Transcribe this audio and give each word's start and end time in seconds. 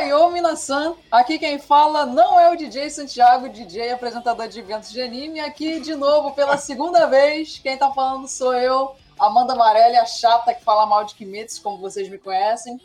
Ohayou 0.00 0.30
Minasan, 0.30 0.94
aqui 1.10 1.38
quem 1.38 1.58
fala 1.58 2.06
não 2.06 2.40
é 2.40 2.50
o 2.50 2.56
DJ 2.56 2.88
Santiago, 2.88 3.50
DJ 3.50 3.92
apresentador 3.92 4.48
de 4.48 4.58
eventos 4.58 4.90
de 4.90 5.02
anime. 5.02 5.40
Aqui 5.40 5.78
de 5.78 5.94
novo 5.94 6.32
pela 6.32 6.56
segunda 6.58 7.04
vez, 7.04 7.58
quem 7.58 7.76
tá 7.76 7.92
falando 7.92 8.26
sou 8.26 8.54
eu, 8.54 8.96
Amanda 9.18 9.52
Amarelli, 9.52 9.98
a 9.98 10.06
chata 10.06 10.54
que 10.54 10.64
fala 10.64 10.86
mal 10.86 11.04
de 11.04 11.14
Kimetsu, 11.14 11.60
como 11.60 11.76
vocês 11.76 12.08
me 12.08 12.16
conhecem. 12.16 12.80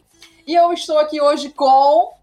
E 0.46 0.54
eu 0.54 0.74
estou 0.74 1.00
aqui 1.00 1.22
hoje 1.22 1.52
com. 1.52 2.14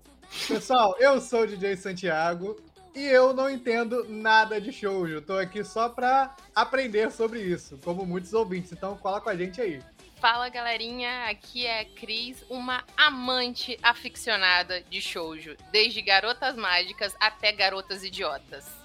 Pessoal, 0.46 0.94
eu 0.98 1.22
sou 1.22 1.40
o 1.40 1.46
DJ 1.46 1.74
Santiago 1.78 2.60
e 2.94 3.02
eu 3.02 3.32
não 3.32 3.48
entendo 3.48 4.04
nada 4.10 4.60
de 4.60 4.70
shoujo. 4.70 5.22
Tô 5.22 5.38
aqui 5.38 5.64
só 5.64 5.88
pra 5.88 6.36
aprender 6.54 7.10
sobre 7.10 7.40
isso, 7.40 7.78
como 7.82 8.04
muitos 8.04 8.34
ouvintes. 8.34 8.72
Então 8.72 8.94
cola 8.98 9.22
com 9.22 9.30
a 9.30 9.36
gente 9.36 9.58
aí. 9.58 9.80
Fala 10.22 10.48
galerinha, 10.48 11.24
aqui 11.28 11.66
é 11.66 11.80
a 11.80 11.84
Cris, 11.84 12.44
uma 12.48 12.84
amante 12.96 13.76
aficionada 13.82 14.80
de 14.80 15.00
shoujo, 15.00 15.56
desde 15.72 16.00
garotas 16.00 16.54
mágicas 16.54 17.16
até 17.18 17.50
garotas 17.50 18.04
idiotas. 18.04 18.81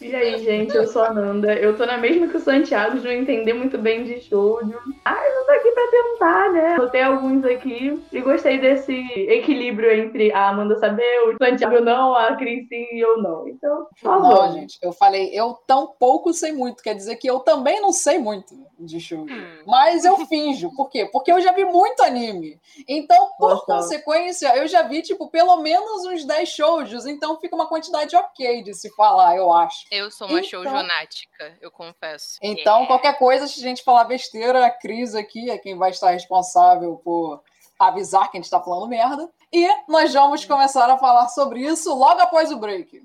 E 0.00 0.14
aí, 0.14 0.38
gente, 0.44 0.76
eu 0.76 0.86
sou 0.86 1.02
a 1.02 1.12
Nanda. 1.12 1.54
Eu 1.54 1.76
tô 1.76 1.84
na 1.84 1.98
mesma 1.98 2.28
que 2.28 2.36
o 2.36 2.40
Santiago 2.40 2.98
de 2.98 3.04
não 3.04 3.12
entender 3.12 3.52
muito 3.52 3.76
bem 3.76 4.04
de 4.04 4.20
shoujo. 4.20 4.78
Ah, 5.04 5.20
eu 5.26 5.44
tô 5.44 5.52
aqui 5.52 5.70
pra 5.72 5.90
tentar, 5.90 6.52
né? 6.52 6.76
Botei 6.76 7.02
alguns 7.02 7.44
aqui 7.44 8.00
e 8.12 8.20
gostei 8.20 8.58
desse 8.58 8.92
equilíbrio 9.16 9.90
entre 9.90 10.32
a 10.32 10.50
Amanda 10.50 10.78
saber, 10.78 11.28
o 11.28 11.36
Santiago 11.36 11.80
não, 11.80 12.14
a 12.14 12.36
Cris 12.36 12.68
sim 12.68 12.86
e 12.92 13.00
eu 13.00 13.20
não. 13.20 13.48
Então, 13.48 13.86
por 13.86 13.98
favor. 13.98 14.46
Não, 14.46 14.52
gente, 14.52 14.78
eu 14.80 14.92
falei, 14.92 15.30
eu 15.32 15.58
tão 15.66 15.88
pouco 15.98 16.32
sei 16.32 16.52
muito. 16.52 16.82
Quer 16.82 16.94
dizer 16.94 17.16
que 17.16 17.28
eu 17.28 17.40
também 17.40 17.80
não 17.80 17.92
sei 17.92 18.18
muito 18.18 18.54
de 18.78 19.00
shoujo. 19.00 19.32
Hum. 19.34 19.62
Mas 19.66 20.04
eu 20.04 20.16
finjo. 20.26 20.70
Por 20.76 20.88
quê? 20.88 21.08
Porque 21.10 21.32
eu 21.32 21.40
já 21.40 21.52
vi 21.52 21.64
muito 21.64 22.02
anime. 22.02 22.60
Então, 22.86 23.30
por 23.36 23.50
Nossa. 23.50 23.66
consequência, 23.66 24.56
eu 24.56 24.68
já 24.68 24.82
vi, 24.82 25.02
tipo, 25.02 25.28
pelo 25.28 25.56
menos 25.56 26.04
uns 26.06 26.24
10 26.24 26.48
shoujos. 26.48 27.06
Então 27.06 27.38
fica 27.40 27.56
uma 27.56 27.66
quantidade 27.66 28.14
ok 28.14 28.62
de 28.62 28.74
se 28.74 28.90
falar, 28.94 29.36
eu 29.36 29.52
acho. 29.52 29.87
Eu 29.90 30.10
sou 30.10 30.26
uma 30.28 30.38
Então- 30.40 30.50
shoujonática, 30.62 31.56
eu 31.60 31.70
confesso. 31.70 32.38
Então, 32.42 32.82
É. 32.82 32.86
qualquer 32.86 33.18
coisa, 33.18 33.46
se 33.46 33.58
a 33.60 33.62
gente 33.62 33.82
falar 33.82 34.04
besteira, 34.04 34.66
a 34.66 34.70
Cris 34.70 35.14
aqui 35.14 35.50
é 35.50 35.58
quem 35.58 35.76
vai 35.76 35.90
estar 35.90 36.10
responsável 36.10 36.96
por 37.02 37.42
avisar 37.78 38.30
que 38.30 38.36
a 38.36 38.40
gente 38.40 38.44
está 38.44 38.60
falando 38.60 38.88
merda. 38.88 39.30
E 39.52 39.66
nós 39.88 40.12
vamos 40.12 40.44
começar 40.44 40.90
a 40.90 40.98
falar 40.98 41.28
sobre 41.28 41.60
isso 41.60 41.94
logo 41.94 42.20
após 42.20 42.50
o 42.52 42.58
break. 42.58 43.02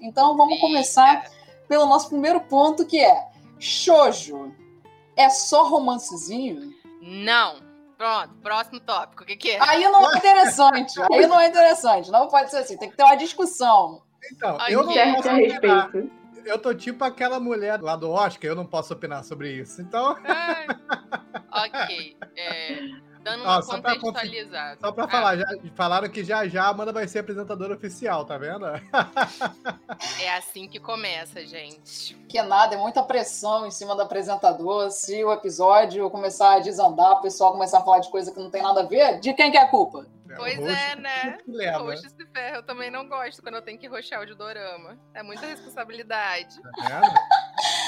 Então, 0.00 0.36
vamos 0.36 0.58
começar 0.60 1.30
pelo 1.68 1.86
nosso 1.86 2.08
primeiro 2.08 2.40
ponto, 2.42 2.86
que 2.86 2.98
é 2.98 3.28
shoujo. 3.58 4.52
É 5.16 5.28
só 5.28 5.64
romancezinho? 5.68 6.72
Não. 7.00 7.61
Pronto, 8.02 8.34
próximo 8.42 8.80
tópico. 8.80 9.22
O 9.22 9.26
que, 9.26 9.36
que 9.36 9.50
é? 9.52 9.58
Aí 9.62 9.84
não 9.84 10.12
é 10.12 10.18
interessante. 10.18 10.94
Aí 11.12 11.24
não 11.24 11.38
é 11.38 11.46
interessante. 11.46 12.10
Não 12.10 12.26
pode 12.26 12.50
ser 12.50 12.56
assim. 12.56 12.76
Tem 12.76 12.90
que 12.90 12.96
ter 12.96 13.04
uma 13.04 13.14
discussão. 13.14 14.02
Então, 14.32 14.56
Ai, 14.58 14.74
eu 14.74 14.82
não 14.82 14.92
posso 15.14 15.28
a 15.28 15.34
opinar. 15.34 15.90
respeito. 15.92 16.10
Eu 16.44 16.58
tô 16.58 16.74
tipo 16.74 17.04
aquela 17.04 17.38
mulher 17.38 17.80
lá 17.80 17.94
do 17.94 18.10
Oscar, 18.10 18.50
eu 18.50 18.56
não 18.56 18.66
posso 18.66 18.92
opinar 18.92 19.22
sobre 19.22 19.52
isso. 19.52 19.80
Então, 19.80 20.16
Ai, 20.24 20.66
ok. 21.52 22.16
É, 22.36 22.78
dando 23.22 23.42
Ó, 23.44 23.46
uma 23.46 23.62
só 23.62 23.80
pra 23.80 23.98
contextualizada. 23.98 24.78
só 24.80 24.92
pra 24.92 25.04
Ah, 25.04 25.08
falar, 25.08 25.36
já, 25.36 25.46
falaram 25.74 26.08
que 26.08 26.24
já 26.24 26.46
já 26.48 26.64
a 26.64 26.68
Amanda 26.68 26.92
vai 26.92 27.06
ser 27.08 27.20
apresentadora 27.20 27.74
oficial, 27.74 28.24
tá 28.24 28.36
vendo? 28.38 28.66
É 30.20 30.36
assim 30.36 30.68
que 30.68 30.78
começa, 30.78 31.44
gente. 31.46 32.14
Que 32.28 32.40
nada, 32.42 32.74
é 32.74 32.78
muita 32.78 33.02
pressão 33.02 33.66
em 33.66 33.70
cima 33.70 33.94
do 33.94 34.02
apresentador. 34.02 34.90
Se 34.90 35.22
o 35.24 35.32
episódio 35.32 36.08
começar 36.10 36.54
a 36.54 36.60
desandar, 36.60 37.12
o 37.12 37.20
pessoal 37.22 37.52
começar 37.52 37.78
a 37.78 37.82
falar 37.82 37.98
de 38.00 38.10
coisa 38.10 38.32
que 38.32 38.40
não 38.40 38.50
tem 38.50 38.62
nada 38.62 38.80
a 38.80 38.84
ver, 38.86 39.20
de 39.20 39.32
quem 39.34 39.50
que 39.50 39.56
é 39.56 39.62
a 39.62 39.68
culpa? 39.68 40.06
Pois 40.36 40.58
o 40.58 40.62
roxo 40.62 40.74
é, 40.74 40.96
né? 40.96 41.38
que 41.44 41.50
leva, 41.50 41.78
Roxo 41.78 42.08
se 42.08 42.26
ferra, 42.26 42.56
eu 42.56 42.62
também 42.62 42.90
não 42.90 43.08
gosto 43.08 43.42
quando 43.42 43.56
eu 43.56 43.62
tenho 43.62 43.78
que 43.78 43.86
roxar 43.86 44.20
o 44.20 44.26
de 44.26 44.34
dorama. 44.34 44.98
É 45.14 45.22
muita 45.22 45.46
responsabilidade. 45.46 46.60
tá 46.62 47.00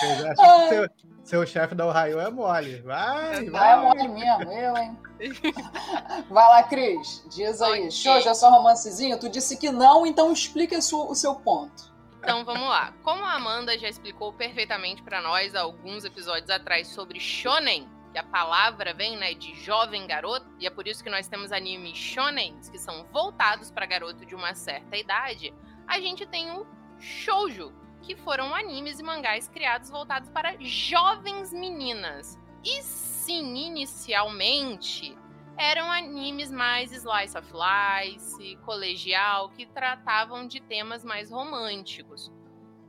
vendo? 0.03 0.69
Seu, 0.69 0.89
seu 1.25 1.47
chefe 1.47 1.75
da 1.75 1.87
Ohio 1.87 2.21
é 2.21 2.31
mole. 2.31 2.81
Vai, 2.83 3.45
Vai 3.51 3.73
é 3.73 3.77
vai. 3.77 3.81
mole 3.81 4.09
mesmo, 4.09 4.53
eu, 4.53 4.77
hein? 4.77 4.99
Vai 6.29 6.49
lá, 6.49 6.63
Cris. 6.65 7.25
Diz 7.31 7.63
aí. 7.63 7.81
Ok. 7.81 7.91
Show, 7.91 8.21
já 8.21 8.35
só 8.35 8.51
romancezinho? 8.51 9.19
Tu 9.19 9.29
disse 9.29 9.57
que 9.57 9.71
não, 9.71 10.05
então 10.05 10.33
explica 10.33 10.77
o 10.77 10.83
seu, 10.83 10.99
o 11.09 11.15
seu 11.15 11.35
ponto. 11.37 11.95
Então 12.19 12.45
vamos 12.45 12.69
lá. 12.69 12.93
Como 13.03 13.23
a 13.23 13.35
Amanda 13.35 13.79
já 13.79 13.89
explicou 13.89 14.33
perfeitamente 14.33 15.03
pra 15.03 15.21
nós 15.21 15.55
alguns 15.55 16.05
episódios 16.05 16.49
atrás 16.51 16.89
sobre 16.89 17.21
shonen, 17.21 17.87
que 18.15 18.19
a 18.19 18.23
palavra 18.23 18.95
vem, 18.95 19.17
né, 19.17 19.35
de 19.35 19.53
jovem 19.57 20.07
garoto, 20.07 20.47
e 20.61 20.69
é 20.69 20.71
por 20.71 20.87
isso 20.87 21.03
que 21.03 21.11
nós 21.11 21.27
temos 21.27 21.51
animes 21.51 21.99
shonens 21.99 22.71
que 22.71 22.79
são 22.79 23.05
voltados 23.07 23.73
pra 23.73 23.87
garoto 23.87 24.25
de 24.25 24.37
uma 24.37 24.55
certa 24.55 24.97
idade, 24.97 25.53
a 25.85 25.99
gente 25.99 26.25
tem 26.25 26.49
o 26.53 26.65
shoujo, 27.01 27.75
que 28.01 28.15
foram 28.15 28.55
animes 28.55 29.01
e 29.01 29.03
mangás 29.03 29.49
criados 29.49 29.91
voltados 29.91 30.31
para 30.31 30.55
jovens 30.61 31.53
meninas. 31.53 32.39
E 32.63 32.81
sim, 32.83 33.57
inicialmente 33.57 35.19
eram 35.57 35.91
animes 35.91 36.53
mais 36.53 36.93
slice 36.93 37.37
of 37.37 37.53
life, 37.53 38.57
colegial, 38.65 39.49
que 39.51 39.67
tratavam 39.67 40.47
de 40.47 40.61
temas 40.61 41.05
mais 41.05 41.33
românticos. 41.33 42.31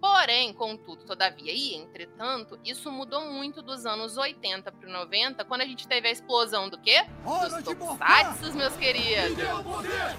Porém, 0.05 0.53
contudo, 0.53 1.03
todavia 1.03 1.51
e 1.51 1.73
entretanto, 1.73 2.59
isso 2.63 2.91
mudou 2.91 3.21
muito 3.25 3.63
dos 3.63 3.87
anos 3.87 4.17
80 4.17 4.71
para 4.71 4.87
90, 4.87 5.43
quando 5.45 5.61
a 5.61 5.65
gente 5.65 5.87
teve 5.87 6.07
a 6.07 6.11
explosão 6.11 6.69
do 6.69 6.77
quê? 6.77 7.03
Dos 7.23 7.63
tokusatsu, 7.63 8.53
meus 8.53 8.75
queridos. 8.75 9.35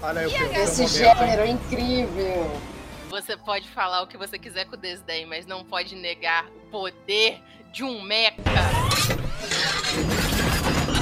Olha 0.01 0.21
aí 0.21 0.27
o 0.27 0.29
seu 0.29 0.53
Esse 0.53 0.81
momento, 0.81 1.19
gênero 1.19 1.41
é 1.41 1.47
incrível. 1.47 2.61
Você 3.09 3.37
pode 3.37 3.69
falar 3.69 4.01
o 4.01 4.07
que 4.07 4.17
você 4.17 4.37
quiser 4.37 4.65
com 4.65 4.75
desdém, 4.75 5.25
mas 5.25 5.45
não 5.45 5.63
pode 5.63 5.95
negar 5.95 6.45
o 6.47 6.69
poder 6.69 7.41
de 7.71 7.85
um 7.85 8.01
mecha. 8.01 8.33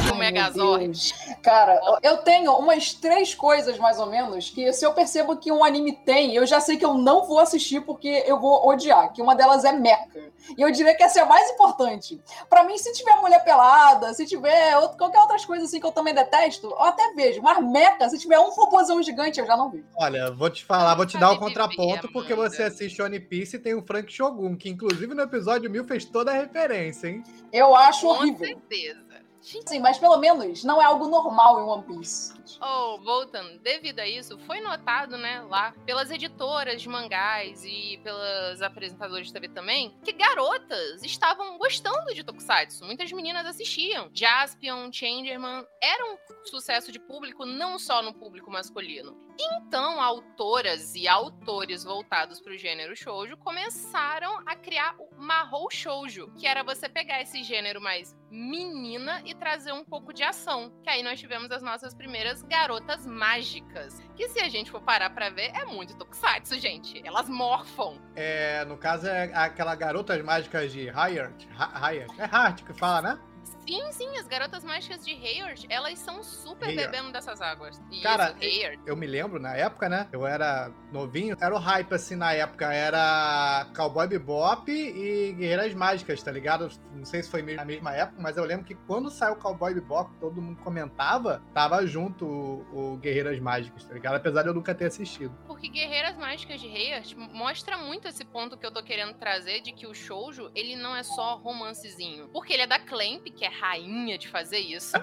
De 0.03 0.11
um 0.11 0.14
Ai, 0.14 0.14
meu 0.14 0.14
Megazord. 0.31 1.13
Cara, 1.41 1.79
eu 2.01 2.17
tenho 2.17 2.51
umas 2.57 2.93
três 2.93 3.33
coisas, 3.35 3.77
mais 3.77 3.99
ou 3.99 4.07
menos, 4.07 4.49
que 4.49 4.71
se 4.73 4.85
eu 4.85 4.93
percebo 4.93 5.37
que 5.37 5.51
um 5.51 5.63
anime 5.63 5.93
tem, 5.93 6.33
eu 6.35 6.45
já 6.45 6.59
sei 6.59 6.77
que 6.77 6.85
eu 6.85 6.93
não 6.95 7.25
vou 7.25 7.39
assistir 7.39 7.81
porque 7.81 8.23
eu 8.25 8.39
vou 8.39 8.67
odiar. 8.67 9.11
Que 9.13 9.21
uma 9.21 9.35
delas 9.35 9.63
é 9.63 9.71
mecha. 9.71 10.33
E 10.57 10.61
eu 10.61 10.71
diria 10.71 10.95
que 10.95 11.03
essa 11.03 11.19
é 11.19 11.23
a 11.23 11.25
mais 11.25 11.49
importante. 11.51 12.21
Pra 12.49 12.63
mim, 12.63 12.77
se 12.77 12.93
tiver 12.93 13.15
mulher 13.15 13.43
pelada, 13.43 14.13
se 14.13 14.25
tiver 14.25 14.73
out- 14.73 14.95
qualquer 14.97 15.19
outras 15.19 15.43
coisas 15.43 15.67
assim 15.67 15.79
que 15.79 15.85
eu 15.85 15.91
também 15.91 16.13
detesto, 16.13 16.67
eu 16.67 16.81
até 16.83 17.13
vejo. 17.13 17.41
Mas 17.41 17.63
mecha, 17.63 18.09
se 18.09 18.19
tiver 18.19 18.39
um 18.39 18.51
robôzão 18.51 19.01
gigante, 19.01 19.39
eu 19.39 19.45
já 19.47 19.57
não 19.57 19.69
vejo. 19.71 19.85
Olha, 19.97 20.31
vou 20.31 20.49
te 20.49 20.63
falar, 20.63 20.93
vou 20.95 21.05
te 21.05 21.17
dar 21.17 21.27
o 21.29 21.33
Sabe 21.33 21.39
contraponto, 21.45 22.11
porque 22.11 22.33
Amanda. 22.33 22.49
você 22.49 22.63
assiste 22.63 23.01
One 23.01 23.19
Piece 23.19 23.55
e 23.55 23.59
tem 23.59 23.73
o 23.73 23.81
Frank 23.85 24.11
Shogun, 24.11 24.55
que 24.55 24.69
inclusive 24.69 25.13
no 25.15 25.21
episódio 25.23 25.69
1000 25.69 25.83
fez 25.85 26.05
toda 26.05 26.31
a 26.31 26.35
referência, 26.35 27.07
hein? 27.07 27.23
Eu 27.51 27.75
acho 27.75 28.01
Com 28.07 28.13
horrível. 28.13 28.45
certeza. 28.47 29.03
Sim, 29.45 29.79
mas 29.79 29.99
pelo 29.99 30.17
menos 30.17 30.63
não 30.63 30.81
é 30.81 30.85
algo 30.85 31.07
normal 31.07 31.59
em 31.59 31.63
One 31.63 31.83
Piece. 31.83 32.33
Oh, 32.59 32.97
voltando, 33.03 33.59
devido 33.59 33.99
a 33.99 34.07
isso, 34.07 34.39
foi 34.39 34.59
notado, 34.59 35.17
né, 35.17 35.41
lá 35.49 35.71
pelas 35.85 36.09
editoras 36.09 36.81
de 36.81 36.89
mangás 36.89 37.63
e 37.63 37.99
pelas 38.03 38.61
apresentadoras 38.63 39.27
de 39.27 39.33
TV 39.33 39.49
também, 39.49 39.95
que 40.03 40.13
garotas 40.13 41.03
estavam 41.03 41.59
gostando 41.59 42.13
de 42.13 42.23
Tokusatsu. 42.23 42.85
Muitas 42.85 43.11
meninas 43.11 43.45
assistiam. 43.45 44.09
Jaspion, 44.11 44.91
Changerman, 44.91 45.63
era 45.81 46.05
um 46.11 46.17
sucesso 46.45 46.91
de 46.91 46.99
público 46.99 47.45
não 47.45 47.77
só 47.77 48.01
no 48.01 48.13
público 48.13 48.49
masculino. 48.49 49.24
Então, 49.39 50.01
autoras 50.01 50.95
e 50.95 51.07
autores 51.07 51.83
voltados 51.83 52.39
para 52.39 52.53
o 52.53 52.57
gênero 52.57 52.95
shoujo 52.95 53.35
começaram 53.37 54.39
a 54.45 54.55
criar 54.55 54.95
o 54.97 55.09
Mahou 55.17 55.69
Shoujo, 55.69 56.31
que 56.37 56.47
era 56.47 56.63
você 56.63 56.87
pegar 56.87 57.21
esse 57.21 57.43
gênero 57.43 57.81
mais 57.81 58.15
menina 58.31 59.21
e 59.25 59.33
trazer 59.35 59.71
um 59.73 59.83
pouco 59.83 60.13
de 60.13 60.23
ação. 60.23 60.71
Que 60.83 60.89
aí 60.89 61.03
nós 61.03 61.19
tivemos 61.19 61.51
as 61.51 61.61
nossas 61.61 61.93
primeiras 61.93 62.41
garotas 62.43 63.05
mágicas, 63.05 64.01
que 64.15 64.29
se 64.29 64.39
a 64.39 64.47
gente 64.47 64.71
for 64.71 64.81
parar 64.81 65.09
pra 65.09 65.29
ver, 65.29 65.51
é 65.53 65.65
muito 65.65 65.95
tokusatsu, 65.97 66.57
gente. 66.59 67.01
Elas 67.05 67.27
morfam. 67.29 67.99
É, 68.15 68.63
no 68.65 68.77
caso, 68.77 69.07
é 69.07 69.31
aquela 69.35 69.75
Garotas 69.75 70.23
Mágicas 70.23 70.71
de 70.71 70.89
Hayat. 70.89 71.47
Ha- 71.57 71.85
Hayat. 71.87 72.09
É 72.19 72.23
Hart 72.23 72.63
que 72.63 72.73
fala, 72.73 73.01
né? 73.01 73.19
Sim, 73.67 73.91
sim, 73.91 74.17
as 74.17 74.27
garotas 74.27 74.63
mágicas 74.63 75.03
de 75.03 75.11
Hayard, 75.13 75.65
elas 75.69 75.97
são 75.99 76.21
super 76.23 76.75
bebendo 76.75 77.11
dessas 77.11 77.41
águas. 77.41 77.81
Isso, 77.91 78.03
Cara, 78.03 78.35
Hayard. 78.39 78.79
Eu 78.85 78.95
me 78.95 79.07
lembro, 79.07 79.39
na 79.39 79.55
época, 79.55 79.89
né? 79.89 80.07
Eu 80.11 80.25
era 80.25 80.71
novinho. 80.91 81.35
Era 81.39 81.55
o 81.55 81.57
hype, 81.57 81.93
assim, 81.93 82.15
na 82.15 82.33
época. 82.33 82.71
Era 82.73 83.67
Cowboy 83.75 84.07
Bebop 84.07 84.71
e 84.71 85.33
Guerreiras 85.33 85.73
Mágicas, 85.73 86.21
tá 86.21 86.31
ligado? 86.31 86.69
Não 86.93 87.05
sei 87.05 87.23
se 87.23 87.29
foi 87.29 87.41
na 87.41 87.65
mesma 87.65 87.93
época, 87.93 88.21
mas 88.21 88.37
eu 88.37 88.45
lembro 88.45 88.65
que 88.65 88.75
quando 88.75 89.09
saiu 89.09 89.35
Cowboy 89.35 89.73
Bebop, 89.73 90.11
todo 90.19 90.41
mundo 90.41 90.61
comentava, 90.61 91.41
tava 91.53 91.85
junto 91.85 92.25
o, 92.25 92.93
o 92.93 92.97
Guerreiras 92.97 93.39
Mágicas, 93.39 93.83
tá 93.83 93.93
ligado? 93.93 94.15
Apesar 94.15 94.43
de 94.43 94.49
eu 94.49 94.53
nunca 94.53 94.75
ter 94.75 94.85
assistido. 94.85 95.35
Porque 95.47 95.67
Guerreiras 95.67 96.15
Mágicas 96.17 96.61
de 96.61 96.67
Hayard 96.67 97.15
mostra 97.15 97.77
muito 97.77 98.07
esse 98.07 98.23
ponto 98.25 98.57
que 98.57 98.65
eu 98.65 98.71
tô 98.71 98.83
querendo 98.83 99.13
trazer 99.15 99.61
de 99.61 99.71
que 99.71 99.87
o 99.87 99.93
shoujo, 99.93 100.51
ele 100.53 100.75
não 100.75 100.95
é 100.95 101.03
só 101.03 101.35
romancezinho. 101.37 102.27
Porque 102.29 102.53
ele 102.53 102.63
é 102.63 102.67
da 102.67 102.79
Clamp, 102.79 103.25
que 103.25 103.45
é 103.45 103.49
rainha 103.59 104.17
de 104.17 104.27
fazer 104.27 104.59
isso. 104.59 104.93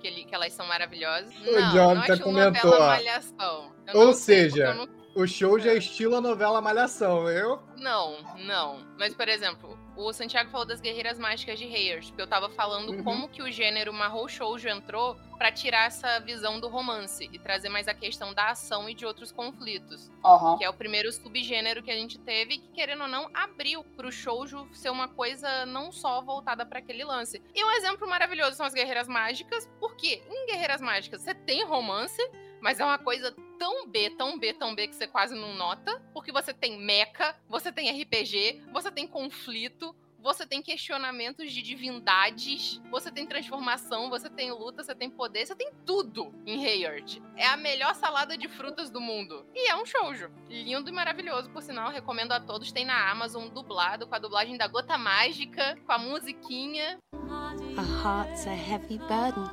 que, 0.00 0.06
ele, 0.06 0.24
que 0.24 0.34
elas 0.34 0.52
são 0.52 0.66
maravilhosas. 0.66 1.34
O 1.34 1.52
não, 1.52 1.72
Jonathan 1.72 2.16
não 2.16 2.22
comentou, 2.22 2.70
novela. 2.70 2.86
Malhação. 2.88 3.72
Ou 3.94 4.12
seja, 4.12 4.74
não 4.74 4.88
O 5.14 5.26
show 5.26 5.58
já 5.58 5.70
é 5.70 5.74
É. 5.74 5.78
estilo 5.78 6.16
a 6.16 6.20
novela 6.20 6.60
Malhação. 6.60 7.28
Eu. 7.28 7.62
Não, 7.78 8.18
não. 8.44 8.86
Mas, 8.98 9.14
por 9.14 9.28
exemplo, 9.28 9.78
o 10.00 10.12
Santiago 10.12 10.48
falou 10.50 10.64
das 10.64 10.80
Guerreiras 10.80 11.18
Mágicas 11.18 11.58
de 11.58 11.64
Hayers, 11.64 12.06
porque 12.10 12.22
eu 12.22 12.26
tava 12.28 12.48
falando 12.50 12.90
Uhum. 12.92 13.02
como 13.02 13.28
que 13.28 13.42
o 13.42 13.50
gênero 13.50 13.92
Mahou 13.92 14.28
Shoujo 14.28 14.68
entrou 14.68 15.16
pra 15.36 15.50
tirar 15.50 15.86
essa 15.86 16.20
visão 16.20 16.60
do 16.60 16.68
romance 16.68 17.28
e 17.32 17.38
trazer 17.38 17.68
mais 17.68 17.88
a 17.88 17.94
questão 17.94 18.32
da 18.32 18.50
ação 18.50 18.88
e 18.88 18.94
de 18.94 19.04
outros 19.04 19.32
conflitos, 19.32 20.08
Aham. 20.24 20.56
que 20.56 20.64
é 20.64 20.70
o 20.70 20.72
primeiro 20.74 21.10
subgênero 21.12 21.82
que 21.82 21.90
a 21.90 21.96
gente 21.96 22.16
teve 22.18 22.58
que, 22.58 22.68
querendo 22.68 23.02
ou 23.02 23.08
não, 23.08 23.28
abriu 23.34 23.82
pro 23.96 24.10
shoujo 24.12 24.68
ser 24.72 24.90
uma 24.90 25.08
coisa 25.08 25.66
não 25.66 25.90
só 25.90 26.20
voltada 26.20 26.64
pra 26.64 26.78
aquele 26.78 27.04
lance. 27.04 27.42
E 27.54 27.64
um 27.64 27.70
exemplo 27.72 28.08
maravilhoso 28.08 28.56
são 28.56 28.66
as 28.66 28.74
Guerreiras 28.74 29.08
Mágicas, 29.08 29.68
porque 29.80 30.22
em 30.28 30.46
Guerreiras 30.46 30.80
Mágicas 30.80 31.22
você 31.22 31.34
tem 31.34 31.64
romance, 31.64 32.22
mas 32.60 32.78
é 32.78 32.84
uma 32.84 32.98
coisa 32.98 33.34
tão 33.58 33.88
B, 33.88 34.10
tão 34.10 34.38
B, 34.38 34.54
tão 34.54 34.74
B 34.74 34.88
que 34.88 34.96
você 34.96 35.06
quase 35.06 35.34
não 35.34 35.54
nota, 35.54 36.00
porque 36.14 36.32
você 36.32 36.54
tem 36.54 36.78
mecha, 36.78 37.34
você 37.48 37.72
tem 37.72 37.90
RPG, 37.90 38.62
você 38.72 38.90
tem 38.90 39.06
conflito, 39.06 39.94
você 40.20 40.44
tem 40.44 40.60
questionamentos 40.60 41.52
de 41.52 41.62
divindades, 41.62 42.80
você 42.90 43.10
tem 43.10 43.26
transformação, 43.26 44.10
você 44.10 44.28
tem 44.28 44.50
luta, 44.50 44.82
você 44.82 44.94
tem 44.94 45.08
poder, 45.08 45.46
você 45.46 45.54
tem 45.54 45.70
tudo 45.86 46.34
em 46.44 46.66
Hayart. 46.66 47.18
É 47.36 47.46
a 47.46 47.56
melhor 47.56 47.94
salada 47.94 48.36
de 48.36 48.48
frutas 48.48 48.90
do 48.90 49.00
mundo. 49.00 49.46
E 49.54 49.70
é 49.70 49.76
um 49.76 49.86
shoujo. 49.86 50.30
Lindo 50.48 50.90
e 50.90 50.92
maravilhoso, 50.92 51.50
por 51.50 51.62
sinal, 51.62 51.90
recomendo 51.90 52.32
a 52.32 52.40
todos. 52.40 52.72
Tem 52.72 52.84
na 52.84 53.10
Amazon 53.10 53.48
dublado, 53.48 54.06
com 54.06 54.14
a 54.14 54.18
dublagem 54.18 54.56
da 54.56 54.66
Gota 54.66 54.98
Mágica, 54.98 55.78
com 55.86 55.92
a 55.92 55.98
musiquinha. 55.98 56.98
A 57.12 57.82
heart's 58.02 58.46
a 58.46 58.54
heavy 58.54 58.98
burden. 58.98 59.48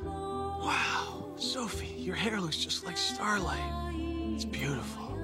Wow, 0.60 1.32
Sophie, 1.36 1.94
your 1.96 2.16
hair 2.16 2.40
looks 2.40 2.56
just 2.56 2.84
like 2.84 2.98
starlight. 2.98 3.85
It's 4.36 4.44
beautiful. 4.44 5.16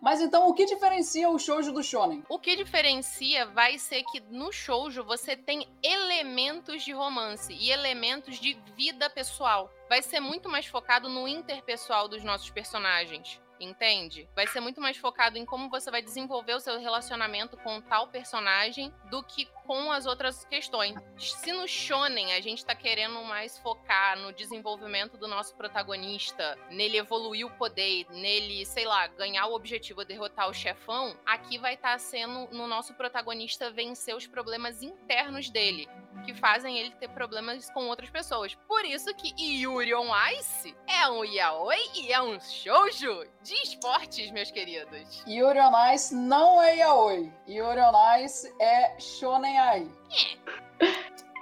Mas 0.00 0.20
então, 0.20 0.46
o 0.46 0.54
que 0.54 0.64
diferencia 0.64 1.28
o 1.28 1.40
shoujo 1.40 1.72
do 1.72 1.82
shonen? 1.82 2.22
O 2.28 2.38
que 2.38 2.54
diferencia 2.54 3.46
vai 3.46 3.78
ser 3.78 4.04
que 4.04 4.20
no 4.30 4.52
shoujo 4.52 5.02
você 5.02 5.36
tem 5.36 5.66
elementos 5.82 6.84
de 6.84 6.92
romance 6.92 7.52
e 7.52 7.68
elementos 7.68 8.38
de 8.38 8.56
vida 8.76 9.10
pessoal. 9.10 9.68
Vai 9.88 10.02
ser 10.02 10.20
muito 10.20 10.48
mais 10.48 10.66
focado 10.66 11.08
no 11.08 11.26
interpessoal 11.26 12.06
dos 12.06 12.22
nossos 12.22 12.48
personagens. 12.48 13.40
Entende? 13.58 14.28
Vai 14.36 14.46
ser 14.46 14.60
muito 14.60 14.80
mais 14.80 14.96
focado 14.96 15.36
em 15.36 15.44
como 15.44 15.68
você 15.68 15.90
vai 15.90 16.00
desenvolver 16.00 16.54
o 16.54 16.60
seu 16.60 16.78
relacionamento 16.78 17.56
com 17.56 17.80
tal 17.80 18.06
personagem 18.06 18.94
do 19.10 19.20
que 19.24 19.48
com 19.66 19.90
as 19.90 20.06
outras 20.06 20.44
questões. 20.44 20.94
Se 21.18 21.52
no 21.52 21.66
shonen 21.66 22.32
a 22.32 22.40
gente 22.40 22.64
tá 22.64 22.74
querendo 22.74 23.22
mais 23.24 23.58
focar 23.58 24.18
no 24.18 24.32
desenvolvimento 24.32 25.16
do 25.18 25.26
nosso 25.26 25.54
protagonista, 25.56 26.56
nele 26.70 26.98
evoluir 26.98 27.46
o 27.46 27.50
poder, 27.50 28.06
nele, 28.10 28.64
sei 28.64 28.84
lá, 28.84 29.06
ganhar 29.08 29.46
o 29.46 29.54
objetivo, 29.54 30.04
derrotar 30.04 30.48
o 30.48 30.54
chefão, 30.54 31.16
aqui 31.26 31.58
vai 31.58 31.74
estar 31.74 31.98
sendo 31.98 32.48
no 32.52 32.66
nosso 32.66 32.94
protagonista 32.94 33.70
vencer 33.70 34.14
os 34.14 34.26
problemas 34.26 34.82
internos 34.82 35.50
dele, 35.50 35.88
que 36.24 36.34
fazem 36.34 36.78
ele 36.78 36.92
ter 36.92 37.08
problemas 37.08 37.68
com 37.70 37.86
outras 37.88 38.10
pessoas. 38.10 38.54
Por 38.68 38.84
isso 38.84 39.14
que 39.14 39.34
Yuri 39.62 39.94
on 39.94 40.10
Ice 40.38 40.76
é 40.86 41.08
um 41.08 41.24
yaoi 41.24 41.78
e 41.94 42.12
é 42.12 42.22
um 42.22 42.40
shoujo 42.40 43.26
de 43.42 43.54
esportes, 43.62 44.30
meus 44.30 44.50
queridos. 44.50 45.22
Yuri 45.26 45.58
on 45.58 45.92
Ice 45.92 46.14
não 46.14 46.62
é 46.62 46.76
yaoi. 46.76 47.32
Yuri 47.48 47.80
on 47.80 48.16
Ice 48.24 48.52
é 48.60 48.98
shonen 49.00 49.55
ai. 49.56 49.86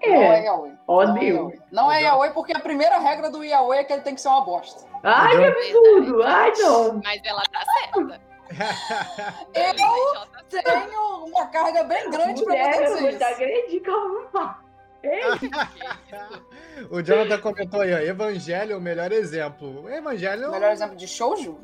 Não 0.07 0.15
é 0.23 0.41
É. 0.41 0.45
yaoi. 0.45 0.73
Não 0.89 1.17
é 1.17 1.25
yaoi. 1.25 1.61
Não 1.73 1.93
é 1.93 2.03
yaoi 2.03 2.31
porque 2.31 2.53
a 2.57 2.61
primeira 2.61 2.99
regra 2.99 3.31
do 3.31 3.43
yaoi 3.45 3.79
é 3.79 3.85
que 3.85 3.93
ele 3.93 4.03
tem 4.03 4.15
que 4.15 4.21
ser 4.21 4.29
uma 4.29 4.45
bosta. 4.45 4.87
Ai, 5.03 5.37
que 5.37 5.45
absurdo. 5.45 6.23
Ai, 6.23 6.53
não. 6.59 7.01
Mas 7.03 7.21
ela 7.25 7.43
tá 7.51 7.65
certa. 7.65 8.21
Eu 9.55 9.75
tá 9.75 10.63
tenho 10.63 11.25
uma 11.27 11.47
carga 11.47 11.83
bem 11.85 12.11
grande 12.11 12.45
pra 12.45 12.55
poder 12.55 12.85
dizer 12.85 13.67
isso. 13.69 13.81
calma. 13.83 14.59
O 16.91 17.03
Jonathan 17.03 17.39
comentou 17.41 17.81
aí, 17.83 17.93
ó. 17.95 17.99
Evangelho 17.99 18.73
é 18.73 18.77
o 18.77 18.81
melhor 18.81 19.13
exemplo. 19.13 19.89
Evangelho, 19.91 20.51
Melhor 20.51 20.73
exemplo 20.73 20.97
de 20.97 21.07
shoujo? 21.07 21.59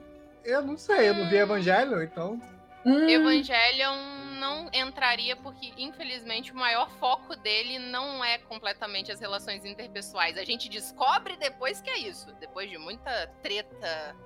eu 0.44 0.62
não 0.62 0.76
sei, 0.76 1.08
eu 1.08 1.14
não 1.14 1.28
vi 1.28 1.36
Evangelho, 1.36 2.02
então. 2.02 2.40
Hum, 2.84 3.08
Evangelion 3.08 3.96
não 4.40 4.68
entraria 4.72 5.36
porque, 5.36 5.72
infelizmente, 5.76 6.50
o 6.52 6.56
maior 6.56 6.88
foco 6.98 7.36
dele 7.36 7.78
não 7.78 8.24
é 8.24 8.38
completamente 8.38 9.12
as 9.12 9.20
relações 9.20 9.64
interpessoais. 9.64 10.38
A 10.38 10.44
gente 10.44 10.68
descobre 10.68 11.36
depois 11.36 11.80
que 11.80 11.90
é 11.90 11.98
isso, 11.98 12.32
depois 12.40 12.68
de 12.70 12.78
muita 12.78 13.26
treta 13.42 14.16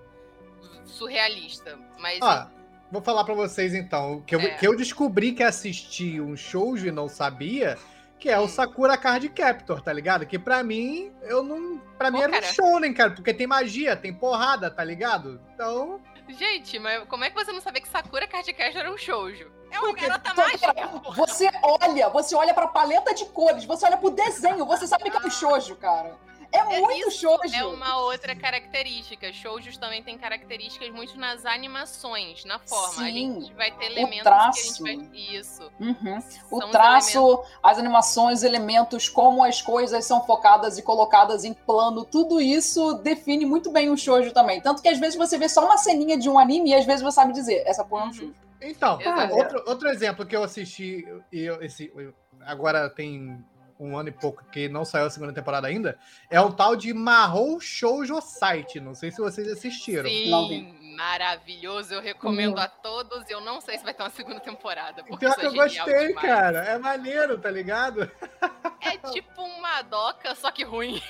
surrealista. 0.84 1.78
Mas 1.98 2.18
Ó, 2.22 2.46
vou 2.90 3.02
falar 3.02 3.24
pra 3.24 3.34
vocês 3.34 3.74
então. 3.74 4.22
Que 4.22 4.34
eu, 4.34 4.40
É. 4.40 4.48
que 4.50 4.66
eu 4.66 4.76
descobri 4.76 5.32
que 5.32 5.42
assisti 5.42 6.20
um 6.20 6.36
shoujo 6.36 6.86
e 6.86 6.90
não 6.92 7.08
sabia, 7.08 7.76
que 8.18 8.28
é 8.28 8.38
o 8.38 8.44
Hum. 8.44 8.48
Sakura 8.48 8.96
Card 8.96 9.28
Captor, 9.30 9.80
tá 9.82 9.92
ligado? 9.92 10.26
Que 10.26 10.38
pra 10.38 10.62
mim, 10.62 11.12
eu 11.22 11.42
não. 11.42 11.78
Pra 11.98 12.10
mim 12.10 12.18
Pô, 12.18 12.22
era 12.24 12.32
um 12.32 12.40
cara. 12.40 12.52
shonen, 12.52 12.94
cara, 12.94 13.10
porque 13.10 13.34
tem 13.34 13.46
magia, 13.46 13.96
tem 13.96 14.12
porrada, 14.12 14.70
tá 14.70 14.82
ligado? 14.84 15.40
Então. 15.54 16.00
Gente, 16.26 16.78
mas 16.78 17.04
como 17.06 17.22
é 17.24 17.28
que 17.28 17.36
você 17.36 17.52
não 17.52 17.60
sabia 17.60 17.82
que 17.82 17.88
Sakura 17.88 18.26
Card 18.26 18.50
Captor 18.54 18.80
era 18.80 18.90
um 18.90 18.96
shoujo? 18.96 19.50
É 19.74 19.78
uma 19.80 19.92
garota 19.92 20.34
mágica. 20.34 21.12
Você 21.16 21.50
olha, 21.62 22.08
você 22.08 22.34
olha 22.34 22.54
pra 22.54 22.68
paleta 22.68 23.12
de 23.14 23.24
cores, 23.26 23.64
você 23.64 23.84
olha 23.86 23.96
pro 23.96 24.10
desenho, 24.10 24.64
você 24.64 24.86
sabe 24.86 25.10
que 25.10 25.16
é 25.16 25.20
um 25.20 25.30
shoujo, 25.30 25.74
cara. 25.76 26.16
É 26.52 26.58
É 26.58 26.80
muito 26.80 27.08
isso, 27.08 27.22
shoujo. 27.22 27.52
É 27.52 27.64
uma 27.64 27.96
outra 28.02 28.36
característica. 28.36 29.32
Shoujos 29.32 29.76
também 29.76 30.04
tem 30.04 30.16
características 30.16 30.88
muito 30.90 31.18
nas 31.18 31.44
animações, 31.44 32.44
na 32.44 32.60
forma. 32.60 33.02
a 33.02 33.06
Sim, 33.06 33.40
gente 33.40 33.52
vai 33.54 33.72
ter 33.72 33.86
elementos 33.86 34.22
traço. 34.22 34.84
que 34.84 34.88
a 34.88 34.92
gente 34.92 35.08
vai. 35.08 35.18
Isso. 35.36 35.72
Uhum. 35.80 36.18
O 36.52 36.60
traço, 36.68 37.42
as 37.60 37.76
animações, 37.76 38.44
elementos, 38.44 39.08
como 39.08 39.42
as 39.42 39.60
coisas 39.60 40.04
são 40.04 40.24
focadas 40.24 40.78
e 40.78 40.82
colocadas 40.82 41.44
em 41.44 41.52
plano, 41.52 42.04
tudo 42.04 42.40
isso 42.40 42.94
define 43.02 43.44
muito 43.44 43.72
bem 43.72 43.90
o 43.90 43.96
shoujo 43.96 44.30
também. 44.30 44.60
Tanto 44.60 44.80
que 44.80 44.88
às 44.88 44.98
vezes 45.00 45.16
você 45.16 45.36
vê 45.36 45.48
só 45.48 45.64
uma 45.64 45.76
ceninha 45.76 46.16
de 46.16 46.28
um 46.30 46.38
anime 46.38 46.70
e 46.70 46.74
às 46.76 46.84
vezes 46.84 47.02
você 47.02 47.16
sabe 47.16 47.32
dizer, 47.32 47.64
essa 47.66 47.84
porra 47.84 48.02
é 48.02 48.04
um 48.04 48.08
Uhum. 48.10 48.14
shoujo. 48.14 48.43
Então, 48.70 49.00
Exato. 49.00 49.34
outro, 49.34 49.62
outro 49.66 49.88
exemplo 49.88 50.24
que 50.26 50.34
eu 50.36 50.42
assisti, 50.42 51.04
e 51.32 51.40
eu, 51.42 51.62
esse, 51.62 51.92
eu- 51.94 52.14
agora 52.40 52.88
tem 52.90 53.44
um 53.78 53.96
ano 53.98 54.08
e 54.08 54.12
pouco 54.12 54.44
que 54.50 54.68
não 54.68 54.84
saiu 54.84 55.06
a 55.06 55.10
segunda 55.10 55.32
temporada 55.32 55.66
ainda, 55.66 55.98
é 56.30 56.40
o 56.40 56.52
tal 56.52 56.76
de 56.76 56.94
Mahou 56.94 57.60
Shoujo 57.60 58.20
Site. 58.20 58.78
Não 58.80 58.94
sei 58.94 59.10
se 59.10 59.20
vocês 59.20 59.48
assistiram. 59.48 60.08
Sim, 60.08 60.94
maravilhoso. 60.96 61.92
Eu 61.92 62.00
recomendo 62.00 62.56
Hum. 62.56 62.62
a 62.62 62.68
todos. 62.68 63.28
Eu 63.28 63.40
não 63.40 63.60
sei 63.60 63.76
se 63.76 63.84
vai 63.84 63.92
ter 63.92 64.02
uma 64.04 64.10
segunda 64.10 64.38
temporada. 64.40 65.02
Porque 65.02 65.26
Pior 65.26 65.34
que 65.34 65.40
é 65.42 65.46
eu 65.48 65.54
gostei, 65.54 66.06
demais. 66.08 66.14
cara. 66.26 66.58
É 66.64 66.78
maneiro, 66.78 67.36
tá 67.36 67.50
ligado? 67.50 68.08
É 68.80 68.96
tipo 69.10 69.42
uma 69.42 69.82
doca, 69.82 70.34
só 70.36 70.50
que 70.52 70.62
ruim. 70.62 71.02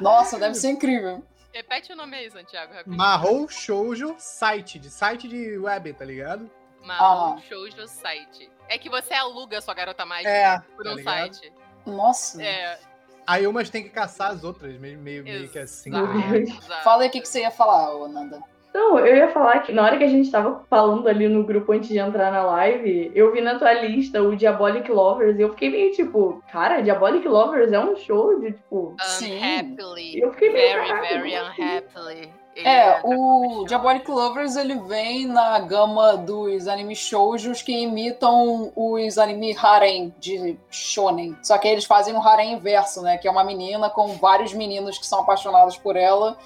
Nossa, 0.00 0.38
deve 0.38 0.54
ser 0.54 0.70
incrível. 0.70 1.24
Repete 1.52 1.92
o 1.92 1.96
nome 1.96 2.16
aí, 2.16 2.30
Santiago. 2.30 2.72
rapidinho. 2.72 2.96
Mahou 2.96 3.48
Shoujo 3.48 4.14
Site, 4.18 4.78
de 4.78 4.90
site 4.90 5.28
de 5.28 5.58
web, 5.58 5.92
tá 5.92 6.04
ligado? 6.04 6.50
Mahou 6.84 7.34
Ah. 7.36 7.40
Shoujo 7.48 7.86
Site. 7.86 8.50
É 8.68 8.78
que 8.78 8.88
você 8.88 9.12
aluga 9.14 9.60
sua 9.60 9.74
garota 9.74 10.04
mágica 10.06 10.30
É, 10.30 10.58
por 10.74 10.84
tá 10.84 10.92
um 10.92 10.94
ligado? 10.96 11.34
site. 11.34 11.52
Nossa. 11.86 12.42
É, 12.42 12.78
Aí 13.24 13.46
umas 13.46 13.70
tem 13.70 13.84
que 13.84 13.90
caçar 13.90 14.32
as 14.32 14.42
outras, 14.42 14.76
meio, 14.80 14.98
meio, 14.98 15.22
meio 15.22 15.48
que 15.48 15.58
assim. 15.58 15.90
exato, 15.94 16.68
tá. 16.68 16.80
Fala 16.82 17.02
aí 17.04 17.08
o 17.08 17.12
que, 17.12 17.20
que 17.20 17.28
você 17.28 17.40
ia 17.42 17.52
falar, 17.52 17.94
ô 17.94 18.08
Nanda. 18.08 18.42
Não, 18.74 18.98
eu 18.98 19.16
ia 19.16 19.28
falar 19.28 19.60
que 19.60 19.72
na 19.72 19.82
hora 19.84 19.98
que 19.98 20.04
a 20.04 20.08
gente 20.08 20.30
tava 20.30 20.64
falando 20.68 21.06
ali 21.06 21.28
no 21.28 21.44
grupo 21.44 21.72
antes 21.72 21.88
de 21.88 21.98
entrar 21.98 22.32
na 22.32 22.42
live, 22.42 23.12
eu 23.14 23.30
vi 23.32 23.40
na 23.42 23.58
tua 23.58 23.72
lista 23.74 24.22
o 24.22 24.34
Diabolic 24.34 24.90
Lovers 24.90 25.38
e 25.38 25.42
eu 25.42 25.50
fiquei 25.50 25.70
meio 25.70 25.92
tipo, 25.92 26.42
cara, 26.50 26.80
Diabolic 26.80 27.26
Lovers 27.28 27.70
é 27.72 27.78
um 27.78 27.94
show 27.96 28.40
de 28.40 28.52
tipo. 28.52 28.96
Sim. 28.98 29.36
Unhappily. 29.38 30.20
Eu 30.20 30.32
fiquei 30.32 30.52
meio 30.52 30.82
Very, 30.84 31.00
very 31.00 31.34
unhappily. 31.38 32.32
Ele 32.54 32.68
É, 32.68 32.92
tá 32.92 33.00
o. 33.04 33.64
Diabolic 33.66 34.10
Lovers 34.10 34.56
ele 34.56 34.74
vem 34.74 35.26
na 35.26 35.58
gama 35.60 36.16
dos 36.16 36.68
anime 36.68 36.94
shoujos 36.94 37.62
que 37.62 37.72
imitam 37.72 38.72
os 38.76 39.18
anime 39.18 39.56
harem 39.56 40.14
de 40.18 40.58
shonen. 40.70 41.36
Só 41.42 41.56
que 41.58 41.68
eles 41.68 41.84
fazem 41.84 42.14
um 42.14 42.22
harem 42.26 42.52
inverso, 42.52 43.02
né? 43.02 43.16
Que 43.18 43.26
é 43.28 43.30
uma 43.30 43.44
menina 43.44 43.88
com 43.90 44.08
vários 44.18 44.52
meninos 44.52 44.98
que 44.98 45.06
são 45.06 45.20
apaixonados 45.20 45.76
por 45.76 45.96
ela. 45.96 46.36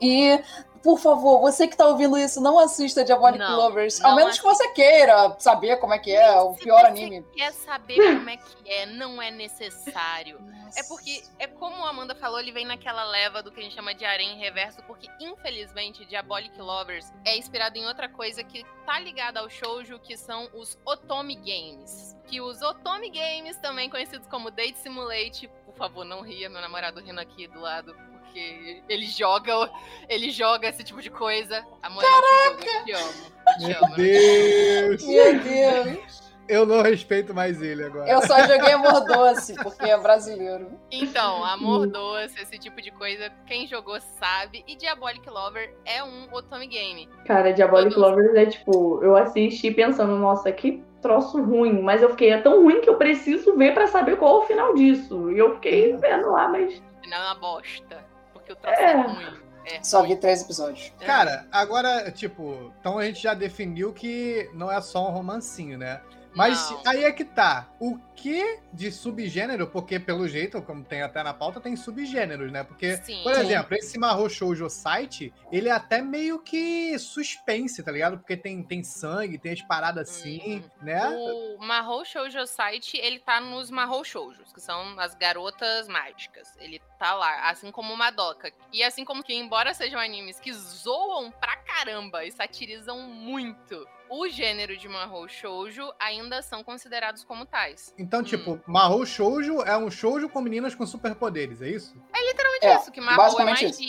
E 0.00 0.38
por 0.82 0.98
favor, 0.98 1.40
você 1.40 1.66
que 1.68 1.76
tá 1.76 1.86
ouvindo 1.86 2.16
isso, 2.18 2.40
não 2.40 2.58
assista 2.58 3.04
Diabolic 3.04 3.38
Não, 3.38 3.56
Lovers. 3.56 3.98
não 4.00 4.10
Ao 4.10 4.16
menos 4.16 4.38
que 4.38 4.44
você 4.44 4.68
queira 4.72 5.34
saber 5.38 5.76
como 5.78 5.94
é 5.94 5.98
que 5.98 6.10
é 6.14 6.40
o 6.40 6.54
Se 6.54 6.60
pior 6.64 6.80
você 6.80 6.86
anime. 6.86 7.24
quer 7.34 7.52
saber 7.52 7.96
como 7.96 8.30
é 8.30 8.36
que 8.36 8.70
é, 8.70 8.86
não 8.86 9.20
é 9.20 9.30
necessário. 9.30 10.38
É 10.76 10.82
porque, 10.82 11.22
é 11.38 11.46
como 11.46 11.84
a 11.84 11.90
Amanda 11.90 12.14
falou, 12.14 12.38
ele 12.38 12.52
vem 12.52 12.66
naquela 12.66 13.04
leva 13.04 13.42
do 13.42 13.50
que 13.50 13.60
a 13.60 13.62
gente 13.62 13.74
chama 13.74 13.94
de 13.94 14.04
harém 14.04 14.38
reverso, 14.38 14.82
porque 14.86 15.08
infelizmente 15.20 16.04
Diabolic 16.04 16.58
Lovers 16.60 17.10
é 17.24 17.36
inspirado 17.36 17.78
em 17.78 17.86
outra 17.86 18.08
coisa 18.08 18.44
que 18.44 18.64
tá 18.84 18.98
ligada 19.00 19.40
ao 19.40 19.48
shoujo, 19.48 19.98
que 19.98 20.16
são 20.16 20.48
os 20.54 20.78
Otome 20.84 21.36
Games. 21.36 22.16
Que 22.26 22.40
os 22.40 22.60
Otome 22.60 23.08
Games, 23.10 23.56
também 23.58 23.88
conhecidos 23.88 24.26
como 24.28 24.50
Date 24.50 24.78
Simulate, 24.78 25.48
por 25.64 25.74
favor, 25.74 26.04
não 26.04 26.20
ria, 26.20 26.50
meu 26.50 26.60
namorado 26.60 27.00
rindo 27.00 27.20
aqui 27.20 27.46
do 27.48 27.60
lado, 27.60 27.96
porque 28.28 28.82
ele 28.88 29.06
joga, 29.06 29.70
ele 30.08 30.30
joga 30.30 30.68
esse 30.68 30.84
tipo 30.84 31.00
de 31.00 31.10
coisa. 31.10 31.64
Amor, 31.82 32.02
Caraca! 32.02 32.66
eu 32.78 32.84
te 32.84 32.92
amo. 32.92 33.12
Eu 33.46 33.58
te 33.58 33.66
Meu 33.66 33.84
amo. 33.84 33.96
Deus! 33.96 35.06
Meu 35.06 35.40
Deus. 35.40 36.28
Eu 36.48 36.64
não 36.64 36.80
respeito 36.80 37.34
mais 37.34 37.60
ele 37.60 37.84
agora. 37.84 38.08
Eu 38.10 38.22
só 38.26 38.38
joguei 38.46 38.72
Amor 38.72 39.04
Doce, 39.04 39.54
porque 39.56 39.84
é 39.84 39.98
brasileiro. 39.98 40.70
Então, 40.90 41.44
amor 41.44 41.86
doce, 41.86 42.40
esse 42.40 42.58
tipo 42.58 42.80
de 42.80 42.90
coisa, 42.90 43.30
quem 43.46 43.66
jogou 43.66 44.00
sabe. 44.18 44.64
E 44.66 44.74
Diabolic 44.74 45.28
Lover 45.28 45.74
é 45.84 46.02
um 46.02 46.26
Otome 46.32 46.66
Game. 46.66 47.06
Cara, 47.26 47.52
Diabolic 47.52 47.94
Todos. 47.94 48.10
Lovers 48.10 48.34
é 48.34 48.46
tipo, 48.46 48.98
eu 49.02 49.14
assisti 49.14 49.70
pensando, 49.70 50.16
nossa, 50.16 50.50
que 50.50 50.82
troço 51.02 51.42
ruim, 51.42 51.82
mas 51.82 52.00
eu 52.00 52.08
fiquei, 52.10 52.30
é 52.30 52.40
tão 52.40 52.62
ruim 52.62 52.80
que 52.80 52.88
eu 52.88 52.96
preciso 52.96 53.54
ver 53.54 53.74
pra 53.74 53.86
saber 53.86 54.16
qual 54.16 54.40
é 54.40 54.44
o 54.44 54.46
final 54.46 54.74
disso. 54.74 55.30
E 55.30 55.38
eu 55.38 55.54
fiquei 55.56 55.94
vendo 55.98 56.30
lá, 56.30 56.48
mas 56.48 56.82
Não 57.06 57.16
é 57.18 57.20
uma 57.26 57.34
bosta. 57.34 58.07
Porque 58.48 58.52
o 58.52 58.56
troço 58.56 58.80
É. 58.80 58.84
é, 58.90 58.94
ruim. 58.94 59.38
É 59.66 59.82
Só 59.82 60.02
vi 60.02 60.16
três 60.16 60.40
episódios. 60.42 60.92
É 61.00 61.04
Cara, 61.04 61.46
agora, 61.52 62.10
tipo, 62.10 62.72
então 62.80 62.98
a 62.98 63.04
gente 63.04 63.22
já 63.22 63.34
definiu 63.34 63.92
que 63.92 64.50
não 64.54 64.72
é 64.72 64.80
só 64.80 65.06
um 65.08 65.12
romancinho, 65.12 65.76
né? 65.76 66.00
Mas 66.34 66.70
Não. 66.70 66.82
aí 66.86 67.04
é 67.04 67.12
que 67.12 67.24
tá. 67.24 67.68
O 67.80 67.98
que 68.16 68.58
de 68.72 68.90
subgênero, 68.90 69.68
porque 69.68 70.00
pelo 70.00 70.26
jeito, 70.28 70.60
como 70.62 70.84
tem 70.84 71.02
até 71.02 71.22
na 71.22 71.32
pauta, 71.32 71.60
tem 71.60 71.76
subgêneros, 71.76 72.50
né? 72.50 72.64
Porque, 72.64 72.96
Sim. 72.98 73.22
por 73.22 73.32
exemplo, 73.32 73.76
esse 73.76 73.98
Mahou 73.98 74.28
Shoujo 74.28 74.68
site, 74.68 75.32
ele 75.52 75.68
é 75.68 75.72
até 75.72 76.02
meio 76.02 76.40
que 76.40 76.98
suspense, 76.98 77.82
tá 77.82 77.92
ligado? 77.92 78.18
Porque 78.18 78.36
tem, 78.36 78.62
tem 78.62 78.82
sangue, 78.82 79.38
tem 79.38 79.52
as 79.52 79.62
paradas 79.62 80.08
assim, 80.10 80.64
né? 80.82 81.08
O 81.08 81.58
Mahou 81.58 82.04
Shoujo 82.04 82.46
Site, 82.46 82.96
ele 82.96 83.18
tá 83.18 83.40
nos 83.40 83.70
Mahou 83.70 84.04
Shoujos, 84.04 84.52
que 84.52 84.60
são 84.60 84.98
as 84.98 85.14
garotas 85.14 85.86
mágicas. 85.88 86.56
Ele 86.58 86.80
tá 86.98 87.14
lá, 87.14 87.50
assim 87.50 87.70
como 87.70 87.92
o 87.92 87.96
Madoka. 87.96 88.52
E 88.72 88.82
assim 88.82 89.04
como 89.04 89.22
que, 89.22 89.34
embora 89.34 89.74
sejam 89.74 90.00
animes 90.00 90.40
que 90.40 90.52
zoam 90.52 91.30
pra 91.30 91.56
caramba 91.56 92.24
e 92.24 92.32
satirizam 92.32 93.00
muito 93.02 93.86
o 94.10 94.26
gênero 94.28 94.76
de 94.76 94.88
Mahou 94.88 95.28
Shoujo, 95.28 95.92
ainda 95.98 96.40
são 96.40 96.64
considerados 96.64 97.24
como 97.24 97.44
tais. 97.44 97.67
Então, 97.98 98.20
Hum. 98.20 98.24
tipo, 98.24 98.60
Mahou 98.66 99.04
Shoujo 99.04 99.62
é 99.62 99.76
um 99.76 99.90
shoujo 99.90 100.28
com 100.28 100.40
meninas 100.40 100.74
com 100.74 100.86
superpoderes, 100.86 101.60
é 101.62 101.68
isso? 101.68 101.94
Literalmente 102.14 102.66
É, 102.66 102.76
isso, 102.78 102.92
que 102.92 103.00
Mahou 103.00 103.14
é 103.14 103.16
basicamente 103.16 103.64
isso. 103.66 103.82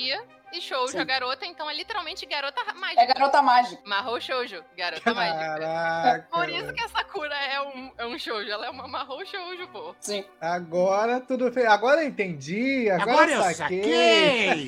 E 0.54 0.62
Shoujo 0.62 0.92
Sim. 0.94 1.00
é 1.00 1.06
garota, 1.06 1.46
então 1.46 1.70
é 1.70 1.74
literalmente 1.74 2.26
garota 2.26 2.62
mágica. 2.74 3.02
É 3.02 3.06
garota 3.06 3.42
mágica. 3.42 3.82
Mahou 3.86 4.20
Shoujo, 4.20 4.64
garota 4.78 5.14
mágica. 5.14 5.40
Caraca. 5.40 6.28
Por 6.32 6.50
isso 6.50 6.74
que 6.74 6.82
a 6.84 6.88
Sakura 6.90 7.36
é 7.36 7.62
um, 7.62 7.92
é 7.98 8.06
um 8.06 8.18
shoujo, 8.18 8.50
ela 8.50 8.66
é 8.68 8.70
uma 8.70 8.88
Mahou 8.88 9.26
Shoujo, 9.26 9.68
pô. 9.72 9.96
Sim. 10.00 10.24
Agora 10.42 11.20
tudo 11.20 11.52
fez. 11.52 11.66
Agora 11.68 12.02
eu 12.04 12.08
entendi. 12.08 12.90
Agora, 12.90 13.12
Agora 13.12 13.32
eu 13.32 13.38
eu 13.42 13.54
saquei. 13.54 14.68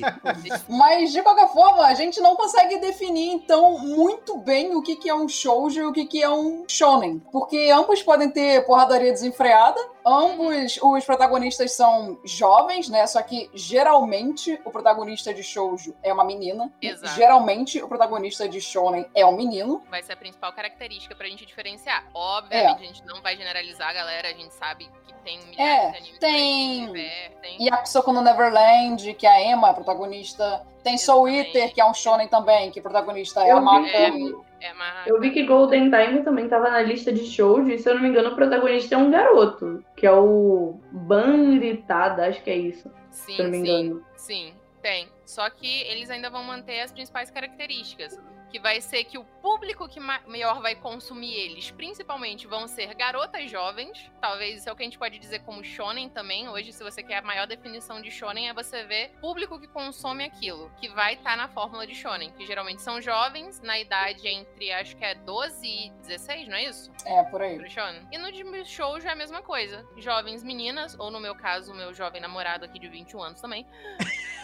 Mas, 0.68 1.12
de 1.12 1.22
qualquer 1.22 1.48
forma, 1.52 1.86
a 1.86 1.94
gente 1.94 2.20
não 2.20 2.36
consegue 2.36 2.78
definir, 2.78 3.30
então, 3.32 3.78
muito 3.78 4.36
bem 4.38 4.74
o 4.76 4.82
que, 4.82 4.96
que 4.96 5.08
é 5.08 5.14
um 5.14 5.28
shoujo 5.28 5.80
e 5.80 5.84
o 5.84 5.92
que, 5.92 6.06
que 6.06 6.22
é 6.22 6.30
um 6.30 6.64
shonen. 6.68 7.18
Porque 7.30 7.70
ambos 7.72 8.02
podem 8.02 8.30
ter 8.30 8.64
porradaria 8.64 9.12
desenfreada, 9.12 9.80
ambos 10.06 10.78
os 10.82 11.04
protagonistas 11.04 11.72
são 11.72 12.18
jovens, 12.24 12.88
né? 12.88 13.06
Só 13.06 13.20
que, 13.22 13.50
geralmente, 13.54 14.58
o 14.64 14.70
protagonista 14.70 15.32
de 15.34 15.42
shoujo 15.42 15.94
é 16.02 16.12
uma 16.12 16.24
menina. 16.24 16.72
Exato. 16.80 17.14
Geralmente, 17.14 17.82
o 17.82 17.88
protagonista 17.88 18.48
de 18.48 18.60
shonen 18.60 19.06
é 19.14 19.24
um 19.26 19.36
menino. 19.36 19.82
vai 19.90 20.02
ser 20.02 20.12
a 20.12 20.16
principal 20.16 20.52
característica 20.52 21.14
pra 21.14 21.26
gente 21.26 21.44
diferenciar. 21.46 22.06
Obviamente, 22.14 22.82
É. 22.82 22.84
a 22.84 22.86
gente 22.86 23.04
não 23.06 23.20
vai 23.22 23.36
generalizar, 23.36 23.92
galera. 23.94 24.28
A 24.28 24.32
gente 24.32 24.52
sabe 24.54 24.88
que 25.06 25.14
tem 25.24 25.38
milhares 25.46 25.60
É, 25.60 25.90
de 25.90 25.96
animes 25.98 26.18
tem- 26.18 26.80
que 26.80 26.86
se 26.86 26.86
divertem. 26.92 27.66
Yakusoko 27.66 28.12
no 28.12 28.22
Neverland, 28.22 29.14
que 29.14 29.26
a 29.26 29.42
Emma 29.42 29.68
é 29.68 29.70
a 29.70 29.74
protagonista. 29.74 30.66
Tem 30.82 30.98
Soul. 30.98 31.28
Eater, 31.28 31.72
que 31.72 31.80
é 31.80 31.84
um 31.84 31.94
shonen 31.94 32.28
também, 32.28 32.70
que 32.70 32.80
o 32.80 32.82
protagonista 32.82 33.42
é 33.42 33.52
Eu 33.52 33.56
a 33.56 33.60
vi 33.60 33.64
Mako. 33.64 34.44
É 34.60 34.72
uma... 34.72 35.02
eu 35.06 35.20
vi 35.20 35.30
que 35.32 35.44
Golden 35.44 35.90
Time 35.90 36.22
também 36.22 36.48
tava 36.48 36.70
na 36.70 36.82
lista 36.82 37.12
de 37.12 37.24
shoujo, 37.26 37.68
e 37.70 37.78
se 37.78 37.88
eu 37.88 37.94
não 37.94 38.02
me 38.02 38.08
engano, 38.08 38.30
o 38.30 38.36
protagonista 38.36 38.94
é 38.94 38.98
um 38.98 39.10
garoto, 39.10 39.84
que 39.96 40.06
é 40.06 40.12
o 40.12 40.78
Banritada, 40.92 42.26
acho 42.26 42.40
que 42.42 42.50
é 42.50 42.56
isso, 42.56 42.88
Sim, 43.10 43.34
se 43.34 43.40
eu 43.40 43.44
não 43.44 43.50
me 43.50 43.56
sim, 43.58 43.62
engano. 43.62 44.06
sim, 44.16 44.54
tem. 44.80 45.08
Só 45.26 45.50
que 45.50 45.82
eles 45.82 46.10
ainda 46.10 46.30
vão 46.30 46.44
manter 46.44 46.80
as 46.80 46.92
principais 46.92 47.30
características. 47.30 48.20
Que 48.52 48.60
vai 48.60 48.82
ser 48.82 49.04
que 49.04 49.16
o 49.16 49.24
público 49.24 49.88
que 49.88 49.98
ma- 49.98 50.20
maior 50.26 50.60
vai 50.60 50.74
consumir 50.74 51.32
eles, 51.32 51.70
principalmente, 51.70 52.46
vão 52.46 52.68
ser 52.68 52.94
garotas 52.94 53.50
jovens. 53.50 54.12
Talvez 54.20 54.58
isso 54.58 54.68
é 54.68 54.72
o 54.72 54.76
que 54.76 54.82
a 54.82 54.84
gente 54.84 54.98
pode 54.98 55.18
dizer 55.18 55.38
como 55.40 55.64
shonen 55.64 56.10
também. 56.10 56.46
Hoje, 56.50 56.70
se 56.70 56.84
você 56.84 57.02
quer 57.02 57.18
a 57.18 57.22
maior 57.22 57.46
definição 57.46 58.02
de 58.02 58.10
shonen, 58.10 58.50
é 58.50 58.52
você 58.52 58.84
ver 58.84 59.08
público 59.22 59.58
que 59.58 59.66
consome 59.66 60.22
aquilo, 60.22 60.70
que 60.76 60.86
vai 60.90 61.14
estar 61.14 61.34
na 61.34 61.48
fórmula 61.48 61.86
de 61.86 61.94
shonen. 61.94 62.30
Que 62.32 62.44
geralmente 62.44 62.82
são 62.82 63.00
jovens, 63.00 63.58
na 63.62 63.80
idade 63.80 64.28
entre, 64.28 64.70
acho 64.70 64.98
que 64.98 65.04
é 65.04 65.14
12 65.14 65.66
e 65.66 65.90
16, 66.02 66.48
não 66.48 66.56
é 66.56 66.64
isso? 66.64 66.92
É, 67.06 67.22
por 67.24 67.40
aí. 67.40 67.56
Pro 67.56 67.70
shonen. 67.70 68.06
E 68.12 68.18
no 68.18 68.30
de 68.30 68.64
shoujo 68.66 69.08
é 69.08 69.12
a 69.12 69.16
mesma 69.16 69.40
coisa. 69.40 69.82
Jovens 69.96 70.44
meninas, 70.44 70.94
ou 70.98 71.10
no 71.10 71.18
meu 71.18 71.34
caso, 71.34 71.72
o 71.72 71.74
meu 71.74 71.94
jovem 71.94 72.20
namorado 72.20 72.66
aqui 72.66 72.78
de 72.78 72.88
21 72.88 73.22
anos 73.22 73.40
também. 73.40 73.66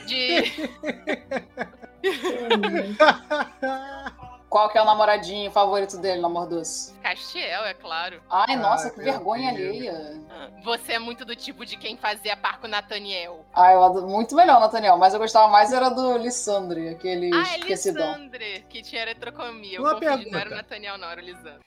De. 0.07 0.45
Qual 4.49 4.71
que 4.71 4.79
é 4.79 4.83
o 4.83 4.85
namoradinho 4.87 5.51
favorito 5.51 5.99
dele, 5.99 6.23
no 6.23 6.27
Amor 6.29 6.47
Doce? 6.47 6.95
Castiel, 7.03 7.65
é 7.67 7.75
claro. 7.75 8.23
Ai, 8.31 8.57
nossa, 8.57 8.85
Ai, 8.87 8.91
que 8.93 9.01
vergonha 9.03 9.53
Deus. 9.53 9.69
alheia. 9.69 10.21
Você 10.65 10.95
é 10.95 10.99
muito 10.99 11.23
do 11.27 11.37
tipo 11.37 11.67
de 11.67 11.77
quem 11.77 11.99
fazia 11.99 12.35
par 12.35 12.59
com 12.59 12.67
o 12.67 12.71
Nathaniel. 12.71 13.45
Ah, 13.53 13.73
eu 13.75 13.83
adoro 13.85 14.09
muito 14.09 14.35
melhor, 14.35 14.59
Nathaniel, 14.59 14.97
mas 14.97 15.13
eu 15.13 15.21
gostava 15.21 15.49
mais 15.49 15.71
era 15.71 15.91
do 15.91 16.17
Lissandre, 16.17 16.89
aquele 16.89 17.31
Ah, 17.35 17.41
é 17.47 17.59
esquecidão. 17.59 18.13
Lissandre, 18.13 18.65
que 18.71 18.81
tinha 18.81 19.03
eretrocomia. 19.03 19.77
Eu 19.77 19.83
Uma 19.83 19.95
confundi, 20.01 20.31
não 20.31 20.39
era 20.39 20.51
o 20.51 20.55
Nathaniel, 20.55 20.97
não, 20.97 21.09
era 21.11 21.21
o 21.21 21.25
Lissandre. 21.25 21.61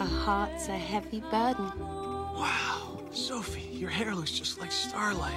A 0.00 0.04
heart's 0.26 0.68
a 0.68 0.74
heavy 0.76 1.20
burden. 1.20 1.70
Wow, 2.34 3.04
Sophie, 3.12 3.68
your 3.78 3.90
hair 3.90 4.16
looks 4.16 4.32
just 4.36 4.58
like 4.58 4.72
starlight. 4.72 5.36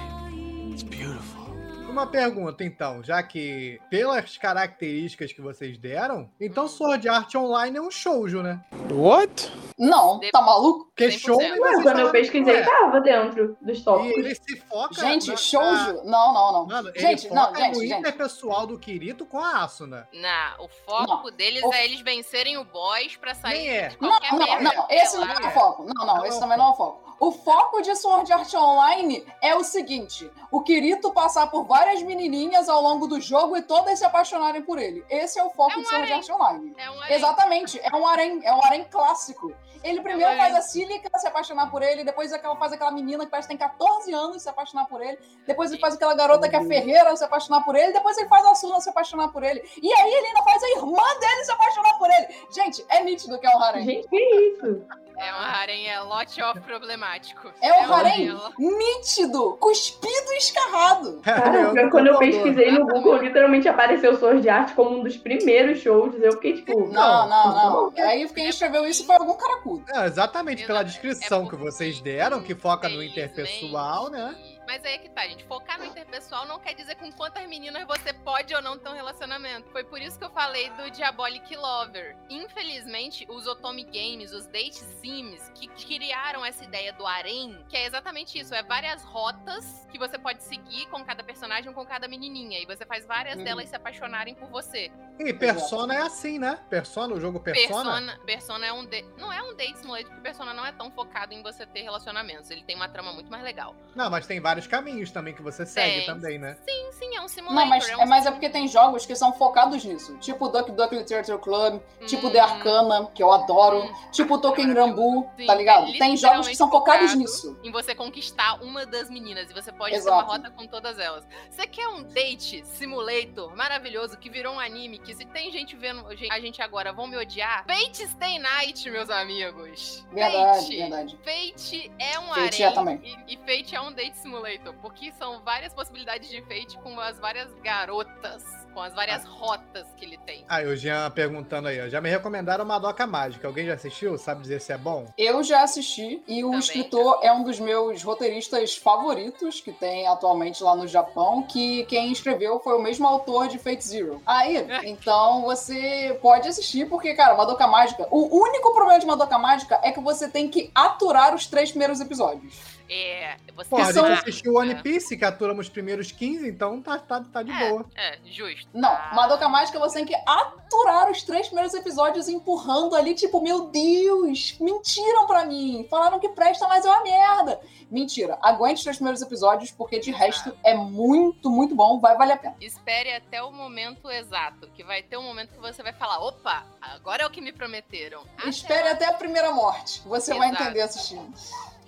It's 0.72 0.82
beautiful. 0.82 1.43
Uma 1.88 2.06
pergunta, 2.08 2.64
então, 2.64 3.04
já 3.04 3.22
que 3.22 3.80
pelas 3.88 4.36
características 4.36 5.32
que 5.32 5.40
vocês 5.40 5.78
deram, 5.78 6.28
então 6.40 6.66
Sword 6.66 7.08
Art 7.08 7.32
Online 7.36 7.76
é 7.76 7.80
um 7.80 7.90
shoujo, 7.90 8.42
né? 8.42 8.60
What? 8.90 9.52
Não, 9.78 10.18
tá 10.32 10.40
maluco? 10.42 10.86
Porque 10.86 11.06
100%. 11.08 11.18
show 11.20 11.36
Ué, 11.36 11.82
quando 11.82 11.98
eu 12.00 12.10
pesquisei, 12.10 12.62
tava 12.62 13.00
dentro 13.00 13.56
dos 13.60 13.78
E 13.78 13.84
tópicos. 13.84 14.16
ele 14.18 14.34
se 14.34 14.56
foca. 14.68 14.94
Gente, 14.94 15.30
na- 15.30 15.36
shoujo. 15.36 15.94
Não, 16.04 16.32
não, 16.34 16.52
não. 16.52 16.66
Mano, 16.66 16.92
gente, 16.96 17.28
não, 17.32 17.54
gente, 17.54 17.74
no 17.76 17.80
gente. 17.82 17.94
interpessoal 18.00 18.66
do 18.66 18.78
Kirito 18.78 19.24
com 19.26 19.38
a 19.38 19.62
Asuna. 19.64 20.08
Não, 20.12 20.64
o 20.64 20.68
foco 20.68 21.30
deles 21.30 21.62
O- 21.62 21.72
é 21.72 21.84
eles 21.84 22.00
vencerem 22.00 22.56
o 22.56 22.64
boss 22.64 23.16
pra 23.20 23.34
sair 23.34 23.58
Nem 23.58 23.68
é. 23.68 23.88
de 23.88 23.96
Não, 24.00 24.10
não, 24.10 24.62
não, 24.62 24.86
esse 24.90 25.16
não 25.16 25.28
é 25.30 25.46
o 25.46 25.50
foco. 25.50 25.84
Não, 25.84 26.06
não, 26.06 26.16
Não 26.16 26.26
esse 26.26 26.34
é 26.34 26.38
o 26.38 26.40
também 26.40 26.58
não 26.58 26.66
é 26.66 26.70
o 26.70 26.74
foco. 26.74 27.04
O 27.20 27.30
foco 27.30 27.80
de 27.80 27.94
Sword 27.94 28.30
Art 28.32 28.52
Online 28.54 29.24
é 29.40 29.54
o 29.54 29.62
seguinte: 29.64 30.28
o 30.50 30.60
Kirito 30.62 31.12
passar 31.12 31.46
por 31.48 31.64
várias 31.74 32.02
menininhas 32.02 32.68
ao 32.68 32.80
longo 32.80 33.08
do 33.08 33.20
jogo 33.20 33.56
e 33.56 33.62
todas 33.62 33.98
se 33.98 34.04
apaixonarem 34.04 34.62
por 34.62 34.78
ele. 34.78 35.04
Esse 35.10 35.40
é 35.40 35.42
o 35.42 35.50
foco 35.50 35.72
É 35.72 35.76
um 35.76 35.82
de 35.82 35.88
Sword. 35.88 36.12
Art 36.12 36.30
Online. 36.30 36.74
É 36.78 36.88
um 36.88 37.02
harém. 37.02 37.16
Exatamente, 37.16 37.80
é 37.82 37.96
um 37.96 38.06
harém, 38.06 38.40
é 38.44 38.54
um 38.54 38.64
harém 38.64 38.84
clássico. 38.84 39.52
Ele 39.82 40.00
primeiro 40.00 40.32
É 40.32 40.36
um 40.36 40.38
faz 40.38 40.54
a 40.54 40.62
Cílica 40.62 41.10
se 41.18 41.26
apaixonar 41.26 41.70
por 41.70 41.82
ele, 41.82 42.04
depois 42.04 42.32
aquela, 42.32 42.56
faz 42.56 42.72
aquela 42.72 42.92
menina 42.92 43.24
que 43.24 43.30
parece 43.30 43.48
que 43.48 43.58
tem 43.58 43.68
14 43.68 44.14
anos 44.14 44.42
se 44.42 44.48
apaixonar 44.48 44.86
por 44.86 45.02
ele, 45.02 45.18
depois 45.46 45.72
ele 45.72 45.80
faz 45.80 45.94
aquela 45.94 46.14
garota 46.14 46.48
que 46.48 46.54
é 46.56 46.64
ferreira 46.64 47.14
se 47.16 47.24
apaixonar 47.24 47.62
por 47.64 47.74
ele, 47.74 47.92
depois 47.92 48.16
ele 48.16 48.28
faz 48.28 48.46
a 48.46 48.54
Suna 48.54 48.80
se 48.80 48.88
apaixonar 48.88 49.28
por 49.28 49.42
ele, 49.42 49.60
e 49.82 49.92
aí 49.92 50.12
ele 50.12 50.28
ainda 50.28 50.42
faz 50.42 50.62
a 50.62 50.70
irmã 50.70 51.18
dele 51.20 51.44
se 51.44 51.52
apaixonar 51.52 51.98
por 51.98 52.08
ele. 52.08 52.28
Gente, 52.50 52.86
é 52.88 53.02
nítido 53.02 53.38
que 53.38 53.46
é 53.46 53.50
um 53.50 53.62
harém. 53.62 53.84
Gente, 53.84 54.08
que 54.08 54.16
isso? 54.16 54.86
É 55.16 55.32
um 55.32 55.36
harém, 55.36 55.88
é 55.88 56.00
lot 56.00 56.42
of 56.42 56.60
problemático. 56.62 57.52
É 57.60 57.72
um 57.72 57.92
harém 57.92 58.30
harém. 58.30 58.52
nítido, 58.58 59.56
cuspido 59.58 60.32
e 60.32 60.38
escarrado. 60.38 61.20
Cara, 61.22 61.63
Eu 61.64 61.72
pior 61.72 61.84
que 61.84 61.90
quando 61.90 62.06
eu 62.06 62.18
pesquisei 62.18 62.70
no 62.70 62.86
Google, 62.86 63.18
literalmente 63.18 63.68
apareceu 63.68 64.16
Sword 64.16 64.48
Art 64.48 64.74
como 64.74 64.98
um 64.98 65.02
dos 65.02 65.16
primeiros 65.16 65.80
shows. 65.80 66.14
Eu 66.20 66.32
fiquei 66.32 66.54
tipo. 66.54 66.88
Não, 66.92 67.28
não, 67.28 67.28
não. 67.28 67.90
não. 67.90 68.04
Aí 68.04 68.28
quem 68.28 68.48
escreveu 68.48 68.86
isso 68.86 69.04
foi 69.06 69.16
algum 69.16 69.34
caracudo. 69.34 69.84
Exatamente, 70.04 70.66
pela 70.66 70.82
descrição 70.82 71.46
que 71.46 71.56
vocês 71.56 72.00
deram, 72.00 72.42
que 72.42 72.54
foca 72.54 72.88
no 72.88 73.02
interpessoal, 73.02 74.10
né? 74.10 74.34
Mas 74.66 74.84
aí 74.84 74.94
é 74.94 74.98
que 74.98 75.08
tá, 75.10 75.26
gente. 75.26 75.44
Focar 75.44 75.78
no 75.78 75.84
interpessoal 75.84 76.46
não 76.46 76.58
quer 76.58 76.74
dizer 76.74 76.94
com 76.96 77.10
quantas 77.12 77.46
meninas 77.48 77.86
você 77.86 78.12
pode 78.12 78.54
ou 78.54 78.62
não 78.62 78.78
ter 78.78 78.88
um 78.88 78.94
relacionamento. 78.94 79.70
Foi 79.70 79.84
por 79.84 80.00
isso 80.00 80.18
que 80.18 80.24
eu 80.24 80.30
falei 80.30 80.70
do 80.70 80.90
Diabolic 80.90 81.54
Lover. 81.56 82.16
Infelizmente, 82.30 83.26
os 83.28 83.46
Otome 83.46 83.84
Games, 83.84 84.32
os 84.32 84.46
Date 84.46 84.76
Sims, 84.78 85.50
que 85.54 85.68
criaram 85.68 86.44
essa 86.44 86.64
ideia 86.64 86.92
do 86.92 87.06
harem, 87.06 87.64
que 87.68 87.76
é 87.76 87.86
exatamente 87.86 88.38
isso. 88.38 88.54
É 88.54 88.62
várias 88.62 89.02
rotas 89.04 89.86
que 89.90 89.98
você 89.98 90.18
pode 90.18 90.42
seguir 90.42 90.86
com 90.86 91.04
cada 91.04 91.22
personagem, 91.22 91.72
com 91.72 91.84
cada 91.84 92.08
menininha. 92.08 92.58
E 92.60 92.66
você 92.66 92.86
faz 92.86 93.04
várias 93.06 93.36
Uhum. 93.38 93.44
delas 93.44 93.68
se 93.68 93.76
apaixonarem 93.76 94.34
por 94.34 94.48
você. 94.48 94.90
E 95.18 95.32
Persona 95.32 95.94
é 95.94 96.00
assim, 96.02 96.38
né? 96.38 96.58
Persona, 96.70 97.14
o 97.14 97.20
jogo 97.20 97.38
Persona. 97.40 97.66
Persona, 97.92 98.20
Persona 98.24 98.66
é 98.66 98.72
um 98.72 98.84
de... 98.84 99.02
não 99.18 99.32
é 99.32 99.42
um 99.42 99.54
date 99.54 99.78
simulator, 99.78 100.08
porque 100.10 100.22
Persona 100.22 100.52
não 100.54 100.64
é 100.64 100.72
tão 100.72 100.90
focado 100.90 101.32
em 101.34 101.42
você 101.42 101.66
ter 101.66 101.82
relacionamentos. 101.82 102.50
Ele 102.50 102.62
tem 102.64 102.74
uma 102.76 102.88
trama 102.88 103.12
muito 103.12 103.30
mais 103.30 103.42
legal. 103.42 103.74
Não, 103.94 104.08
mas 104.10 104.26
tem 104.26 104.40
vários 104.54 104.66
caminhos 104.68 105.10
também 105.10 105.34
que 105.34 105.42
você 105.42 105.66
segue 105.66 105.96
Tem. 105.96 106.06
também, 106.06 106.38
né? 106.38 106.56
Sim, 106.66 106.92
sim, 106.92 107.16
é 107.16 107.20
um 107.20 107.28
simulator. 107.28 107.60
Não, 107.60 107.68
mas 107.68 107.88
é, 107.88 107.92
é, 107.92 107.96
um 107.96 108.06
mas 108.06 108.26
é 108.26 108.30
porque 108.30 108.48
tem 108.48 108.68
jogos 108.68 109.04
que 109.04 109.16
são 109.16 109.32
focados 109.32 109.84
nisso. 109.84 110.16
Tipo 110.18 110.48
Duck 110.48 110.70
Duck 110.70 110.94
Literature 110.94 111.38
Club, 111.38 111.80
tipo 112.06 112.28
Hum. 112.28 112.30
The 112.30 112.38
Arcana, 112.40 113.10
que 113.14 113.22
eu 113.22 113.32
adoro. 113.32 113.82
Hum. 113.82 113.92
Tipo 114.12 114.38
Token 114.38 114.72
Rambu, 114.72 115.28
tá 115.46 115.54
ligado? 115.54 115.90
é 115.90 115.98
Tem 115.98 116.16
jogos 116.16 116.46
que 116.48 116.54
são 116.54 116.70
focados 116.70 117.14
nisso. 117.14 117.58
em 117.64 117.70
você 117.70 117.94
conquistar 117.94 118.62
uma 118.62 118.86
das 118.86 119.10
meninas 119.10 119.50
e 119.50 119.54
você 119.54 119.72
pode 119.72 119.94
Exato. 119.94 120.16
ter 120.16 120.22
uma 120.22 120.32
rota 120.32 120.50
com 120.50 120.66
todas 120.66 120.98
elas. 120.98 121.26
Você 121.50 121.66
quer 121.66 121.88
um 121.88 122.02
date 122.04 122.64
simulator 122.64 123.54
maravilhoso 123.56 124.16
que 124.16 124.30
virou 124.30 124.54
um 124.54 124.60
anime 124.60 124.98
que 124.98 125.14
se 125.14 125.24
tem 125.26 125.50
gente 125.50 125.74
vendo 125.76 126.04
a 126.30 126.40
gente 126.40 126.62
agora 126.62 126.92
vão 126.92 127.06
me 127.06 127.16
odiar? 127.16 127.64
Fate 127.66 128.06
Stay 128.08 128.38
Night, 128.38 128.88
meus 128.88 129.10
amigos. 129.10 130.06
Verdade, 130.12 130.60
Fate. 130.60 130.76
verdade. 130.76 131.18
Fate 131.24 131.92
é 131.98 132.18
um 132.20 132.26
Fate 132.28 132.62
harém 132.62 132.62
é 132.62 132.70
também. 132.70 133.24
E, 133.26 133.34
e 133.34 133.36
Fate 133.38 133.74
é 133.74 133.80
um 133.80 133.92
date 133.92 134.16
simulator, 134.18 134.43
porque 134.80 135.10
são 135.12 135.42
várias 135.42 135.72
possibilidades 135.72 136.28
de 136.28 136.42
Fate 136.42 136.76
com 136.82 136.98
as 137.00 137.18
várias 137.18 137.52
garotas, 137.62 138.44
com 138.74 138.80
as 138.80 138.94
várias 138.94 139.24
rotas 139.24 139.86
que 139.96 140.04
ele 140.04 140.18
tem. 140.18 140.44
Aí 140.48 140.66
o 140.66 140.76
Jean 140.76 141.10
perguntando 141.10 141.68
aí, 141.68 141.80
ó. 141.80 141.88
Já 141.88 142.00
me 142.00 142.10
recomendaram 142.10 142.64
Madoka 142.64 143.06
Mágica. 143.06 143.46
Alguém 143.46 143.66
já 143.66 143.74
assistiu? 143.74 144.18
Sabe 144.18 144.42
dizer 144.42 144.60
se 144.60 144.72
é 144.72 144.78
bom? 144.78 145.06
Eu 145.16 145.42
já 145.42 145.62
assisti 145.62 146.22
e 146.28 146.44
o 146.44 146.48
Também. 146.48 146.60
escritor 146.60 147.20
é 147.22 147.32
um 147.32 147.42
dos 147.42 147.58
meus 147.58 148.02
roteiristas 148.02 148.76
favoritos 148.76 149.60
que 149.60 149.72
tem 149.72 150.06
atualmente 150.06 150.62
lá 150.62 150.76
no 150.76 150.86
Japão, 150.86 151.42
que 151.42 151.84
quem 151.86 152.12
escreveu 152.12 152.60
foi 152.60 152.74
o 152.74 152.82
mesmo 152.82 153.06
autor 153.06 153.48
de 153.48 153.58
Fate 153.58 153.84
Zero. 153.84 154.20
Aí, 154.26 154.66
então 154.84 155.42
você 155.42 156.18
pode 156.20 156.48
assistir 156.48 156.88
porque, 156.88 157.14
cara, 157.14 157.34
Madoka 157.34 157.66
Mágica, 157.66 158.06
o 158.10 158.42
único 158.42 158.72
problema 158.74 159.00
de 159.00 159.06
Madoka 159.06 159.38
Mágica 159.38 159.80
é 159.82 159.90
que 159.90 160.00
você 160.00 160.28
tem 160.28 160.48
que 160.48 160.70
aturar 160.74 161.34
os 161.34 161.46
três 161.46 161.70
primeiros 161.70 162.00
episódios. 162.00 162.73
É, 162.88 163.36
você 163.56 163.70
Pô, 163.70 163.76
a 163.78 163.92
são- 163.92 164.06
gente 164.06 164.18
assistiu 164.20 164.54
One 164.56 164.74
Piece, 164.82 165.16
que 165.16 165.24
aturamos 165.24 165.66
os 165.66 165.72
primeiros 165.72 166.12
15, 166.12 166.48
então 166.48 166.82
tá, 166.82 166.98
tá, 166.98 167.20
tá 167.32 167.42
de 167.42 167.50
É. 167.50 167.68
boa. 167.70 167.86
É, 167.94 168.18
justo. 168.26 168.68
Não, 168.74 168.90
Madoka 169.14 169.48
Mágica 169.48 169.78
você 169.78 169.94
tem 169.96 170.06
que 170.06 170.14
aturar 170.26 171.10
os 171.10 171.22
três 171.22 171.46
primeiros 171.46 171.72
episódios 171.74 172.28
empurrando 172.28 172.94
ali, 172.94 173.14
tipo, 173.14 173.40
meu 173.40 173.68
Deus, 173.68 174.56
mentiram 174.60 175.26
pra 175.26 175.44
mim. 175.46 175.86
Falaram 175.88 176.18
que 176.20 176.28
presta, 176.28 176.68
mas 176.68 176.84
é 176.84 176.90
uma 176.90 177.02
merda. 177.02 177.60
Mentira, 177.90 178.36
aguente 178.42 178.78
os 178.78 178.82
três 178.82 178.96
primeiros 178.96 179.22
episódios, 179.22 179.70
porque 179.70 180.00
de 180.00 180.10
resto 180.10 180.54
é 180.64 180.74
muito, 180.74 181.48
muito 181.50 181.74
bom, 181.74 182.00
vai 182.00 182.16
valer 182.16 182.32
a 182.32 182.36
pena. 182.36 182.56
Espere 182.60 183.12
até 183.14 183.42
o 183.42 183.52
momento 183.52 184.10
exato, 184.10 184.68
que 184.74 184.82
vai 184.82 185.02
ter 185.02 185.16
um 185.16 185.22
momento 185.22 185.52
que 185.52 185.60
você 185.60 185.82
vai 185.82 185.92
falar, 185.92 186.18
opa, 186.18 186.64
agora 186.80 187.22
é 187.22 187.26
o 187.26 187.30
que 187.30 187.40
me 187.40 187.52
prometeram. 187.52 188.22
Até 188.36 188.48
Espere 188.48 188.84
lá- 188.84 188.90
até 188.92 189.06
a 189.06 189.12
primeira 189.12 189.52
morte, 189.52 190.02
você 190.06 190.34
vai 190.34 190.48
Exato. 190.48 190.62
entender 190.64 190.80
assistindo. 190.82 191.32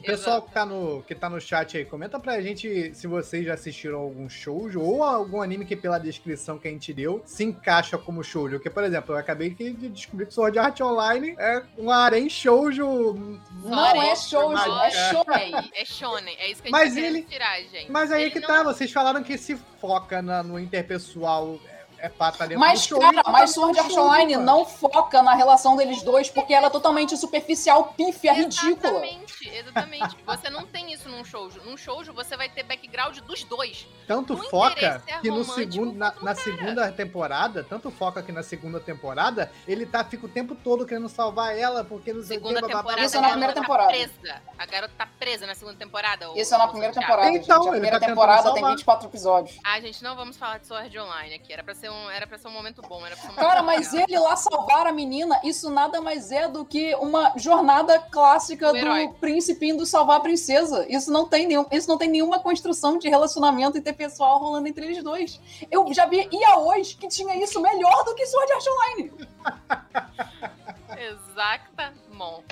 Pessoal 0.07 0.43
que 0.43 0.53
tá, 0.53 0.65
no, 0.65 1.03
que 1.03 1.15
tá 1.15 1.29
no 1.29 1.41
chat 1.41 1.77
aí, 1.77 1.85
comenta 1.85 2.19
pra 2.19 2.41
gente 2.41 2.95
se 2.95 3.07
vocês 3.07 3.45
já 3.45 3.55
assistiram 3.55 3.99
algum 3.99 4.29
shoujo 4.29 4.81
ou 4.81 5.03
algum 5.03 5.43
anime 5.43 5.65
que 5.65 5.75
pela 5.77 5.99
descrição 5.99 6.59
que 6.59 6.69
a 6.69 6.71
gente 6.71 6.93
deu 6.93 7.23
se 7.27 7.45
encaixa 7.45 7.99
como 7.99 8.23
shoujo. 8.23 8.57
Porque, 8.57 8.71
por 8.71 8.85
exemplo, 8.85 9.15
eu 9.15 9.19
acabei 9.19 9.51
de 9.51 9.73
descobrir 9.89 10.27
que 10.27 10.35
Sword 10.35 10.59
Art 10.59 10.81
Online 10.81 11.35
é 11.39 11.63
um 11.79 11.91
harem 11.91 12.29
shoujo. 12.29 13.15
Não 13.65 14.03
é 14.03 14.15
shoujo, 14.17 14.63
é 14.83 14.91
shonen. 14.91 15.55
É 15.75 15.85
shonen, 15.85 16.37
é 16.39 16.51
isso 16.51 16.63
que 16.63 16.69
a 16.69 16.71
gente 16.71 16.73
Mas 16.73 16.97
ele- 16.97 17.23
tirar, 17.23 17.61
gente. 17.63 17.91
Mas 17.91 18.13
aí 18.13 18.23
Ele 18.23 18.31
que 18.31 18.41
não- 18.41 18.47
tá, 18.49 18.63
vocês 18.63 18.91
falaram 18.93 19.23
que 19.23 19.37
se 19.37 19.57
foca 19.81 20.23
na- 20.23 20.43
no 20.43 20.59
interpessoal 20.59 21.59
é, 21.99 22.07
é 22.07 22.09
tá 22.09 22.31
dentro 22.41 22.59
Mas, 22.59 22.87
cara, 22.87 23.21
então 23.21 23.33
mas 23.33 23.50
tá 23.50 23.55
Sword 23.55 23.79
Art 23.79 23.93
Online 23.93 24.35
mano. 24.35 24.47
não 24.47 24.65
foca 24.65 25.23
na 25.23 25.35
relação 25.35 25.76
deles 25.76 26.03
dois, 26.03 26.31
porque 26.31 26.55
ela 26.55 26.67
é 26.67 26.71
totalmente 26.71 27.17
superficial, 27.17 27.95
pífia, 27.97 28.33
ridícula. 28.33 29.05
Exatamente, 29.05 29.49
exatamente. 29.49 30.17
Você 30.25 30.50
não 30.50 30.67
tem 30.67 30.93
isso 30.93 31.09
num 31.09 31.25
shoujo. 31.25 31.61
Num 31.65 31.76
shoujo 31.76 32.12
você 32.12 32.37
vai 32.37 32.49
ter 32.49 32.62
background 32.62 33.19
dos 33.19 33.45
dois. 33.45 33.87
Tanto 34.07 34.35
o 34.35 34.37
foca 34.37 35.03
é 35.07 35.19
que 35.21 35.31
no 35.31 35.45
segundo, 35.45 35.93
na, 35.93 36.15
na 36.23 36.35
segunda 36.35 36.91
temporada, 36.93 37.65
tanto 37.65 37.91
foca 37.91 38.23
que 38.23 38.32
na 38.32 38.43
segunda 38.43 38.78
temporada, 38.78 39.50
ele 39.67 39.87
tá, 39.87 40.04
fica 40.04 40.26
o 40.26 40.28
tempo 40.28 40.54
todo 40.54 40.87
querendo 40.87 41.09
salvar 41.09 41.56
ela, 41.56 41.85
porque 41.85 42.13
não 42.13 42.23
sei 42.23 42.37
o 42.37 42.41
Segunda 42.41 42.61
que, 42.61 42.69
babá, 42.69 42.78
temporada, 42.78 43.06
Isso 43.06 43.17
é 43.17 43.21
na 43.21 43.30
primeira 43.30 43.52
garota 43.54 43.61
temporada. 43.61 43.91
Tá 43.91 43.97
presa. 43.97 44.43
A 44.59 44.67
garota 44.67 44.95
tá 44.97 45.09
presa 45.19 45.47
na 45.47 45.54
segunda 45.54 45.76
temporada. 45.76 46.26
Isso 46.37 46.54
é 46.54 46.59
na 46.59 46.69
primeira 46.69 46.95
temporada, 46.95 47.28
Então, 47.28 47.39
gente. 47.39 47.50
A 47.50 47.56
ele 47.56 47.71
primeira 47.71 48.00
tá 48.00 48.06
temporada 48.06 48.43
tem 48.43 48.52
salvar. 48.52 48.71
24 48.71 49.09
episódios. 49.09 49.59
Ah, 49.65 49.80
gente, 49.80 50.02
não 50.02 50.15
vamos 50.15 50.37
falar 50.37 50.59
de 50.59 50.67
Sword 50.67 50.99
Online 50.99 51.35
aqui. 51.35 51.52
Era 51.52 51.63
pra 51.63 51.75
ser 51.75 51.86
um, 51.89 52.11
era 52.11 52.27
pra 52.27 52.39
ser 52.39 52.49
um 52.49 52.53
momento 52.53 52.83
bom. 52.83 53.05
Era 53.05 53.17
pra 53.17 53.27
ser 53.27 53.33
um 53.33 53.35
Cara, 53.35 53.63
mas 53.63 53.93
legal. 53.93 54.07
ele 54.09 54.19
lá 54.19 54.37
salvar 54.37 54.87
a 54.87 54.93
menina, 54.93 55.41
isso 55.43 55.71
nada 55.71 56.01
mais 56.01 56.31
é 56.31 56.49
do 56.49 56.65
que 56.65 56.95
uma 56.97 57.33
jornada 57.37 57.99
clássica 57.99 58.73
Do 58.73 59.15
príncipe 59.15 59.69
indo 59.69 59.85
salvar 59.87 60.19
a 60.19 60.21
princesa. 60.21 60.87
Isso 60.89 61.11
não 61.11 61.27
tem 61.27 61.47
nenhum, 61.47 61.67
isso 61.71 61.89
não 61.89 61.99
tem 61.99 62.09
nenhuma 62.09 62.39
construção 62.41 62.99
de 62.99 63.09
relacionamento 63.09 63.79
interpessoal 63.79 64.39
rolando 64.39 64.69
entre 64.69 64.87
eles 64.87 65.03
dois. 65.03 65.41
Eu 65.71 65.93
já 65.93 66.07
vi 66.07 66.29
ia 66.33 66.59
hoje 66.59 66.97
que 66.97 67.09
tinha 67.09 67.37
isso 67.37 67.61
melhor 67.61 68.05
do 68.05 68.15
que 68.15 68.27
Sword 68.27 68.53
Art 68.53 68.65
Online. 68.67 69.13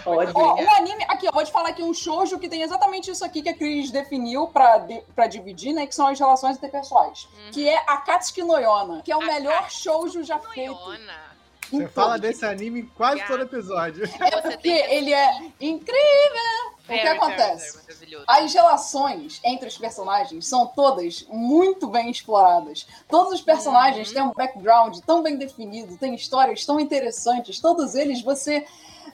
Ódio. 0.05 0.33
Ó, 0.35 0.55
um 0.61 0.75
anime, 0.75 1.05
aqui, 1.09 1.29
ó, 1.29 1.33
vou 1.33 1.45
te 1.45 1.51
falar 1.53 1.71
aqui 1.71 1.83
um 1.83 1.95
shoujo 1.95 2.39
que 2.39 2.49
tem 2.49 2.63
exatamente 2.63 3.11
isso 3.11 3.25
aqui 3.25 3.43
que 3.43 3.49
a 3.49 3.55
Cris 3.57 3.91
definiu 3.91 4.47
pra, 4.49 4.79
de- 4.79 5.03
pra 5.15 5.27
dividir, 5.27 5.73
né, 5.73 5.87
que 5.87 5.95
são 5.95 6.07
as 6.07 6.19
relações 6.19 6.57
interpessoais. 6.57 7.29
Uhum. 7.33 7.51
Que 7.53 7.69
é 7.69 7.77
Akatsuki 7.87 8.43
no 8.43 8.57
Yona, 8.59 9.03
que 9.03 9.11
é 9.13 9.17
o 9.17 9.21
Akatsuki 9.21 9.43
melhor 9.43 9.71
shoujo 9.71 10.23
já 10.25 10.39
feito. 10.39 10.73
Noiona. 10.73 11.35
em 11.73 11.79
Você 11.79 11.89
fala 11.89 12.19
desse 12.19 12.45
anime 12.45 12.81
em 12.81 12.87
quase 12.87 13.25
todo 13.27 13.43
episódio. 13.43 14.05
É 14.21 14.41
porque 14.43 14.69
ele 14.69 15.13
é 15.15 15.39
incrível. 15.61 16.75
O 16.87 16.93
que 16.93 17.01
acontece? 17.01 17.79
As 18.27 18.53
relações 18.53 19.41
entre 19.43 19.67
os 19.69 19.79
personagens 19.79 20.47
são 20.47 20.67
todas 20.67 21.25
muito 21.31 21.87
bem 21.87 22.11
exploradas. 22.11 22.87
Todos 23.09 23.33
os 23.33 23.41
personagens 23.41 24.09
Uhum. 24.09 24.15
têm 24.15 24.23
um 24.25 24.33
background 24.33 24.99
tão 25.07 25.23
bem 25.23 25.37
definido, 25.39 25.97
têm 25.97 26.15
histórias 26.15 26.65
tão 26.67 26.79
interessantes. 26.79 27.59
Todos 27.59 27.95
eles 27.95 28.21
você. 28.23 28.67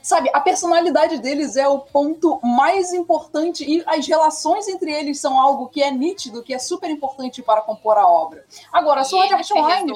Sabe, 0.02 0.30
a 0.32 0.40
personalidade 0.40 1.18
deles 1.18 1.56
é 1.56 1.68
o 1.68 1.78
ponto 1.78 2.40
mais 2.42 2.92
importante 2.92 3.64
e 3.64 3.82
as 3.86 4.06
relações 4.06 4.66
entre 4.68 4.92
eles 4.92 5.20
são 5.20 5.38
algo 5.38 5.68
que 5.68 5.82
é 5.82 5.90
nítido, 5.90 6.42
que 6.42 6.54
é 6.54 6.58
super 6.58 6.90
importante 6.90 7.42
para 7.42 7.60
compor 7.60 7.98
a 7.98 8.06
obra. 8.06 8.44
Agora, 8.72 9.02
E 9.02 9.04
Sword 9.04 9.32
eles 9.32 9.50
Art 9.50 9.58
Online, 9.58 9.92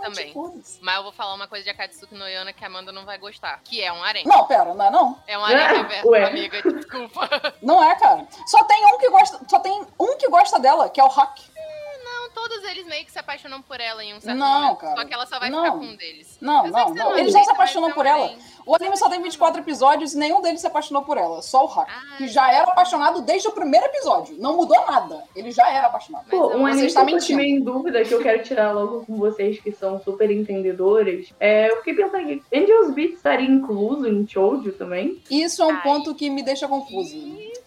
também. 0.00 0.34
Mas 0.80 0.96
eu 0.96 1.02
vou 1.02 1.12
falar 1.12 1.34
uma 1.34 1.48
coisa 1.48 1.64
de 1.64 1.70
Akatsuki 1.70 2.14
no 2.14 2.26
Yona 2.26 2.52
que 2.52 2.64
a 2.64 2.66
Amanda 2.66 2.92
não 2.92 3.04
vai 3.04 3.18
gostar. 3.18 3.60
Que 3.64 3.82
é 3.82 3.92
um 3.92 4.02
harém. 4.02 4.24
Não, 4.26 4.46
pera, 4.46 4.74
não 4.74 4.86
é 4.86 4.90
não? 4.90 5.18
É 5.26 5.38
um 5.38 5.44
harém 5.44 5.82
reverso, 5.82 6.08
ué. 6.08 6.24
amiga. 6.24 6.62
Desculpa. 6.62 7.54
Não 7.62 7.82
é, 7.82 7.94
cara. 7.96 8.26
Só 8.46 8.62
tem 8.64 8.84
um 8.86 8.98
que 8.98 9.10
gosta, 9.10 9.40
só 9.48 9.58
tem 9.58 9.86
um 9.98 10.16
que 10.16 10.28
gosta 10.28 10.58
dela, 10.58 10.88
que 10.88 11.00
é 11.00 11.04
o 11.04 11.08
Hack. 11.08 11.40
Não, 12.26 12.30
todos 12.42 12.64
eles 12.64 12.86
meio 12.86 13.04
que 13.04 13.12
se 13.12 13.18
apaixonam 13.18 13.62
por 13.62 13.80
ela 13.80 14.02
em 14.04 14.14
um 14.14 14.20
certo 14.20 14.36
Não, 14.36 14.62
momento. 14.62 14.78
cara. 14.78 14.96
Só 14.96 15.04
que 15.04 15.14
ela 15.14 15.26
só 15.26 15.38
vai 15.38 15.50
Não. 15.50 15.64
ficar 15.64 15.76
com 15.78 15.84
um 15.84 15.96
deles. 15.96 16.38
Não, 16.40 16.66
não, 16.68 16.84
que 16.92 16.98
você 16.98 16.98
não. 17.04 17.18
Eles 17.18 17.34
não 17.34 17.44
se 17.44 17.50
apaixonam 17.50 17.92
por 17.92 18.06
ela. 18.06 18.34
O 18.64 18.74
anime 18.74 18.96
só 18.96 19.08
tem 19.08 19.22
24 19.22 19.60
episódios 19.60 20.14
e 20.14 20.18
nenhum 20.18 20.40
deles 20.42 20.60
se 20.60 20.66
apaixonou 20.66 21.02
por 21.02 21.16
ela. 21.16 21.40
Só 21.42 21.64
o 21.64 21.66
Hack. 21.66 21.88
Ah, 21.88 22.16
Que 22.16 22.26
já 22.28 22.50
era 22.52 22.64
apaixonado 22.70 23.22
desde 23.22 23.46
o 23.48 23.52
primeiro 23.52 23.86
episódio. 23.86 24.36
Não 24.38 24.56
mudou 24.56 24.76
nada. 24.86 25.22
Ele 25.36 25.50
já 25.52 25.70
era 25.70 25.86
apaixonado. 25.86 26.26
Pô, 26.28 26.48
um 26.48 26.66
anime 26.66 26.82
que 26.82 26.86
está 26.88 27.04
mentindo. 27.04 27.36
meio 27.38 27.56
em 27.58 27.60
dúvida 27.62 28.04
que 28.04 28.12
eu 28.12 28.20
quero 28.20 28.42
tirar 28.42 28.72
logo 28.72 29.04
com 29.06 29.16
vocês 29.16 29.60
que 29.60 29.70
são 29.72 30.00
super 30.02 30.30
entendedoras. 30.30 31.32
É, 31.38 31.70
eu 31.70 31.76
fiquei 31.78 31.94
pensando 31.94 32.16
aqui, 32.24 32.42
Angels 32.52 32.92
Beats 32.92 33.16
estaria 33.16 33.48
incluso 33.48 34.08
em 34.08 34.26
Shoujo 34.26 34.72
também? 34.72 35.22
Isso 35.30 35.62
é 35.62 35.66
um 35.66 35.70
Ai. 35.70 35.82
ponto 35.82 36.14
que 36.14 36.28
me 36.28 36.42
deixa 36.42 36.66
confuso. 36.66 37.16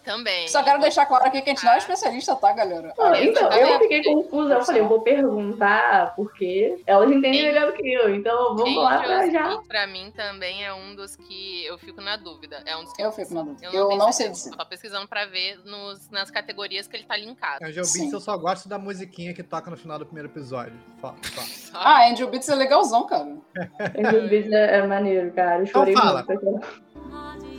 Também. 0.04 0.48
Só 0.48 0.64
quero 0.64 0.80
deixar 0.82 1.06
claro 1.06 1.26
aqui 1.26 1.42
que 1.42 1.50
a 1.50 1.54
gente 1.54 1.64
não 1.66 1.74
é 1.74 1.78
especialista, 1.78 2.36
tá, 2.36 2.52
galera? 2.54 2.94
Não, 2.98 3.14
então, 3.16 3.52
eu 3.52 3.80
fiquei 3.80 4.04
confusa. 4.04 4.54
Eu 4.56 4.64
falei, 4.66 4.82
eu 4.82 4.88
vou 4.88 5.02
perguntar 5.02 6.14
porque 6.16 6.82
elas 6.88 7.10
entendem 7.12 7.44
melhor 7.44 7.68
do 7.68 7.74
que 7.74 7.92
eu. 7.94 8.16
Então 8.16 8.56
vamos 8.56 8.76
lá 8.84 9.00
pra 9.00 9.30
já. 9.30 9.48
Beats, 9.50 9.68
pra 9.68 9.88
mim 9.88 10.12
também 10.16 10.66
é 10.66 10.74
um 10.74 10.96
dos 10.96 11.16
que 11.16 11.66
eu 11.66 11.78
fico 11.78 12.02
na 12.02 12.16
dúvida. 12.16 12.64
É 12.66 12.76
um 12.78 12.84
dos 12.84 12.94
que 12.94 13.02
Eu 13.02 13.12
fico 13.12 13.34
na 13.34 13.44
dúvida. 13.44 13.66
eu 13.68 13.74
Eu 13.74 13.88
tenho 13.90 14.00
não 14.00 14.12
sei 14.12 14.30
dizer. 14.30 14.52
Eu 14.52 14.58
tô 14.58 14.66
pesquisando 14.66 15.08
pra 15.08 15.26
ver 15.26 15.60
nos- 15.66 16.10
nas 16.10 16.32
categorias 16.32 16.88
que 16.88 16.96
ele 16.98 17.04
tá 17.06 17.16
linkado. 17.18 17.64
Angel 17.64 17.84
Sim. 17.84 18.00
Beats 18.00 18.14
eu 18.14 18.20
só 18.20 18.38
gosto 18.38 18.68
da 18.70 18.80
musiquinha 18.80 19.34
que 19.34 19.44
toca 19.44 19.70
no 19.70 19.78
final 19.78 20.00
do 20.00 20.06
primeiro 20.06 20.30
episódio. 20.30 20.74
Só, 21.02 21.14
só. 21.36 21.42
Só- 21.42 21.78
Ah, 21.78 22.10
Angel 22.10 22.28
Beats 22.30 22.50
é 22.50 22.56
legalzão, 22.56 23.06
cara. 23.06 23.36
Angels 23.98 24.30
Beats 24.30 24.52
é, 24.52 24.78
é 24.78 24.88
maneiro, 24.88 25.32
cara. 25.34 25.60
Eu 25.60 25.66
chorei 25.68 25.94
fala. 25.94 26.26
muito. 26.28 26.66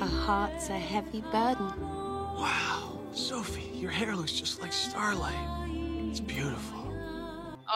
A 0.01 0.07
heart's 0.27 0.71
a 0.71 0.75
heavy 0.79 1.23
burden. 1.31 2.00
Wow, 2.41 2.99
Sophie, 3.13 3.71
your 3.79 3.91
hair 3.91 4.17
looks 4.17 4.33
just 4.33 4.61
like 4.63 4.73
starlight. 4.73 5.37
It's 6.09 6.21
beautiful. 6.21 6.81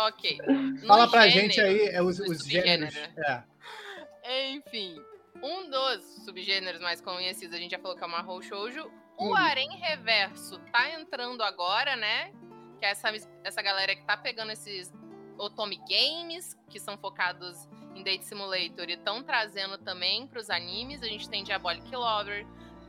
Ok. 0.09 0.39
No 0.83 0.87
Fala 0.89 1.09
pra 1.11 1.29
gênero- 1.29 1.53
gente 1.53 1.61
aí 1.61 1.89
é, 1.89 2.03
os, 2.03 2.19
os 2.19 2.39
gêneros. 2.47 2.95
É. 2.97 3.43
Enfim, 4.53 4.99
um 5.43 5.69
dos 5.71 6.03
subgêneros 6.25 6.81
mais 6.81 7.01
conhecidos, 7.01 7.55
a 7.55 7.59
gente 7.59 7.71
já 7.73 7.79
falou 7.79 7.97
que 7.97 8.03
é 8.03 8.07
o 8.07 8.11
Mahou 8.11 8.41
Shoujo. 8.43 8.91
O 9.17 9.27
Uhum. 9.29 9.37
harém 9.37 9.69
reverso 9.77 10.59
tá 10.73 10.91
entrando 10.99 11.43
agora, 11.43 11.95
né? 11.97 12.33
Que 12.81 12.87
é 12.87 12.91
essa, 12.91 13.11
essa 13.45 13.63
galera 13.63 13.95
que 13.95 14.03
tá 14.05 14.17
pegando 14.17 14.51
esses 14.51 14.93
Otome 15.39 15.81
Games, 15.89 16.57
que 16.69 16.81
são 16.81 16.97
focados 16.99 17.69
em 17.95 18.03
Date 18.03 18.25
Simulator 18.25 18.89
e 18.89 18.95
estão 18.95 19.23
trazendo 19.23 19.79
também 19.79 20.27
pros 20.27 20.51
animes. 20.51 21.03
A 21.03 21.07
gente 21.07 21.29
tem 21.29 21.45
Diabolic 21.45 21.95
Lover, 21.95 22.45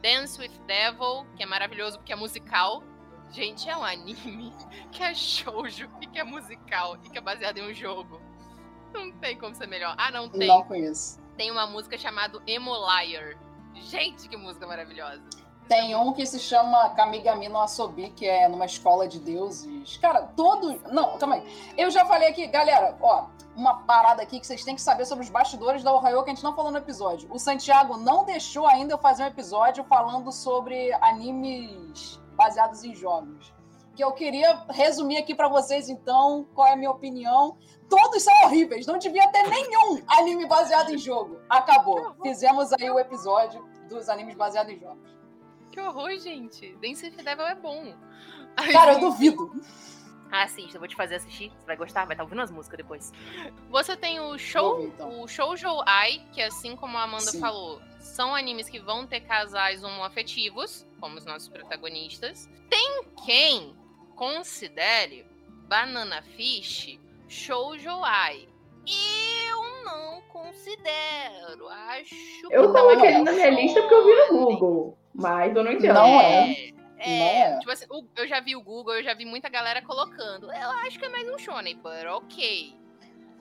Dance 0.06 0.40
with 0.40 0.52
Devil, 0.68 1.26
que 1.36 1.42
é 1.42 1.48
maravilhoso 1.48 1.98
porque 1.98 2.14
é 2.14 2.16
musical. 2.16 2.84
Gente, 3.32 3.68
é 3.68 3.76
um 3.76 3.84
anime 3.84 4.54
que 4.94 5.02
é 5.02 5.16
shoujo 5.16 5.90
e 6.00 6.06
que 6.06 6.20
é 6.20 6.24
musical 6.24 6.96
e 7.04 7.10
que 7.10 7.18
é 7.18 7.22
baseado 7.22 7.58
em 7.58 7.72
um 7.72 7.74
jogo. 7.74 8.22
Não 8.94 9.12
tem 9.14 9.36
como 9.36 9.56
ser 9.56 9.66
melhor. 9.68 9.96
Ah, 9.98 10.12
não 10.12 10.30
tem 10.30 10.48
Não 10.48 10.64
conheço. 10.64 11.20
tem 11.36 11.50
uma 11.50 11.66
música 11.66 11.98
chamada 11.98 12.40
Emolier. 12.46 13.36
Gente, 13.74 14.30
que 14.30 14.38
música 14.38 14.68
maravilhosa. 14.68 15.24
Tem 15.68 15.96
um 15.96 16.14
que 16.14 16.26
se 16.26 16.40
chama 16.40 16.90
Kamigami 16.90 17.50
no 17.50 17.60
Asobi, 17.60 18.12
que 18.12 18.28
é 18.28 18.48
numa 18.48 18.66
escola 18.66 19.08
de 19.08 19.20
deuses. 19.20 19.98
Cara, 19.98 20.22
todo. 20.36 20.80
Não, 20.92 21.18
calma 21.18 21.36
aí. 21.36 21.74
Eu 21.76 21.90
já 21.90 22.06
falei 22.06 22.30
aqui, 22.30 22.46
galera, 22.46 22.96
ó, 23.02 23.26
uma 23.56 23.80
parada 23.84 24.22
aqui 24.22 24.40
que 24.40 24.46
vocês 24.46 24.64
têm 24.64 24.76
que 24.76 24.82
saber 24.82 25.06
sobre 25.06 25.24
os 25.24 25.30
bastidores 25.30 25.82
da 25.82 25.92
Ohio 25.94 26.24
que 26.24 26.30
a 26.30 26.34
gente 26.34 26.44
não 26.44 26.56
falou 26.56 26.72
no 26.72 26.78
episódio. 26.78 27.28
O 27.32 27.40
Santiago 27.40 27.98
não 27.98 28.26
deixou 28.26 28.68
ainda 28.68 28.94
eu 28.94 28.98
fazer 29.00 29.24
um 29.24 29.28
episódio 29.28 29.84
falando 29.86 30.32
sobre 30.32 30.94
animes 31.02 32.20
baseados 32.36 32.84
em 32.84 32.94
jogos. 32.94 33.54
Que 33.96 34.04
eu 34.04 34.12
queria 34.12 34.66
resumir 34.70 35.18
aqui 35.18 35.34
pra 35.34 35.48
vocês, 35.48 35.88
então, 35.88 36.46
qual 36.54 36.68
é 36.68 36.74
a 36.74 36.76
minha 36.76 36.92
opinião. 36.92 37.58
Todos 37.90 38.22
são 38.22 38.34
horríveis, 38.44 38.86
não 38.86 38.98
devia 38.98 39.28
ter 39.30 39.48
nenhum 39.48 40.04
anime 40.08 40.46
baseado 40.48 40.92
em 40.92 40.98
jogo. 40.98 41.40
Acabou. 41.50 42.14
Fizemos 42.22 42.74
aí 42.74 42.92
o 42.92 43.00
episódio 43.00 43.66
dos 43.88 44.10
animes 44.10 44.36
baseados 44.36 44.74
em 44.74 44.80
jogos. 44.80 45.16
Que 45.76 45.82
horror, 45.82 46.18
gente. 46.18 46.74
Dance 46.78 47.06
with 47.06 47.22
Devil 47.22 47.46
é 47.48 47.54
bom. 47.56 47.94
Cara, 48.72 48.94
eu 48.94 49.00
duvido. 49.12 49.52
Assista, 50.32 50.78
eu 50.78 50.80
vou 50.80 50.88
te 50.88 50.96
fazer 50.96 51.16
assistir. 51.16 51.52
Você 51.60 51.66
vai 51.68 51.76
gostar, 51.76 52.06
vai 52.06 52.14
estar 52.14 52.24
ouvindo 52.24 52.42
as 52.42 52.50
músicas 52.50 52.78
depois. 52.78 53.12
Você 53.70 53.98
tem 53.98 54.22
o 54.22 54.38
show, 54.38 54.78
ver, 54.78 54.88
então. 54.88 55.22
o 55.22 55.28
Shoujo 55.28 55.68
Ai, 55.86 56.26
que 56.32 56.42
assim 56.42 56.78
como 56.78 56.98
a 56.98 57.04
Amanda 57.04 57.30
Sim. 57.30 57.42
falou, 57.42 57.82
são 58.00 58.34
animes 58.34 58.70
que 58.70 58.80
vão 58.80 59.06
ter 59.06 59.20
casais 59.20 59.84
homoafetivos, 59.84 60.88
como 61.02 61.18
os 61.18 61.26
nossos 61.26 61.50
protagonistas. 61.50 62.50
Tem 62.70 63.04
quem 63.26 63.76
considere 64.16 65.26
Banana 65.68 66.22
Fish 66.22 66.98
Shoujo 67.28 68.02
Ai. 68.02 68.48
Eu 69.52 69.84
não 69.84 70.22
considero. 70.30 71.68
Acho 71.70 72.16
Eu 72.50 72.68
que 72.68 72.74
tava 72.74 72.96
querendo 73.02 73.26
na 73.26 73.34
minha 73.34 73.50
lista 73.50 73.82
porque 73.82 73.94
eu 73.94 74.06
vi 74.06 74.32
no. 74.34 74.46
Google. 74.46 74.98
Mas 75.16 75.56
eu 75.56 75.64
não 75.64 75.72
entendo. 75.72 75.94
Não 75.94 76.20
é. 76.20 76.52
é. 76.52 76.76
É, 76.98 77.42
é. 77.42 77.60
tipo 77.60 77.72
assim, 77.72 77.86
eu 78.16 78.28
já 78.28 78.40
vi 78.40 78.56
o 78.56 78.62
Google, 78.62 78.96
eu 78.96 79.04
já 79.04 79.14
vi 79.14 79.26
muita 79.26 79.50
galera 79.50 79.82
colocando. 79.82 80.52
Eu 80.52 80.70
acho 80.86 80.98
que 80.98 81.06
é 81.06 81.10
mais 81.10 81.28
um 81.30 81.38
shonen, 81.38 81.76
but 81.76 82.06
ok. 82.10 82.74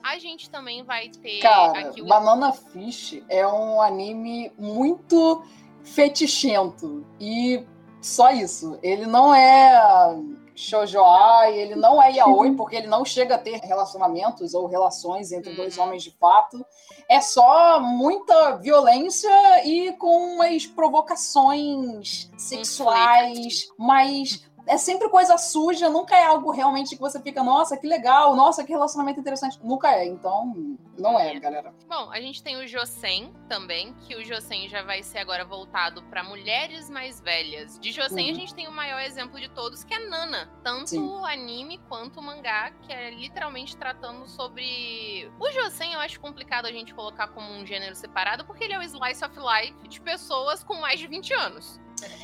A 0.03 0.19
gente 0.19 0.49
também 0.49 0.83
vai 0.83 1.09
ter 1.09 1.39
Cara, 1.39 1.79
aqui 1.79 2.01
o 2.01 2.05
Banana 2.05 2.51
Fish 2.51 3.23
é 3.27 3.47
um 3.47 3.81
anime 3.81 4.51
muito 4.57 5.43
fetichento. 5.83 7.05
E 7.19 7.65
só 8.01 8.29
isso. 8.29 8.77
Ele 8.83 9.07
não 9.07 9.33
é 9.33 10.15
shoujoai, 10.55 11.53
ele 11.57 11.75
não 11.75 12.01
é 12.01 12.11
yaoi, 12.13 12.53
porque 12.55 12.75
ele 12.75 12.87
não 12.87 13.03
chega 13.03 13.35
a 13.35 13.37
ter 13.37 13.59
relacionamentos 13.59 14.53
ou 14.53 14.65
relações 14.67 15.31
entre 15.31 15.53
dois 15.53 15.77
Uhum. 15.77 15.83
homens 15.83 16.03
de 16.03 16.11
fato. 16.11 16.65
É 17.09 17.19
só 17.21 17.79
muita 17.79 18.55
violência 18.57 19.29
e 19.65 19.91
com 19.93 20.35
umas 20.35 20.65
provocações 20.65 22.29
sexuais, 22.37 23.67
mas 23.77 24.43
é 24.67 24.77
sempre 24.77 25.09
coisa 25.09 25.37
suja, 25.37 25.89
nunca 25.89 26.15
é 26.17 26.25
algo 26.25 26.51
realmente 26.51 26.95
que 26.95 27.01
você 27.01 27.21
fica, 27.21 27.43
nossa, 27.43 27.77
que 27.77 27.87
legal, 27.87 28.35
nossa, 28.35 28.63
que 28.63 28.71
relacionamento 28.71 29.19
interessante. 29.19 29.59
Nunca 29.63 29.91
é, 29.91 30.05
então 30.05 30.77
não 30.97 31.19
é, 31.19 31.35
É. 31.35 31.39
galera. 31.39 31.73
Bom, 31.87 32.09
a 32.11 32.19
gente 32.21 32.41
tem 32.41 32.55
o 32.57 32.67
Josen 32.67 33.33
também, 33.49 33.93
que 34.07 34.15
o 34.15 34.23
Josen 34.23 34.67
já 34.69 34.81
vai 34.83 35.03
ser 35.03 35.19
agora 35.19 35.43
voltado 35.45 36.01
para 36.03 36.23
mulheres 36.23 36.89
mais 36.89 37.19
velhas. 37.21 37.77
De 37.79 37.91
Josen 37.91 38.27
a 38.29 38.33
Uhum. 38.33 38.39
gente 38.39 38.55
tem 38.55 38.67
o 38.67 38.71
maior 38.71 38.99
exemplo 39.01 39.39
de 39.39 39.49
todos, 39.49 39.83
que 39.83 39.93
é 39.93 39.99
Nana. 40.07 40.49
Tanto 40.63 40.89
Sim. 40.91 41.05
o 41.07 41.25
anime 41.25 41.77
quanto 41.89 42.19
o 42.19 42.23
mangá, 42.23 42.71
que 42.81 42.91
é 42.93 43.11
literalmente 43.11 43.75
tratando 43.77 44.27
sobre. 44.27 45.29
O 45.39 45.51
Josen 45.51 45.93
eu 45.93 45.99
acho 45.99 46.19
complicado 46.19 46.65
a 46.65 46.71
gente 46.71 46.93
colocar 46.93 47.27
como 47.29 47.51
um 47.51 47.65
gênero 47.65 47.95
separado, 47.95 48.45
porque 48.45 48.63
ele 48.63 48.73
é 48.73 48.79
o 48.79 48.83
slice 48.83 49.23
of 49.23 49.35
life 49.37 49.87
de 49.87 49.99
pessoas 50.01 50.63
com 50.63 50.75
mais 50.75 50.99
de 50.99 51.07
20 51.07 51.33
anos. 51.33 51.79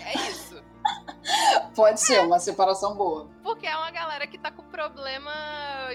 É 0.06 0.13
isso. 0.30 0.62
Pode 1.76 2.00
ser 2.02 2.20
uma 2.22 2.39
separação 2.39 2.96
boa. 2.96 3.28
Porque 3.44 3.65
é 3.65 3.76
uma 3.76 3.91
galera 3.91 4.28
que 4.28 4.38
tá 4.38 4.52
com 4.52 4.63
problema 4.63 5.32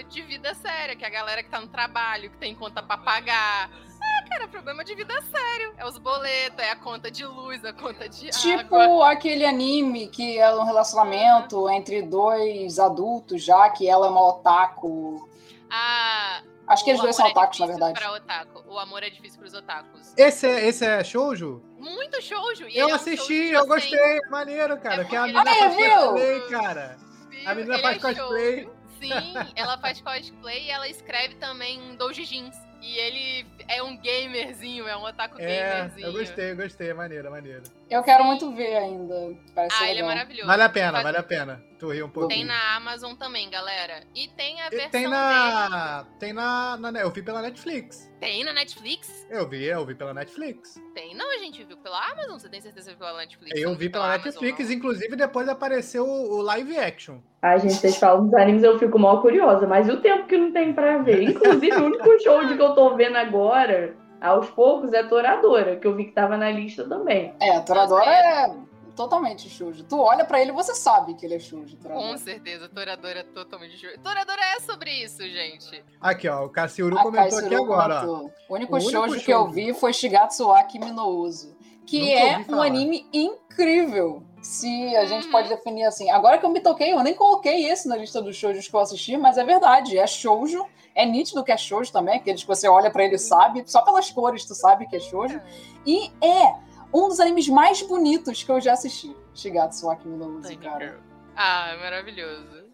de 0.09 0.21
vida 0.21 0.53
séria, 0.55 0.95
que 0.95 1.03
é 1.03 1.07
a 1.07 1.11
galera 1.11 1.43
que 1.43 1.49
tá 1.49 1.59
no 1.61 1.67
trabalho, 1.67 2.29
que 2.31 2.37
tem 2.37 2.55
conta 2.55 2.81
pra 2.81 2.97
pagar. 2.97 3.69
É, 4.01 4.29
cara, 4.29 4.47
problema 4.47 4.83
de 4.83 4.95
vida 4.95 5.13
sério. 5.21 5.73
É 5.77 5.85
os 5.85 5.97
boletos, 5.97 6.59
é 6.59 6.71
a 6.71 6.75
conta 6.75 7.11
de 7.11 7.25
luz, 7.25 7.63
a 7.63 7.73
conta 7.73 8.07
de 8.09 8.29
Tipo 8.29 8.75
água. 8.75 9.11
aquele 9.11 9.45
anime 9.45 10.07
que 10.07 10.39
é 10.39 10.53
um 10.55 10.63
relacionamento 10.63 11.69
entre 11.69 12.01
dois 12.01 12.79
adultos 12.79 13.43
já, 13.43 13.69
que 13.69 13.87
ela 13.87 14.07
é 14.07 14.09
uma 14.09 14.27
otaku. 14.27 15.27
Ah, 15.69 16.41
Acho 16.67 16.83
que 16.83 16.89
eles 16.91 17.01
dois 17.01 17.15
são 17.15 17.25
é 17.27 17.29
otakus, 17.29 17.59
na 17.59 17.65
verdade. 17.67 18.03
Otaku. 18.07 18.63
O 18.67 18.77
amor 18.77 19.01
é 19.03 19.09
difícil 19.09 19.39
pros 19.39 19.53
otakus. 19.53 20.13
Esse 20.17 20.45
é, 20.47 20.67
esse 20.67 20.85
é 20.85 21.03
shoujo? 21.03 21.63
Muito 21.77 22.21
shoujo. 22.21 22.67
e 22.67 22.77
Eu 22.77 22.89
é 22.89 22.91
um 22.91 22.95
assisti, 22.95 23.51
eu 23.51 23.65
gostei. 23.65 24.19
Maneiro, 24.29 24.77
cara. 24.79 25.01
É 25.03 25.05
que 25.05 25.15
a 25.15 25.21
menina 25.27 25.41
ele- 25.49 25.59
faz 25.59 25.73
Ah, 25.73 25.77
viu? 25.77 25.89
cosplay, 26.01 26.41
cara. 26.49 26.97
A 27.45 27.55
menina 27.55 27.73
Ele 27.75 27.81
faz 27.83 27.97
é 27.97 27.99
cosplay. 27.99 28.69
Sim, 28.99 29.33
ela 29.55 29.77
faz 29.77 30.01
cosplay 30.01 30.63
e 30.65 30.69
ela 30.71 30.87
escreve 30.89 31.35
também 31.35 31.95
doujijins. 31.95 32.55
E 32.87 32.97
ele 32.99 33.45
é 33.67 33.83
um 33.83 33.97
gamerzinho, 33.97 34.87
é 34.87 34.95
um 34.95 35.03
otaku 35.03 35.35
É, 35.41 35.73
gamerzinho. 35.73 36.07
eu 36.07 36.13
gostei, 36.13 36.51
eu 36.51 36.55
gostei. 36.55 36.93
Maneiro, 36.93 37.29
maneiro. 37.29 37.63
Eu 37.89 38.01
quero 38.03 38.23
muito 38.23 38.53
ver 38.55 38.77
ainda. 38.77 39.35
Parece 39.53 39.75
Ah, 39.75 39.77
ser 39.79 39.83
ele 39.85 39.91
é 39.91 39.93
legal. 39.95 40.09
maravilhoso. 40.09 40.47
Vale 40.47 40.63
a 40.63 40.69
pena, 40.69 40.91
Faz- 40.91 41.03
vale 41.03 41.17
a 41.17 41.23
pena. 41.23 41.63
Tu 41.79 41.89
riu 41.91 42.05
um 42.07 42.09
pouquinho. 42.09 42.39
Tem 42.39 42.45
na 42.47 42.75
Amazon 42.75 43.13
também, 43.15 43.49
galera. 43.49 44.01
E 44.15 44.27
tem 44.29 44.59
a 44.61 44.67
E 44.67 44.69
versão 44.71 44.89
tem 44.89 45.01
dele. 45.01 45.11
na. 45.13 46.05
Tem 46.19 46.33
na, 46.33 46.77
na. 46.77 46.99
Eu 46.99 47.11
vi 47.11 47.21
pela 47.21 47.41
Netflix. 47.41 48.11
Tem 48.19 48.43
na 48.43 48.51
Netflix? 48.51 49.27
Eu 49.29 49.47
vi, 49.47 49.63
eu 49.63 49.85
vi 49.85 49.93
pela 49.93 50.11
Netflix. 50.13 50.81
Tem. 50.95 51.13
Não, 51.15 51.31
a 51.31 51.37
gente 51.37 51.63
viu 51.63 51.77
pela 51.77 52.03
Amazon. 52.11 52.39
Você 52.39 52.49
tem 52.49 52.59
certeza 52.61 52.89
que 52.91 52.97
viu 52.97 53.05
pela 53.05 53.19
Netflix? 53.19 53.61
Eu 53.61 53.75
vi 53.75 53.89
pela 53.89 54.05
Amazon, 54.15 54.25
Netflix, 54.25 54.69
não? 54.69 54.75
inclusive 54.75 55.15
depois 55.15 55.47
apareceu 55.47 56.03
o, 56.05 56.37
o 56.37 56.41
live 56.41 56.77
action. 56.79 57.19
Ai, 57.43 57.59
gente, 57.59 57.75
vocês 57.75 57.95
falam 57.97 58.25
dos 58.25 58.33
animes, 58.33 58.63
eu 58.63 58.79
fico 58.79 58.97
mal 58.97 59.21
curiosa, 59.21 59.67
mas 59.67 59.87
e 59.87 59.91
o 59.91 60.01
tempo 60.01 60.25
que 60.27 60.35
não 60.35 60.51
tem 60.51 60.73
pra 60.73 60.97
ver? 60.97 61.21
Inclusive, 61.29 61.75
o 61.77 61.85
único 61.85 62.19
show 62.23 62.43
de 62.45 62.55
que 62.57 62.61
eu 62.61 62.73
tô 62.77 62.95
vendo 62.95 63.15
agora, 63.15 63.95
aos 64.21 64.51
poucos, 64.51 64.93
é 64.93 65.01
Toradora, 65.01 65.77
que 65.77 65.87
eu 65.87 65.95
vi 65.95 66.05
que 66.05 66.11
tava 66.11 66.37
na 66.37 66.51
lista 66.51 66.87
também. 66.87 67.33
É, 67.39 67.59
Toradora 67.61 68.05
é 68.05 68.55
totalmente 68.95 69.49
shoujo. 69.49 69.83
Tu 69.83 69.99
olha 69.99 70.23
pra 70.23 70.39
ele 70.39 70.51
e 70.51 70.53
você 70.53 70.75
sabe 70.75 71.15
que 71.15 71.25
ele 71.25 71.33
é 71.33 71.39
shoujo, 71.39 71.75
Com 71.77 72.15
certeza, 72.19 72.69
Toradora 72.69 73.21
é 73.21 73.23
totalmente... 73.23 73.79
shoujo. 73.79 73.97
Toradora 73.99 74.41
é 74.55 74.59
sobre 74.59 74.91
isso, 74.91 75.23
gente. 75.23 75.83
Aqui, 75.99 76.29
ó, 76.29 76.45
o 76.45 76.49
Cassiuru 76.49 76.99
A 76.99 77.01
comentou 77.01 77.39
aqui 77.39 77.49
Kaitsuru 77.49 77.63
agora, 77.63 78.01
comentou. 78.01 78.31
O 78.47 78.53
único 78.53 78.73
O 78.73 78.75
único 78.75 78.91
shoujo 78.91 79.19
que 79.25 79.33
eu 79.33 79.47
vi 79.47 79.73
foi 79.73 79.91
Shigatsu 79.91 80.47
no 80.93 81.07
Uso, 81.07 81.56
que 81.87 81.99
Nunca 81.99 82.53
é 82.53 82.55
um 82.55 82.61
anime 82.61 83.07
incrível. 83.11 84.21
Se 84.41 84.95
a 84.95 85.05
gente 85.05 85.25
Uhum. 85.25 85.31
pode 85.31 85.49
definir 85.49 85.83
assim. 85.85 86.09
Agora 86.11 86.37
que 86.37 86.45
eu 86.45 86.49
me 86.49 86.59
toquei, 86.61 86.93
eu 86.93 87.01
nem 87.03 87.13
coloquei 87.15 87.65
esse 87.69 87.87
na 87.87 87.97
lista 87.97 88.21
dos 88.21 88.35
shoujos 88.35 88.67
que 88.67 88.73
eu 88.75 88.79
assisti, 88.79 89.17
mas 89.17 89.37
é 89.37 89.43
verdade, 89.43 89.97
é 89.97 90.05
shoujo. 90.05 90.65
É 90.93 91.05
nítido 91.05 91.43
que 91.43 91.51
é 91.51 91.57
shoujo 91.57 91.91
também, 91.91 92.17
aqueles 92.17 92.41
que 92.41 92.47
você 92.47 92.67
olha 92.67 92.89
pra 92.89 93.03
ele 93.03 93.15
e 93.15 93.19
sabe, 93.19 93.63
só 93.65 93.81
pelas 93.83 94.09
cores 94.11 94.45
tu 94.45 94.55
sabe 94.55 94.87
que 94.87 94.95
é 94.95 94.99
shoujo. 94.99 95.39
E 95.85 96.11
é 96.23 96.53
um 96.93 97.07
dos 97.07 97.19
animes 97.19 97.47
mais 97.49 97.81
bonitos 97.83 98.41
que 98.43 98.51
eu 98.51 98.59
já 98.61 98.73
assisti. 98.73 99.15
Shigatsu 99.33 99.87
wa 99.87 99.95
Kimi 99.95 100.17
no 100.17 100.41
Tiny 100.41 100.57
cara. 100.57 100.99
Ah, 101.35 101.69
é 101.73 101.77
maravilhoso. 101.77 102.65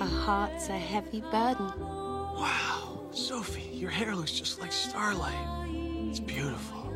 A 0.00 0.04
heart's 0.04 0.68
a 0.70 0.74
heavy 0.74 1.20
burden. 1.22 1.66
Wow, 2.36 3.08
Sophie, 3.10 3.70
your 3.74 3.90
hair 3.90 4.14
looks 4.14 4.30
just 4.32 4.60
like 4.60 4.72
starlight. 4.72 5.34
It's 6.08 6.20
beautiful. 6.20 6.87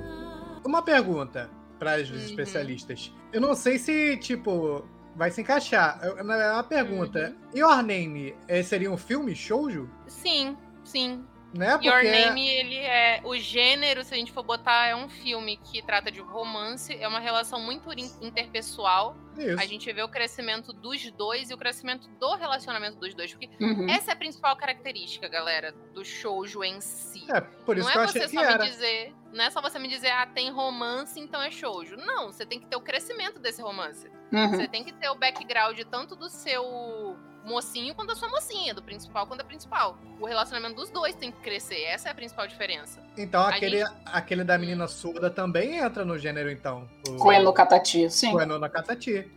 Uma 0.65 0.83
pergunta 0.83 1.51
para 1.79 2.01
os 2.01 2.11
Uhum. 2.11 2.17
especialistas. 2.17 3.13
Eu 3.33 3.41
não 3.41 3.55
sei 3.55 3.79
se, 3.79 4.17
tipo, 4.19 4.85
vai 5.17 5.31
se 5.31 5.41
encaixar. 5.41 5.99
Na- 6.25 6.37
É 6.37 6.53
uma 6.53 6.63
pergunta. 6.65 7.35
Uhum. 7.53 7.59
Your 7.59 7.83
Name 7.83 8.35
eh, 8.47 8.63
seria 8.63 8.91
um 8.91 8.97
filme 8.97 9.35
shoujo? 9.35 9.89
Sim, 10.07 10.57
sim. 10.85 11.25
Né? 11.55 11.73
Porque... 11.73 11.87
Your 11.89 12.03
Name, 12.03 12.49
ele 12.49 12.79
é. 12.79 13.21
O 13.25 13.37
gênero, 13.37 14.03
se 14.05 14.15
a 14.15 14.17
gente 14.17 14.33
for 14.33 14.43
botar, 14.43 14.87
é 14.87 14.97
um 14.97 15.09
filme 15.09 15.59
que 15.59 15.83
trata 15.83 16.11
de 16.11 16.21
romance, 16.21 16.97
é 16.99 17.07
uma 17.07 17.21
relação 17.21 17.61
muito 17.61 17.93
in- 17.93 18.11
interpessoal. 18.23 19.15
Isso. 19.37 19.61
A 19.61 19.65
gente 19.67 19.91
vê 19.93 20.03
o 20.03 20.09
crescimento 20.09 20.73
dos 20.73 21.11
dois 21.13 21.51
e 21.51 21.55
o 21.55 21.59
crescimento 21.59 22.07
do 22.09 22.35
relacionamento 22.37 22.97
dos 22.99 23.15
dois. 23.15 23.33
Porque 23.33 23.49
Uhum. 23.61 23.89
essa 23.89 24.11
é 24.11 24.15
a 24.15 24.17
principal 24.17 24.55
característica, 24.57 25.29
galera, 25.29 25.73
do 25.95 26.05
shoujo 26.05 26.63
em 26.65 26.81
si. 26.81 27.25
É, 27.31 27.41
por 27.41 27.77
isso 27.79 27.87
não 27.87 27.93
que 27.93 27.99
eu 27.99 28.03
é 28.03 28.05
achei 28.05 28.21
você 28.23 28.29
que 28.29 28.35
só 28.35 28.43
era. 28.43 28.63
me 28.65 28.71
dizer. 28.71 29.15
Não 29.33 29.45
é 29.45 29.51
só 29.51 29.63
você 29.63 29.79
me 29.79 29.89
dizer, 29.89 30.11
ah, 30.11 30.27
tem 30.27 30.51
romance, 30.51 31.19
então 31.19 31.41
é 31.43 31.51
shoujo. 31.51 31.97
Não, 31.97 32.31
você 32.31 32.45
tem 32.45 32.61
que 32.61 32.67
ter 32.67 32.77
o 32.77 32.81
crescimento 32.83 33.39
desse 33.39 33.63
romance. 33.63 34.07
Uhum. 34.31 34.49
Você 34.51 34.69
tem 34.69 34.85
que 34.85 34.93
ter 34.93 35.09
o 35.09 35.15
background 35.15 35.79
tanto 35.91 36.15
do 36.15 36.29
seu 36.29 37.17
mocinho 37.45 37.95
quanto 37.95 38.09
da 38.09 38.15
sua 38.15 38.29
mocinha, 38.29 38.73
do 38.73 38.83
principal 38.83 39.27
quanto 39.27 39.39
da 39.39 39.45
principal. 39.45 39.97
O 40.21 40.27
relacionamento 40.27 40.75
dos 40.77 40.91
dois 40.91 41.15
tem 41.17 41.31
que 41.33 41.41
crescer. 41.41 41.83
Essa 41.83 42.09
é 42.09 42.13
a 42.13 42.15
principal 42.15 42.47
diferença. 42.47 43.01
Então 43.17 43.43
A 43.43 43.49
aquele, 43.49 43.79
gente- 43.81 43.93
aquele 44.07 44.45
da 44.45 44.57
menina 44.59 44.87
surda 44.87 45.31
também 45.31 45.77
entra 45.79 46.05
no 46.05 46.17
gênero, 46.19 46.51
então. 46.51 46.89
O 47.09 47.33
no 47.43 47.53
Katati, 47.53 48.09
sim. 48.11 48.33
Koen 48.33 48.47
no 48.47 48.71
Katati. 48.71 49.31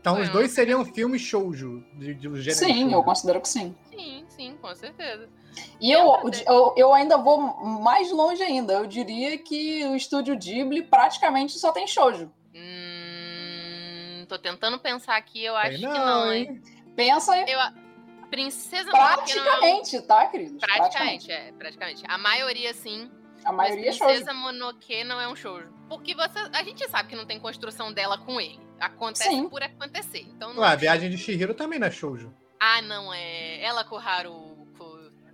Então 0.00 0.14
Koen 0.14 0.24
os 0.24 0.30
dois 0.30 0.50
seriam 0.50 0.84
filmes 0.84 1.22
shoujo 1.22 1.84
de, 1.94 2.14
de, 2.14 2.28
do 2.28 2.40
gênero 2.40 2.58
Sim, 2.66 2.80
shoujo. 2.82 2.94
eu 2.96 3.02
considero 3.04 3.40
que 3.40 3.48
sim. 3.48 3.74
Sim, 3.88 4.24
sim, 4.28 4.56
com 4.60 4.74
certeza. 4.74 5.28
E 5.80 5.92
eu, 5.92 6.14
eu, 6.48 6.74
eu 6.76 6.92
ainda 6.94 7.16
vou 7.18 7.38
mais 7.38 8.10
longe 8.10 8.42
ainda. 8.42 8.72
Eu 8.72 8.86
diria 8.86 9.36
que 9.38 9.84
o 9.86 9.94
estúdio 9.94 10.36
Ghibli 10.36 10.82
praticamente 10.82 11.58
só 11.58 11.70
tem 11.70 11.86
shoujo. 11.86 12.32
Hum, 12.54 14.24
tô 14.28 14.38
tentando 14.38 14.78
pensar 14.78 15.16
aqui, 15.16 15.44
eu 15.44 15.56
acho 15.56 15.70
Tem 15.70 15.78
que 15.80 15.86
não, 15.86 16.32
hein? 16.32 16.62
Pensa 16.96 17.32
aí. 17.32 17.44
Eu, 17.50 17.58
Princesa 18.30 18.90
Mononoke 18.90 19.34
não 19.34 19.44
é 19.44 19.56
um- 19.56 19.60
Praticamente, 19.60 20.02
tá, 20.02 20.26
queridos? 20.26 20.58
Praticamente, 20.60 21.30
é, 21.30 21.52
praticamente. 21.52 22.02
A 22.08 22.16
maioria 22.18 22.72
sim. 22.72 23.10
A 23.44 23.52
maioria 23.52 23.84
é 23.84 23.86
mas 23.88 23.96
shoujo. 23.96 24.12
Princesa 24.14 24.32
Mononoke 24.34 25.04
não 25.04 25.20
é 25.20 25.28
um 25.28 25.36
shoujo. 25.36 25.68
Porque 25.88 26.14
você, 26.14 26.38
a 26.52 26.62
gente 26.62 26.88
sabe 26.88 27.08
que 27.10 27.16
não 27.16 27.26
tem 27.26 27.38
construção 27.38 27.92
dela 27.92 28.16
com 28.16 28.40
ele. 28.40 28.58
Acontece 28.80 29.28
Sim. 29.28 29.48
por 29.48 29.62
acontecer. 29.62 30.20
Então 30.34 30.54
não 30.54 30.62
Ué, 30.62 30.68
é 30.70 30.72
a 30.72 30.76
viagem 30.76 31.10
de 31.10 31.18
Shihiro 31.18 31.52
também 31.54 31.78
não 31.78 31.86
é 31.88 31.90
shoujo. 31.90 32.32
Ah, 32.58 32.80
não 32.80 33.12
é. 33.12 33.60
Ela 33.62 33.84
com 33.84 33.96
o 33.96 33.98
Haruko. 33.98 34.51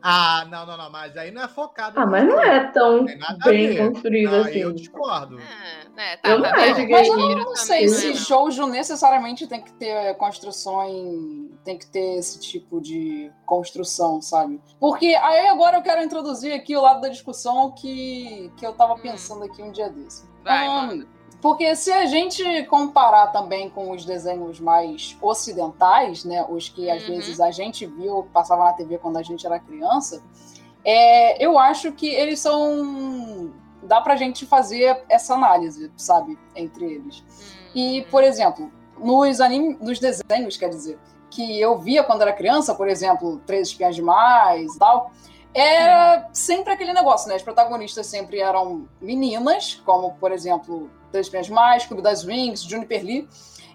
Ah, 0.00 0.46
não, 0.48 0.64
não, 0.64 0.76
não, 0.76 0.90
mas 0.90 1.16
aí 1.16 1.30
não 1.32 1.42
é 1.42 1.48
focado. 1.48 1.98
Ah, 1.98 2.06
mas 2.06 2.24
não 2.24 2.37
shoujo. 2.37 2.48
é 2.48 2.64
tão 2.70 3.04
bem 3.44 3.76
construído 3.76 4.30
Não, 4.30 4.40
assim. 4.42 4.50
aí 4.50 4.61
eu 4.61 4.72
discordo. 4.72 5.38
É, 5.40 6.12
é, 6.12 6.16
tá, 6.18 6.28
Eu 6.30 6.40
tá 6.42 6.52
não 6.52 6.62
acho 6.62 6.74
que 6.76 6.87
Mas 6.92 7.08
eu 7.08 7.16
não, 7.37 7.56
sei 7.56 7.84
é, 7.84 7.88
se 7.88 8.08
não. 8.11 8.14
shoujo 8.14 8.66
necessariamente 8.66 9.46
tem 9.48 9.61
que 9.61 9.72
ter 9.72 10.14
construção 10.16 10.84
em... 10.88 11.50
Tem 11.64 11.76
que 11.76 11.87
ter 11.90 12.16
esse 12.18 12.38
tipo 12.40 12.80
de 12.80 13.30
construção, 13.44 14.22
sabe? 14.22 14.61
Porque 14.78 15.06
aí 15.16 15.48
agora 15.48 15.78
eu 15.78 15.82
quero 15.82 16.02
introduzir 16.02 16.52
aqui 16.54 16.76
o 16.76 16.80
lado 16.80 17.00
da 17.00 17.08
discussão 17.08 17.72
que, 17.72 18.52
que 18.56 18.64
eu 18.64 18.72
tava 18.74 18.94
Hum. 18.94 18.98
pensando 18.98 19.44
aqui 19.44 19.61
um 19.62 19.72
dia 19.72 19.90
desse. 19.90 20.26
Vai, 20.44 20.66
manda. 20.68 21.06
Porque 21.40 21.77
se 21.77 21.92
a 21.92 22.05
gente 22.07 22.64
comparar 22.64 23.29
também 23.29 23.70
com 23.70 23.90
os 23.92 24.05
desenhos 24.05 24.59
mais 24.59 25.16
ocidentais, 25.22 26.24
né, 26.24 26.44
os 26.48 26.68
que 26.68 26.90
às 26.90 27.03
Uhum. 27.07 27.14
vezes 27.14 27.40
a 27.40 27.51
gente 27.51 27.87
viu, 27.87 28.27
passava 28.33 28.64
na 28.64 28.72
TV 28.72 28.98
quando 28.98 29.18
a 29.18 29.22
gente 29.22 29.46
era 29.46 29.59
criança, 29.61 30.20
é, 30.85 31.42
eu 31.44 31.59
acho 31.59 31.92
que 31.92 32.09
eles 32.09 32.40
são. 32.40 33.51
dá 33.83 34.01
pra 34.01 34.16
gente 34.16 34.44
fazer 34.44 35.05
essa 35.09 35.35
análise, 35.35 35.90
sabe, 35.96 36.37
entre 36.57 36.85
eles. 36.85 37.22
E, 37.72 38.01
Hum, 38.01 38.05
por 38.11 38.24
exemplo, 38.24 38.72
nos, 38.98 39.40
anime, 39.40 39.79
nos 39.81 40.01
desenhos, 40.01 40.57
quer 40.57 40.68
dizer, 40.68 40.98
que 41.31 41.61
eu 41.61 41.79
via 41.79 42.03
quando 42.03 42.22
era 42.22 42.33
criança, 42.33 42.74
por 42.74 42.88
exemplo, 42.88 43.40
Três 43.46 43.68
Espiãs 43.68 43.94
Demais 43.94 44.74
e 44.74 44.79
tal, 44.79 45.12
era 45.54 46.28
sempre 46.32 46.72
aquele 46.72 46.92
negócio, 46.92 47.28
né? 47.28 47.34
As 47.37 47.42
protagonistas 47.42 48.06
sempre 48.06 48.40
eram 48.40 48.88
meninas, 49.00 49.74
como, 49.84 50.14
por 50.14 50.30
exemplo, 50.32 50.90
Três 51.11 51.26
Espiãs 51.26 51.46
Demais, 51.46 51.87
Clube 51.87 52.02
das 52.02 52.24
Wings, 52.24 52.62
Juniper 52.62 53.04
Lee. 53.04 53.28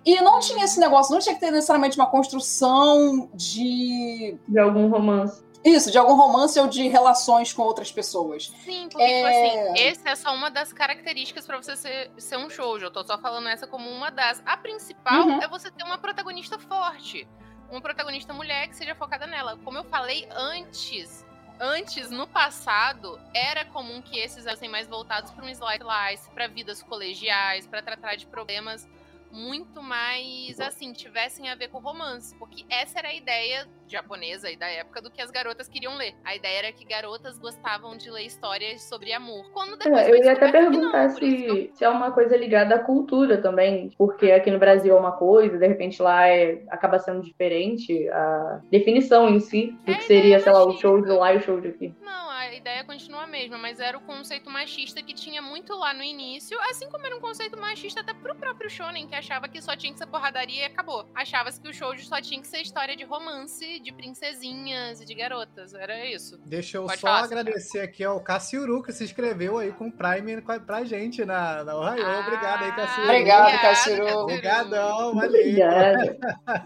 E 0.05 0.19
não 0.21 0.39
tinha 0.39 0.65
esse 0.65 0.79
negócio, 0.79 1.13
não 1.13 1.19
tinha 1.19 1.33
que 1.33 1.39
ter 1.41 1.51
necessariamente 1.51 1.97
uma 1.97 2.07
construção 2.09 3.29
de. 3.33 4.37
De 4.47 4.59
algum 4.59 4.89
romance. 4.89 5.41
Isso, 5.63 5.89
de 5.89 5.97
algum 5.97 6.13
romance 6.15 6.59
ou 6.59 6.67
de 6.67 6.89
relações 6.89 7.53
com 7.53 7.61
outras 7.61 7.89
pessoas. 7.89 8.51
Sim, 8.65 8.89
porque, 8.91 9.05
tipo 9.07 9.27
É. 9.27 9.69
assim, 9.69 9.81
essa 9.87 10.09
é 10.09 10.15
só 10.17 10.33
uma 10.35 10.51
das 10.51 10.73
características 10.73 11.45
pra 11.45 11.55
você 11.55 11.77
ser, 11.77 12.11
ser 12.17 12.37
um 12.37 12.49
shoujo. 12.49 12.87
Eu 12.87 12.91
tô 12.91 13.01
só 13.05 13.17
falando 13.17 13.47
essa 13.47 13.65
como 13.65 13.89
uma 13.89 14.09
das. 14.11 14.43
A 14.45 14.57
principal 14.57 15.25
Uhum. 15.25 15.41
é 15.41 15.47
você 15.47 15.71
ter 15.71 15.85
uma 15.85 15.97
protagonista 15.97 16.59
forte. 16.59 17.25
Uma 17.71 17.79
protagonista 17.81 18.33
mulher 18.33 18.67
que 18.67 18.75
seja 18.75 18.93
focada 18.93 19.25
nela. 19.25 19.57
Como 19.63 19.77
eu 19.77 19.85
falei 19.85 20.27
antes. 20.35 21.25
Antes, 21.59 22.09
no 22.09 22.27
passado, 22.27 23.19
era 23.33 23.63
comum 23.65 24.01
que 24.01 24.17
esses 24.17 24.43
fossem 24.43 24.69
mais 24.69 24.87
voltados 24.87 25.31
para 25.31 25.45
um 25.45 25.49
slice 25.49 26.29
para 26.33 26.47
vidas 26.47 26.81
colegiais, 26.81 27.67
para 27.67 27.81
tratar 27.81 28.15
de 28.15 28.25
problemas 28.25 28.87
muito 29.31 29.81
mais, 29.81 30.59
assim, 30.59 30.93
tivessem 30.93 31.49
a 31.49 31.55
ver 31.55 31.69
com 31.69 31.79
romance. 31.79 32.35
Porque 32.35 32.65
essa 32.69 32.99
era 32.99 33.09
a 33.09 33.13
ideia 33.13 33.67
japonesa 33.93 34.49
e 34.51 34.57
da 34.57 34.67
época 34.67 35.01
do 35.01 35.09
que 35.11 35.21
as 35.21 35.31
garotas 35.31 35.67
queriam 35.67 35.95
ler. 35.95 36.13
A 36.25 36.35
ideia 36.35 36.59
era 36.59 36.71
que 36.71 36.83
garotas 36.83 37.37
gostavam 37.39 37.95
de 37.95 38.09
ler 38.09 38.25
histórias 38.25 38.81
sobre 38.83 39.13
amor. 39.13 39.49
Quando 39.53 39.77
depois 39.77 40.07
É, 40.07 40.11
eu 40.11 40.15
ia 40.23 40.33
até 40.33 40.51
perguntar 40.51 41.07
não, 41.09 41.15
que 41.15 41.45
eu- 41.45 41.55
se, 41.55 41.71
se 41.75 41.83
é 41.85 41.89
uma 41.89 42.11
coisa 42.11 42.35
ligada 42.35 42.75
à 42.75 42.79
cultura 42.79 43.41
também, 43.41 43.89
porque 43.97 44.31
aqui 44.31 44.49
no 44.51 44.59
Brasil 44.59 44.95
é 44.95 44.99
uma 44.99 45.11
coisa, 45.13 45.57
de 45.57 45.67
repente 45.67 46.01
lá 46.01 46.27
é, 46.27 46.63
acaba 46.69 46.99
sendo 46.99 47.21
diferente 47.21 48.09
a 48.09 48.59
definição 48.69 49.29
em 49.29 49.39
si 49.39 49.77
do 49.85 49.91
É, 49.91 49.95
que 49.95 50.03
seria, 50.03 50.39
sei 50.39 50.51
lá, 50.51 50.65
o 50.65 50.73
show 50.77 51.01
de 51.01 51.09
lá 51.11 51.33
e 51.33 51.37
o 51.37 51.41
show 51.41 51.61
de 51.61 51.67
aqui. 51.69 51.93
Não, 52.01 52.29
a 52.29 52.53
ideia 52.53 52.83
continua 52.83 53.23
a 53.23 53.27
mesma, 53.27 53.57
mas 53.57 53.79
era 53.79 53.97
o 53.97 54.01
conceito 54.01 54.49
machista 54.49 55.01
que 55.01 55.13
tinha 55.13 55.41
muito 55.41 55.73
lá 55.75 55.93
no 55.93 56.03
início, 56.03 56.57
assim 56.69 56.89
como 56.89 57.05
era 57.05 57.15
um 57.15 57.21
conceito 57.21 57.57
machista 57.57 58.01
até 58.01 58.13
pro 58.13 58.35
próprio 58.35 58.69
shonen, 58.69 59.07
que 59.07 59.15
achava 59.15 59.47
que 59.47 59.61
só 59.61 59.75
tinha 59.75 59.93
que 59.93 59.99
ser 59.99 60.07
porradaria 60.07 60.63
e 60.63 60.65
acabou. 60.65 61.05
Achava-se 61.13 61.61
que 61.61 61.69
o 61.69 61.73
shoujo 61.73 62.03
só 62.05 62.19
tinha 62.21 62.41
que 62.41 62.47
ser 62.47 62.61
história 62.61 62.95
de 62.95 63.03
romance, 63.03 63.79
de 63.83 63.91
princesinhas 63.91 65.01
e 65.01 65.05
de 65.05 65.13
garotas, 65.13 65.73
era 65.73 66.05
isso. 66.05 66.39
Deixa 66.45 66.77
eu 66.77 66.85
Pode 66.85 66.99
só 66.99 67.07
falar, 67.07 67.23
agradecer 67.25 67.81
aqui 67.81 68.03
ao 68.03 68.19
Cassiuru, 68.21 68.81
que 68.81 68.93
se 68.93 69.03
inscreveu 69.03 69.57
aí 69.57 69.71
com 69.71 69.87
o 69.87 69.91
Prime 69.91 70.41
pra, 70.65 70.83
gente 70.83 71.25
na, 71.25 71.63
na 71.63 71.75
Ohio. 71.75 72.05
Ah, 72.05 72.19
Obrigado 72.21 72.63
aí, 72.63 72.71
Cassiuru. 72.71 73.03
Obrigado, 73.03 73.41
Obrigado, 73.41 73.61
Cassiru. 73.61 74.17
Obrigadão, 74.19 75.15
valeu. 75.15 75.41
Obrigada. 75.41 76.17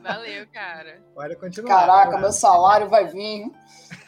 Valeu, 0.03 0.47
cara. 0.53 1.01
Pode 1.13 1.35
continuar. 1.37 1.79
Caraca, 1.79 2.11
vai 2.11 2.19
meu 2.19 2.27
lá. 2.27 2.31
salário 2.31 2.87
vai 2.87 3.07
vir. 3.07 3.45
Um 3.45 3.51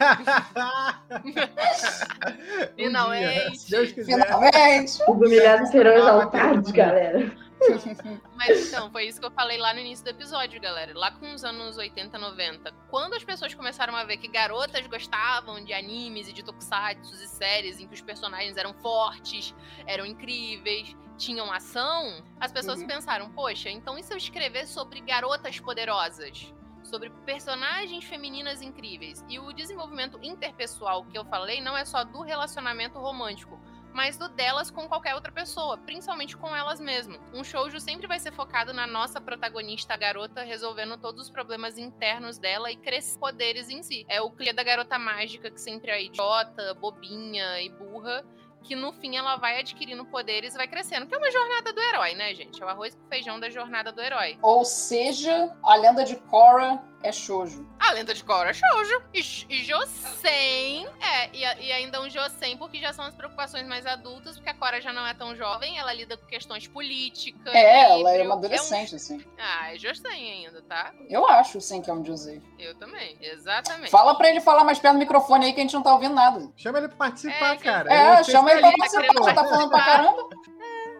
Finalmente. 2.76 3.32
dia, 3.32 3.54
se 3.58 3.70
Deus 3.70 3.92
quiser. 3.92 4.22
Finalmente. 4.22 4.92
Os 4.92 5.08
humilhados 5.08 5.70
serão 5.70 5.92
exaltados, 5.92 6.70
galera. 6.70 7.32
Mas 8.36 8.68
então, 8.68 8.90
foi 8.90 9.06
isso 9.06 9.20
que 9.20 9.26
eu 9.26 9.30
falei 9.30 9.58
lá 9.58 9.72
no 9.74 9.80
início 9.80 10.04
do 10.04 10.08
episódio, 10.10 10.60
galera. 10.60 10.92
Lá 10.98 11.10
com 11.12 11.32
os 11.34 11.44
anos 11.44 11.76
80, 11.76 12.18
90. 12.18 12.72
Quando 12.90 13.14
as 13.14 13.24
pessoas 13.24 13.54
começaram 13.54 13.94
a 13.94 14.04
ver 14.04 14.16
que 14.16 14.28
garotas 14.28 14.86
gostavam 14.86 15.62
de 15.64 15.72
animes 15.72 16.28
e 16.28 16.32
de 16.32 16.42
tokusatsu 16.42 17.14
e 17.14 17.28
séries 17.28 17.78
em 17.80 17.86
que 17.86 17.94
os 17.94 18.00
personagens 18.00 18.56
eram 18.56 18.72
fortes, 18.74 19.54
eram 19.86 20.06
incríveis, 20.06 20.96
tinham 21.16 21.52
ação, 21.52 22.24
as 22.40 22.50
pessoas 22.50 22.80
Uhum. 22.80 22.86
pensaram, 22.86 23.30
poxa, 23.30 23.68
então 23.68 23.98
e 23.98 24.02
se 24.02 24.12
eu 24.12 24.16
escrever 24.16 24.66
sobre 24.66 25.00
garotas 25.00 25.60
poderosas? 25.60 26.52
Sobre 26.82 27.10
personagens 27.26 28.04
femininas 28.04 28.62
incríveis. 28.62 29.22
E 29.28 29.38
o 29.38 29.52
desenvolvimento 29.52 30.18
interpessoal 30.22 31.04
que 31.04 31.16
eu 31.16 31.24
falei 31.26 31.60
não 31.60 31.76
é 31.76 31.84
só 31.84 32.02
do 32.04 32.22
relacionamento 32.22 32.98
romântico, 32.98 33.60
mas 33.92 34.16
do 34.16 34.28
delas 34.28 34.70
com 34.70 34.88
qualquer 34.88 35.14
outra 35.14 35.32
pessoa, 35.32 35.78
principalmente 35.78 36.36
com 36.36 36.54
elas 36.54 36.80
mesmas. 36.80 37.20
Um 37.32 37.42
shoujo 37.42 37.80
sempre 37.80 38.06
vai 38.06 38.18
ser 38.18 38.32
focado 38.32 38.72
na 38.72 38.86
nossa 38.86 39.20
protagonista, 39.20 39.94
a 39.94 39.96
garota, 39.96 40.42
resolvendo 40.42 40.98
todos 40.98 41.24
os 41.24 41.30
problemas 41.30 41.78
internos 41.78 42.38
dela 42.38 42.70
e 42.70 42.76
crescer 42.76 43.18
poderes 43.18 43.68
em 43.68 43.82
si. 43.82 44.04
É 44.08 44.20
o 44.20 44.30
clichê 44.30 44.52
da 44.52 44.62
garota 44.62 44.98
mágica 44.98 45.50
que 45.50 45.60
sempre 45.60 45.90
é 45.90 46.02
idiota, 46.02 46.74
bobinha 46.74 47.60
e 47.60 47.68
burra, 47.68 48.24
que 48.62 48.74
no 48.76 48.92
fim 48.92 49.16
ela 49.16 49.36
vai 49.36 49.58
adquirindo 49.58 50.04
poderes 50.04 50.54
e 50.54 50.56
vai 50.56 50.68
crescendo. 50.68 51.06
Que 51.06 51.14
é 51.14 51.18
uma 51.18 51.30
jornada 51.30 51.72
do 51.72 51.80
herói, 51.80 52.14
né, 52.14 52.34
gente? 52.34 52.62
É 52.62 52.64
o 52.64 52.68
arroz 52.68 52.94
com 52.94 53.08
feijão 53.08 53.40
da 53.40 53.48
jornada 53.48 53.92
do 53.92 54.00
herói. 54.00 54.38
Ou 54.42 54.64
seja, 54.64 55.54
a 55.62 55.74
lenda 55.76 56.04
de 56.04 56.16
Korra 56.16 56.82
é 57.02 57.10
shoujo. 57.12 57.66
A 57.78 57.92
lenda 57.92 58.12
de 58.14 58.22
Korra 58.22 58.50
é 58.50 58.52
shoujo. 58.52 59.02
E, 59.14 59.20
e 59.48 59.64
Josen, 59.64 60.86
é, 61.00 61.28
e, 61.32 61.40
e 61.40 61.72
ainda 61.72 62.00
um 62.00 62.08
Josen, 62.10 62.56
porque 62.56 62.78
já 62.78 62.92
são 62.92 63.04
as 63.04 63.14
preocupações 63.14 63.66
mais 63.66 63.86
adultas, 63.86 64.36
porque 64.36 64.50
a 64.50 64.54
Korra 64.54 64.80
já 64.80 64.92
não 64.92 65.06
é 65.06 65.14
tão 65.14 65.34
jovem, 65.34 65.78
ela 65.78 65.92
lida 65.92 66.16
com 66.16 66.26
questões 66.26 66.66
políticas. 66.68 67.54
É, 67.54 67.90
ela 67.92 68.10
é 68.12 68.22
uma 68.22 68.34
um- 68.34 68.38
adolescente, 68.38 68.94
assim. 68.94 69.24
Ah, 69.38 69.72
é 69.74 69.78
Josen 69.78 70.10
ainda, 70.46 70.60
tá? 70.62 70.92
Eu 71.08 71.26
acho, 71.28 71.60
sim, 71.60 71.80
que 71.80 71.90
é 71.90 71.92
um 71.94 72.04
José. 72.04 72.40
Eu 72.58 72.74
também, 72.76 73.16
exatamente. 73.20 73.90
Fala 73.90 74.14
pra 74.14 74.28
ele 74.28 74.40
falar 74.40 74.62
mais 74.64 74.78
perto 74.78 74.94
do 74.94 74.98
microfone 75.00 75.46
aí 75.46 75.52
que 75.52 75.60
a 75.60 75.62
gente 75.62 75.74
não 75.74 75.82
tá 75.82 75.92
ouvindo 75.94 76.14
nada. 76.14 76.50
Chama 76.56 76.78
ele 76.78 76.88
pra 76.88 76.96
participar, 76.98 77.54
É, 77.54 77.56
cara. 77.56 77.92
É, 77.92 78.24
chama 78.24 78.50
ele 78.52 78.60
pra 78.60 78.72
participar. 78.76 79.14
Você 79.14 79.34
tá 79.34 79.44
falando 79.48 79.70
pra 79.70 79.84
caramba? 79.84 80.28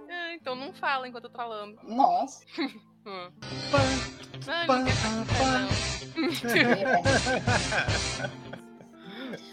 É, 0.09 0.35
então 0.35 0.55
não 0.57 0.73
fala 0.73 1.07
enquanto 1.07 1.25
eu 1.25 1.31
tô 1.31 1.37
falando. 1.37 1.79
Nossa. 1.83 2.43
Hum. 3.07 3.31
Pá, 3.71 3.79
Não, 4.47 5.27
pá, 5.27 5.69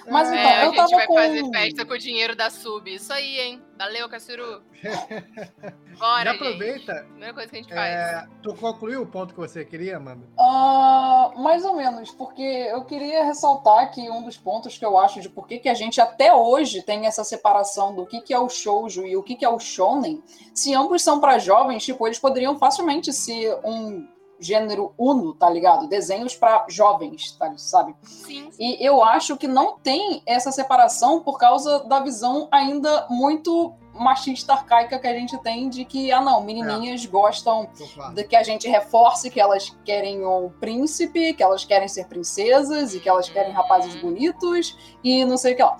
Mas 0.09 0.31
É, 0.31 0.35
então, 0.35 0.49
é, 0.49 0.55
a 0.55 0.59
eu 0.61 0.65
gente 0.67 0.75
tava 0.77 0.89
vai 0.95 1.07
com. 1.07 1.15
fazer 1.15 1.49
festa 1.51 1.85
com 1.85 1.93
o 1.93 1.97
dinheiro 1.97 2.35
da 2.35 2.49
sub. 2.49 2.93
Isso 2.93 3.11
aí, 3.11 3.39
hein? 3.39 3.61
Valeu, 3.77 4.07
Cassiru. 4.09 4.61
Bora, 5.99 6.23
Já 6.25 6.31
gente. 6.31 6.43
aproveita. 6.43 6.93
Primeira 7.09 7.33
coisa 7.33 7.49
que 7.49 7.55
a 7.55 7.61
gente 7.61 7.73
faz. 7.73 7.93
É, 7.93 8.25
tu 8.41 8.53
concluiu 8.55 9.01
o 9.01 9.05
ponto 9.07 9.33
que 9.33 9.39
você 9.39 9.65
queria, 9.65 9.97
Amanda? 9.97 10.27
Ah, 10.39 11.31
mais 11.37 11.65
ou 11.65 11.75
menos, 11.75 12.11
porque 12.11 12.41
eu 12.41 12.85
queria 12.85 13.23
ressaltar 13.25 13.91
que 13.91 14.09
um 14.09 14.23
dos 14.23 14.37
pontos 14.37 14.77
que 14.77 14.85
eu 14.85 14.97
acho 14.97 15.21
de 15.21 15.29
por 15.29 15.47
que, 15.47 15.59
que 15.59 15.69
a 15.69 15.73
gente 15.73 15.99
até 15.99 16.33
hoje 16.33 16.81
tem 16.81 17.05
essa 17.05 17.23
separação 17.23 17.93
do 17.95 18.05
que, 18.05 18.21
que 18.21 18.33
é 18.33 18.39
o 18.39 18.49
shoujo 18.49 19.05
e 19.05 19.17
o 19.17 19.23
que, 19.23 19.35
que 19.35 19.45
é 19.45 19.49
o 19.49 19.59
shonen, 19.59 20.23
se 20.53 20.73
ambos 20.73 21.01
são 21.01 21.19
para 21.19 21.37
jovens, 21.39 21.83
tipo, 21.83 22.07
eles 22.07 22.19
poderiam 22.19 22.57
facilmente 22.57 23.11
ser 23.11 23.55
um 23.63 24.07
gênero 24.39 24.93
uno, 24.97 25.33
tá 25.33 25.49
ligado? 25.49 25.87
Desenhos 25.87 26.35
para 26.35 26.65
jovens, 26.69 27.31
tá, 27.33 27.53
sabe? 27.57 27.95
Sim. 28.03 28.49
E 28.59 28.85
eu 28.85 29.03
acho 29.03 29.37
que 29.37 29.47
não 29.47 29.77
tem 29.77 30.21
essa 30.25 30.51
separação 30.51 31.21
por 31.21 31.37
causa 31.37 31.79
da 31.85 31.99
visão 31.99 32.47
ainda 32.51 33.07
muito 33.09 33.73
machista 33.93 34.53
arcaica 34.53 34.99
que 34.99 35.07
a 35.07 35.13
gente 35.13 35.37
tem 35.39 35.69
de 35.69 35.83
que, 35.83 36.11
ah 36.11 36.21
não, 36.21 36.43
menininhas 36.43 37.05
gostam 37.05 37.67
Concordo. 37.77 38.15
de 38.15 38.23
que 38.23 38.35
a 38.35 38.43
gente 38.43 38.67
reforce 38.67 39.29
que 39.29 39.39
elas 39.39 39.75
querem 39.83 40.25
um 40.25 40.49
príncipe, 40.59 41.33
que 41.33 41.43
elas 41.43 41.65
querem 41.65 41.87
ser 41.87 42.05
princesas 42.05 42.93
e 42.93 42.99
que 42.99 43.09
elas 43.09 43.27
querem 43.29 43.51
rapazes 43.51 43.95
bonitos 43.95 44.77
e 45.03 45.25
não 45.25 45.37
sei 45.37 45.53
o 45.53 45.55
que 45.55 45.63
lá. 45.63 45.77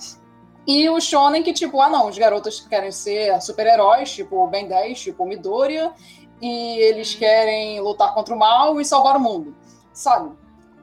E 0.66 0.90
o 0.90 1.00
shonen 1.00 1.44
que, 1.44 1.54
tipo, 1.54 1.80
ah 1.80 1.90
não, 1.90 2.10
os 2.10 2.18
garotos 2.18 2.60
querem 2.60 2.92
ser 2.92 3.42
super-heróis, 3.42 4.12
tipo 4.12 4.46
Ben 4.48 4.68
10, 4.68 5.00
tipo 5.00 5.26
Midoriya, 5.26 5.94
e 6.42 6.78
eles 6.80 7.16
querem 7.16 7.80
lutar 7.82 8.14
contra 8.14 8.34
o 8.34 8.38
mal 8.40 8.80
e 8.80 8.86
salvar 8.86 9.16
o 9.18 9.20
mundo, 9.20 9.56
sabe? 9.94 10.32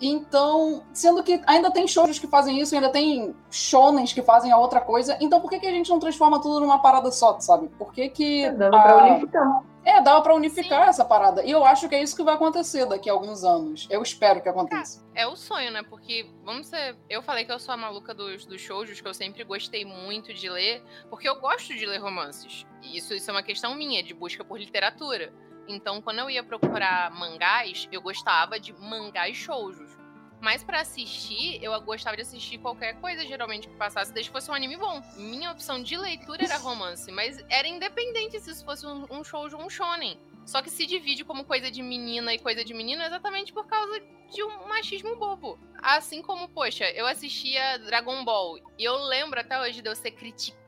Então, 0.01 0.83
sendo 0.93 1.23
que 1.23 1.41
ainda 1.47 1.71
tem 1.71 1.87
shoujos 1.87 2.19
que 2.19 2.27
fazem 2.27 2.59
isso, 2.61 2.75
ainda 2.75 2.89
tem 2.91 3.35
shonens 3.51 4.13
que 4.13 4.23
fazem 4.23 4.51
a 4.53 4.59
outra 4.59 4.81
coisa, 4.81 5.17
então 5.21 5.41
por 5.41 5.49
que, 5.49 5.59
que 5.61 5.67
a 5.67 5.71
gente 5.71 5.89
não 5.89 5.99
transforma 6.01 6.41
tudo 6.41 6.61
numa 6.61 6.79
parada 6.81 7.11
só, 7.11 7.39
sabe? 7.41 7.69
Por 7.79 7.93
que 7.93 8.09
que... 8.09 8.51
Dava 8.51 8.83
pra 8.83 8.93
a- 8.93 9.07
unificar. 9.13 9.63
É, 9.85 10.01
dava 10.01 10.23
pra 10.23 10.35
unificar 10.35 10.85
Sim. 10.85 10.89
essa 10.89 11.05
parada. 11.05 11.45
E 11.45 11.51
eu 11.51 11.65
acho 11.65 11.89
que 11.89 11.95
é 11.95 12.03
isso 12.03 12.17
que 12.17 12.23
vai 12.23 12.35
acontecer 12.35 12.87
daqui 12.87 13.11
a 13.11 13.13
alguns 13.13 13.45
anos. 13.45 13.87
Eu 13.91 14.03
espero 14.03 14.43
que 14.43 14.49
aconteça. 14.49 15.05
É 15.15 15.27
o 15.27 15.37
sonho, 15.37 15.71
né? 15.71 15.83
Porque, 15.83 16.27
vamos 16.43 16.69
ser. 16.69 16.97
Eu 17.09 17.23
falei 17.23 17.45
que 17.45 17.53
eu 17.53 17.59
sou 17.59 17.75
a 17.75 17.77
maluca 17.77 18.15
dos, 18.15 18.47
dos 18.47 18.61
shoujos, 18.61 19.01
que 19.01 19.07
eu 19.07 19.15
sempre 19.15 19.45
gostei 19.45 19.85
muito 19.85 20.33
de 20.33 20.49
ler, 20.49 20.83
porque 21.11 21.29
eu 21.29 21.39
gosto 21.41 21.75
de 21.75 21.85
ler 21.85 21.99
romances. 21.99 22.67
E 22.83 22.97
isso, 22.97 23.15
isso 23.15 23.31
é 23.31 23.35
uma 23.35 23.43
questão 23.43 23.75
minha, 23.75 24.03
de 24.03 24.15
busca 24.15 24.45
por 24.45 24.59
literatura. 24.59 25.33
Então, 25.69 26.01
quando 26.01 26.19
eu 26.19 26.31
ia 26.31 26.43
procurar 26.43 27.11
mangás, 27.11 27.89
eu 27.91 28.01
gostava 28.01 28.59
de 28.59 28.73
mangás 28.73 29.37
shoujos. 29.37 30.04
Mas 30.45 30.63
pra 30.63 30.81
assistir, 30.81 31.59
eu 31.65 31.81
gostava 31.81 32.17
de 32.17 32.21
assistir 32.21 32.59
qualquer 32.59 33.01
coisa, 33.01 33.25
geralmente, 33.25 33.67
que 33.67 33.75
passasse, 33.77 34.13
desde 34.13 34.31
que 34.31 34.35
fosse 34.35 34.51
um 34.51 34.55
anime 34.55 34.77
bom. 34.77 35.03
Minha 35.17 35.51
opção 35.51 35.83
de 35.83 35.97
leitura 35.97 36.45
era 36.45 36.59
romance, 36.61 37.11
mas 37.11 37.43
era 37.49 37.67
independente 37.67 38.39
se 38.39 38.51
isso 38.51 38.63
fosse 38.63 38.87
um, 38.87 39.07
um 39.11 39.25
shoujo 39.25 39.57
ou 39.57 39.65
um 39.65 39.71
shonen. 39.71 40.21
Só 40.45 40.61
que 40.61 40.69
se 40.69 40.85
divide 40.85 41.25
como 41.25 41.47
coisa 41.47 41.71
de 41.71 41.83
menina 41.83 42.35
e 42.35 42.39
coisa 42.39 42.63
de 42.63 42.75
menino 42.75 43.03
exatamente 43.03 43.55
por 43.55 43.67
causa 43.67 43.99
de 44.31 44.43
um 44.43 44.69
machismo 44.69 45.17
bobo. 45.17 45.59
Assim 45.79 46.21
como, 46.21 46.47
poxa, 46.47 46.91
eu 46.91 47.07
assistia 47.07 47.79
Dragon 47.79 48.23
Ball 48.23 48.59
e 48.79 48.85
eu 48.85 48.97
lembro 48.97 49.41
até 49.41 49.59
hoje 49.59 49.81
de 49.81 49.89
eu 49.89 49.97
ser 49.97 50.11
criticada 50.11 50.64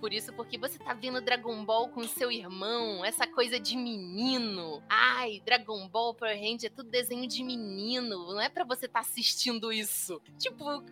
por 0.00 0.12
isso, 0.12 0.32
porque 0.32 0.58
você 0.58 0.78
tá 0.78 0.94
vendo 0.94 1.20
Dragon 1.20 1.64
Ball 1.64 1.88
com 1.88 2.04
seu 2.04 2.30
irmão, 2.30 3.04
essa 3.04 3.26
coisa 3.26 3.58
de 3.58 3.76
menino. 3.76 4.82
Ai, 4.88 5.40
Dragon 5.44 5.88
Ball, 5.88 6.14
Power 6.14 6.36
Ranger, 6.36 6.70
é 6.70 6.74
tudo 6.74 6.90
desenho 6.90 7.26
de 7.26 7.42
menino, 7.42 8.32
não 8.32 8.40
é 8.40 8.48
pra 8.48 8.64
você 8.64 8.86
tá 8.86 9.00
assistindo 9.00 9.72
isso. 9.72 10.20
Tipo, 10.38 10.82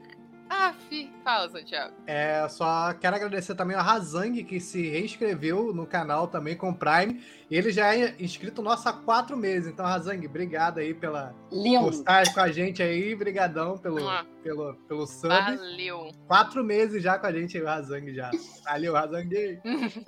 af, 0.52 0.76
fala, 1.24 1.50
Santiago. 1.50 1.94
É, 2.06 2.46
só 2.48 2.92
quero 2.94 3.16
agradecer 3.16 3.54
também 3.54 3.76
ao 3.76 3.82
Razang, 3.82 4.42
que 4.44 4.60
se 4.60 4.88
reinscreveu 4.88 5.72
no 5.74 5.86
canal 5.86 6.28
também 6.28 6.56
com 6.56 6.70
o 6.70 6.74
Prime. 6.74 7.22
Ele 7.50 7.70
já 7.72 7.94
é 7.96 8.14
inscrito 8.20 8.62
nosso 8.62 8.88
há 8.88 8.92
quatro 8.92 9.36
meses. 9.36 9.72
Então, 9.72 9.84
Razang, 9.84 10.26
obrigado 10.26 10.78
aí 10.78 10.94
pela 10.94 11.34
Lindo. 11.50 11.84
postagem 11.86 12.32
com 12.34 12.40
a 12.40 12.50
gente 12.52 12.82
aí. 12.82 13.14
Brigadão 13.14 13.76
pelo, 13.78 14.06
Ah. 14.08 14.24
pelo, 14.42 14.74
pelo 14.88 15.06
sub. 15.06 15.28
Valeu. 15.28 16.10
Quatro 16.26 16.62
meses 16.64 17.02
já 17.02 17.18
com 17.18 17.26
a 17.26 17.32
gente 17.32 17.56
aí, 17.56 17.62
o 17.62 17.66
Razang 17.66 18.14
já. 18.14 18.30
Valeu, 18.64 18.92
Razang. 18.94 19.60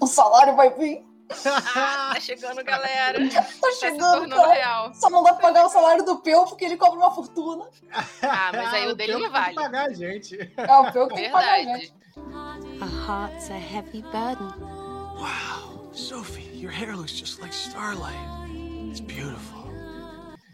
O 0.00 0.06
salário 0.06 0.56
vai 0.56 0.70
vir. 0.74 1.04
Ah, 1.44 2.12
tá 2.14 2.20
chegando, 2.20 2.62
galera. 2.64 3.18
Tá 3.28 3.42
Tá 3.42 3.72
chegando, 3.78 4.28
cara. 4.34 4.52
real. 4.52 4.94
Só 4.94 5.10
não 5.10 5.22
dá 5.22 5.32
pra 5.34 5.42
pagar 5.48 5.66
o 5.66 5.68
salário 5.68 6.04
do 6.04 6.18
Peu 6.18 6.44
porque 6.46 6.64
ele 6.64 6.76
cobra 6.76 6.98
uma 6.98 7.10
fortuna. 7.14 7.68
Ah, 8.22 8.50
mas 8.52 8.74
aí 8.74 8.86
o 8.88 8.94
dele 8.96 9.12
Theo 9.12 9.20
não 9.20 9.28
que 9.28 9.34
tem 9.34 9.44
que 9.44 9.54
vale. 9.54 9.54
pagar 9.54 9.86
a 9.88 9.92
gente. 9.92 10.52
É 10.56 10.76
o 10.76 10.92
Peu 10.92 11.08
que 11.08 11.14
tem 11.14 11.24
que 11.24 11.30
pagar 11.30 11.52
a 11.52 11.62
gente. 11.62 11.94
A 12.80 12.86
heart's 13.06 13.50
a 13.50 13.56
heavy 13.56 14.02
burden. 14.02 14.48
Wow, 15.16 15.90
Sophie, 15.92 16.48
your 16.60 16.70
hair 16.72 16.96
looks 16.96 17.12
just 17.12 17.40
like 17.40 17.52
starlight. 17.52 18.16
It's 18.90 19.00
beautiful. 19.00 19.68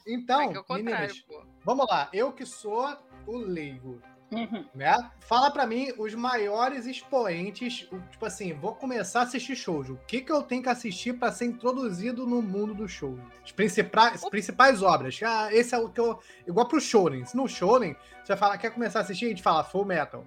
Então, 0.07 0.41
é 0.41 0.45
é 0.55 0.59
o 0.59 0.65
contrário, 0.65 0.83
meninas, 0.85 1.21
pô. 1.21 1.43
vamos 1.65 1.87
lá. 1.89 2.09
Eu 2.13 2.33
que 2.33 2.45
sou 2.45 2.95
o 3.27 3.37
leigo, 3.39 4.01
Uhum. 4.33 4.65
né? 4.75 4.97
Fala 5.21 5.51
pra 5.51 5.67
mim 5.67 5.93
os 5.99 6.15
maiores 6.15 6.87
expoentes. 6.87 7.89
Tipo 8.11 8.27
assim, 8.27 8.53
vou 8.53 8.75
começar 8.75 9.21
a 9.21 9.23
assistir 9.25 9.55
shoujo. 9.55 9.95
O 9.95 9.99
que, 10.07 10.21
que 10.21 10.33
eu 10.33 10.43
tenho 10.43 10.63
que 10.63 10.69
assistir 10.69 11.13
pra 11.15 11.31
ser 11.31 11.47
introduzido 11.47 12.27
no 12.27 12.43
mundo 12.43 12.75
do 12.75 12.89
shoujo? 12.89 13.23
As 13.45 13.53
principais, 13.53 14.29
principais 14.29 14.83
obras. 14.83 15.21
Ah, 15.23 15.49
esse 15.55 15.75
é 15.75 15.79
o 15.79 15.89
que 15.89 16.01
eu. 16.01 16.19
Igual 16.47 16.67
pro 16.67 16.81
shonen. 16.81 17.25
Se 17.25 17.37
no 17.37 17.47
shonen, 17.49 17.95
você 18.25 18.37
fala, 18.37 18.59
quer 18.59 18.71
começar 18.71 19.01
a 19.01 19.03
assistir? 19.03 19.27
A 19.27 19.29
gente 19.29 19.43
fala 19.43 19.63
Full 19.65 19.85
Metal. 19.85 20.25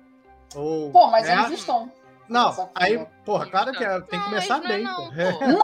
Ou, 0.55 0.91
Pô, 0.91 1.07
mas 1.11 1.27
né? 1.27 1.35
eles 1.45 1.59
estão. 1.59 1.91
Não, 2.29 2.69
aí, 2.75 3.05
porra, 3.23 3.45
claro 3.49 3.71
que 3.71 3.81
é, 3.83 4.01
tem 4.01 4.07
que 4.09 4.17
Não, 4.17 4.23
começar 4.25 4.57
não 4.59 4.65
é 4.65 4.67
bem, 4.67 4.83
não. 4.83 5.11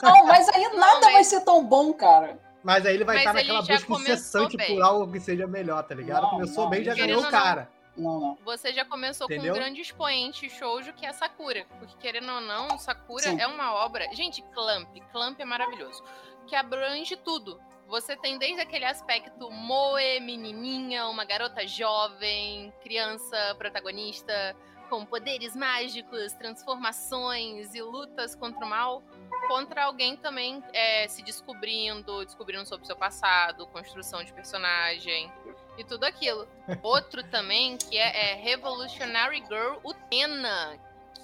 Não, 0.02 0.26
mas 0.28 0.48
aí 0.48 0.64
nada 0.76 1.00
mas- 1.02 1.14
vai 1.14 1.24
ser 1.26 1.42
tão 1.42 1.64
bom, 1.66 1.94
cara. 1.94 2.40
Mas 2.64 2.86
aí 2.86 2.94
ele 2.96 3.04
vai 3.04 3.16
Mas 3.18 3.26
estar 3.26 3.40
ele 3.42 3.52
naquela 3.54 3.78
busca 3.78 3.94
incessante 4.14 4.56
bem. 4.56 4.74
por 4.74 4.82
algo 4.82 5.12
que 5.12 5.20
seja 5.20 5.46
melhor, 5.46 5.84
tá 5.84 5.94
ligado? 5.94 6.22
Não, 6.24 6.30
Começou 6.30 6.64
não, 6.64 6.70
bem, 6.70 6.82
já 6.86 6.94
ganhou 6.96 7.20
o 7.20 7.24
não, 7.24 7.30
cara. 7.30 7.70
Não, 7.96 8.20
não. 8.20 8.38
Você 8.44 8.74
já 8.74 8.84
começou 8.84 9.28
com 9.28 9.34
Entendeu? 9.34 9.54
um 9.54 9.58
grande 9.58 9.82
expoente 9.82 10.50
shoujo 10.50 10.94
que 10.94 11.06
é 11.06 11.14
Sakura. 11.14 11.66
Porque, 11.80 11.96
querendo 12.00 12.32
ou 12.32 12.42
não, 12.42 12.78
Sakura 12.78 13.30
Sim. 13.30 13.40
é 13.40 13.48
uma 13.48 13.74
obra. 13.74 14.08
Gente, 14.14 14.42
Clamp. 14.54 14.90
Clamp 15.12 15.40
é 15.40 15.46
maravilhoso. 15.46 16.04
Que 16.48 16.56
abrange 16.56 17.16
tudo. 17.16 17.60
Você 17.88 18.16
tem 18.16 18.38
desde 18.38 18.62
aquele 18.62 18.86
aspecto 18.86 19.52
moe, 19.52 20.20
menininha, 20.20 21.08
uma 21.08 21.26
garota 21.26 21.68
jovem, 21.68 22.74
criança 22.82 23.56
protagonista, 23.58 24.56
com 24.90 25.06
poderes 25.06 25.56
mágicos, 25.56 26.34
transformações 26.34 27.74
e 27.76 27.82
lutas 27.82 28.36
contra 28.36 28.66
o 28.66 28.70
mal, 28.70 29.04
contra 29.48 29.86
alguém 29.86 30.16
também 30.16 30.64
é, 30.74 31.08
se 31.08 31.22
descobrindo, 31.24 32.26
descobrindo 32.26 32.66
sobre 32.66 32.84
o 32.84 32.88
seu 32.88 32.96
passado, 32.96 33.68
construção 33.68 34.24
de 34.24 34.34
personagem 34.34 35.32
e 35.78 35.84
tudo 35.84 36.04
aquilo. 36.06 36.48
Outro 36.82 37.24
também 37.24 37.78
que 37.78 37.98
é, 37.98 38.32
é 38.32 38.36
Revolutionary 38.36 39.44
Girl 39.48 39.76
Utena, 39.84 40.78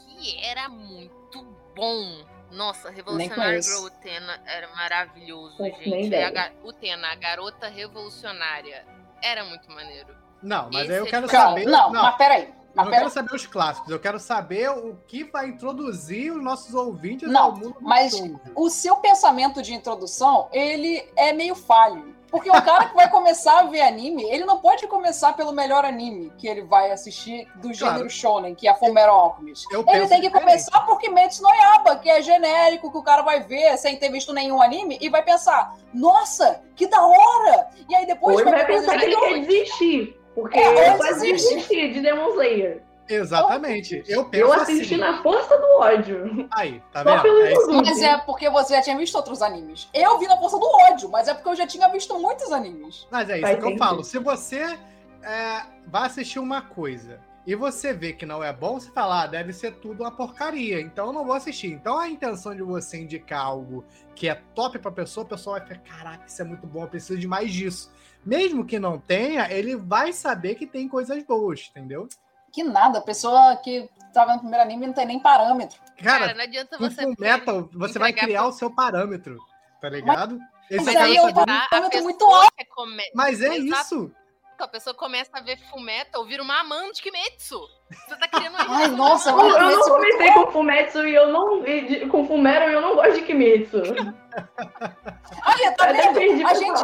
que 0.08 0.44
era 0.44 0.68
muito 0.70 1.44
bom. 1.76 2.24
Nossa, 2.52 2.90
Revolutionary. 2.90 3.62
Girl 3.62 3.86
Utena 3.86 4.42
era 4.46 4.68
maravilhoso, 4.76 5.56
Não 5.60 5.66
nem 5.66 6.04
gente. 6.04 6.16
É 6.16 6.26
a 6.26 6.52
Utena, 6.64 7.12
a 7.12 7.16
garota 7.16 7.68
revolucionária. 7.68 8.86
Era 9.22 9.44
muito 9.46 9.70
maneiro. 9.72 10.16
Não, 10.42 10.70
mas 10.72 10.84
Esse 10.84 10.94
aí 10.94 10.98
eu 11.00 11.06
é 11.06 11.10
quero 11.10 11.28
Cara, 11.28 11.50
saber. 11.50 11.66
não, 11.66 11.92
não, 11.92 12.02
mas 12.04 12.16
peraí. 12.16 12.44
eu 12.44 12.48
Mas 12.48 12.76
não 12.76 12.84
peraí. 12.86 13.00
quero 13.00 13.10
saber 13.10 13.36
os 13.36 13.46
clássicos, 13.46 13.92
eu 13.92 14.00
quero 14.00 14.20
saber 14.20 14.70
o 14.70 14.96
que 15.08 15.26
vai 15.26 15.48
introduzir 15.48 16.32
os 16.32 16.42
nossos 16.42 16.74
ouvintes 16.74 17.30
Não, 17.30 17.42
ao 17.44 17.52
mundo 17.52 17.74
do 17.74 17.82
mas 17.82 18.14
o 18.56 18.70
seu 18.70 18.96
pensamento 18.98 19.62
de 19.62 19.74
introdução, 19.74 20.48
ele 20.54 21.08
é 21.18 21.34
meio 21.34 21.56
falho. 21.56 22.16
Porque 22.30 22.50
o 22.50 22.62
cara 22.62 22.86
que 22.86 22.96
vai 22.96 23.10
começar 23.10 23.60
a 23.60 23.64
ver 23.64 23.82
anime, 23.82 24.24
ele 24.24 24.46
não 24.46 24.60
pode 24.60 24.86
começar 24.88 25.34
pelo 25.34 25.52
melhor 25.52 25.84
anime 25.86 26.32
que 26.38 26.48
ele 26.48 26.62
vai 26.64 26.92
assistir 26.92 27.48
do 27.56 27.74
gênero 27.74 27.96
Claro. 28.00 28.10
shonen, 28.10 28.56
que 28.56 28.68
é 28.68 28.74
Fullmetal 28.76 29.20
Alchemist. 29.20 29.66
Eu 29.72 29.84
Ele 29.88 30.08
tem 30.08 30.22
que 30.22 30.28
diferente. 30.28 30.46
começar 30.46 30.82
por 30.82 31.00
Kimetsu 31.00 31.42
no 31.44 31.50
Yaiba, 31.50 31.96
que 31.98 32.10
é 32.10 32.22
genérico, 32.22 32.92
que 32.92 32.98
o 32.98 33.04
cara 33.04 33.22
vai 33.24 33.42
ver 33.42 33.78
sem 33.78 33.98
ter 33.98 34.10
visto 34.12 34.34
nenhum 34.34 34.62
anime 34.62 34.98
e 35.02 35.10
vai 35.10 35.24
pensar, 35.24 35.76
nossa, 35.94 36.62
que 36.76 36.88
da 36.88 37.04
hora! 37.06 37.68
E 37.90 37.96
aí 37.96 38.06
depois 38.06 38.36
Ou 38.36 38.42
ele 38.42 38.52
vai 38.52 38.60
ver 38.66 38.68
coisas 38.68 38.86
pensar 38.86 39.00
que 39.00 39.06
ele 39.06 39.16
quer 39.16 39.40
desistir. 39.46 40.20
Porque 40.36 40.60
É, 40.60 40.94
eu 40.94 40.98
quase 40.98 41.22
desiste. 41.32 41.56
desisti 41.56 41.94
de 41.94 42.00
Demon 42.02 42.30
Slayer. 42.30 42.84
Exatamente. 43.10 44.04
Eu 44.08 44.26
penso 44.26 44.44
Eu 44.44 44.54
assisti 44.54 44.94
assim. 44.94 44.98
na 44.98 45.22
força 45.24 45.58
do 45.58 45.80
ódio. 45.80 46.48
Aí, 46.52 46.82
tá 46.92 47.04
Só 47.04 47.12
vendo? 47.12 47.22
pelo 47.24 47.42
É. 47.42 47.82
Mas 47.82 48.02
é 48.02 48.18
porque 48.20 48.50
você 48.50 48.76
já 48.76 48.82
tinha 48.82 48.98
visto 48.98 49.16
outros 49.16 49.42
animes. 49.42 49.90
Eu 49.94 50.20
vi 50.20 50.28
na 50.28 50.38
força 50.38 50.58
do 50.58 50.66
ódio, 50.66 51.10
mas 51.10 51.28
é 51.28 51.34
porque 51.34 51.50
eu 51.50 51.56
já 51.56 51.66
tinha 51.66 51.90
visto 51.90 52.18
muitos 52.20 52.52
animes. 52.52 53.08
Mas 53.10 53.30
é 53.30 53.34
isso 53.38 53.42
Faz 53.42 53.60
que 53.60 53.66
eu 53.66 53.78
falo. 53.78 54.04
Se 54.04 54.20
você 54.20 54.78
é, 55.24 55.64
vai 55.88 56.06
assistir 56.06 56.40
uma 56.40 56.62
coisa 56.62 57.20
e 57.48 57.56
você 57.56 57.94
vê 57.94 58.14
que 58.14 58.26
não 58.26 58.44
é 58.44 58.54
bom, 58.54 58.80
você 58.80 58.92
fala, 58.92 59.24
ah, 59.24 59.28
deve 59.28 59.52
ser 59.54 59.74
tudo 59.76 60.04
uma 60.04 60.12
porcaria, 60.12 60.80
então 60.80 61.08
eu 61.08 61.14
não 61.14 61.26
vou 61.26 61.34
assistir. 61.34 61.72
Então 61.72 61.98
a 61.98 62.08
intenção 62.08 62.54
de 62.56 62.62
você 62.62 63.02
indicar 63.02 63.44
algo 63.44 63.84
que 64.16 64.30
é 64.30 64.36
top 64.54 64.78
pra 64.78 64.92
pessoa, 64.92 65.26
a 65.26 65.30
pessoa 65.30 65.58
vai 65.58 65.68
ficar, 65.68 65.98
caraca, 65.98 66.26
isso 66.28 66.42
é 66.42 66.46
muito 66.46 66.68
bom, 66.68 66.84
eu 66.84 66.88
preciso 66.88 67.18
de 67.18 67.28
mais 67.28 67.52
disso. 67.52 67.92
Mesmo 68.24 68.66
que 68.66 68.78
não 68.78 69.00
tenha, 69.00 69.52
ele 69.52 69.76
vai 69.76 70.14
saber 70.14 70.56
que 70.56 70.68
tem 70.68 70.88
coisas 70.88 71.24
boas, 71.24 71.72
entendeu? 71.72 72.08
Que 72.54 72.64
nada, 72.64 73.00
a 73.00 73.02
pessoa 73.02 73.56
que 73.58 73.90
tava 74.14 74.34
no 74.34 74.40
primeiro 74.40 74.64
anime 74.64 74.88
não 74.88 74.94
tem 74.94 75.06
nem 75.06 75.20
parâmetro. 75.20 75.80
Cara, 76.04 76.20
Cara, 76.28 76.34
não 76.34 76.44
adianta 76.44 76.78
você. 76.78 77.04
Full 77.04 77.16
Metal, 77.20 77.70
você 77.74 78.00
vai 78.00 78.14
criar 78.14 78.42
pro- 78.42 78.50
o 78.50 78.54
seu 78.54 78.74
parâmetro, 78.74 79.38
tá 79.82 79.90
ligado? 79.90 80.40
Esse 80.70 80.86
Mas 80.86 80.96
aí 80.96 81.16
vou- 81.18 81.28
a 81.30 81.68
parâmetro 81.70 82.04
muito 82.04 82.26
alto. 82.26 82.52
come- 82.76 83.04
Mas 83.14 83.42
é 83.42 83.56
Exato. 83.58 83.82
isso. 83.82 84.12
A 84.60 84.68
pessoa 84.68 84.94
começa 84.94 85.30
a 85.34 85.42
ver 85.42 85.58
Fullmetal, 85.70 86.26
vira 86.26 86.44
uma 86.44 86.60
amante 86.60 86.96
de 86.96 87.04
Kimetsu. 87.04 87.62
Você 88.08 88.16
tá 88.18 88.28
querendo 88.28 88.56
Ai, 88.58 88.88
nossa, 88.90 89.30
Eu, 89.30 89.38
mas- 89.38 89.54
eu 89.56 89.78
não 89.78 89.90
comecei 89.90 90.32
com 90.34 90.52
Fumetsu 90.52 91.08
e 91.08 91.16
eu 91.16 91.28
não. 91.32 91.66
e 91.66 91.82
de- 91.88 92.06
Com 92.08 92.28
Fumero 92.28 92.70
e 92.70 92.74
eu 92.74 92.82
não 92.82 92.94
gosto 92.96 93.14
de 93.14 93.22
Kimetsu. 93.22 93.78
Olha, 93.78 95.72
tá 95.78 95.86
Eu 95.92 95.96
até 95.96 96.02
vendo? 96.02 96.14
perdi 96.14 96.44
A 96.44 96.54
gente, 96.54 96.82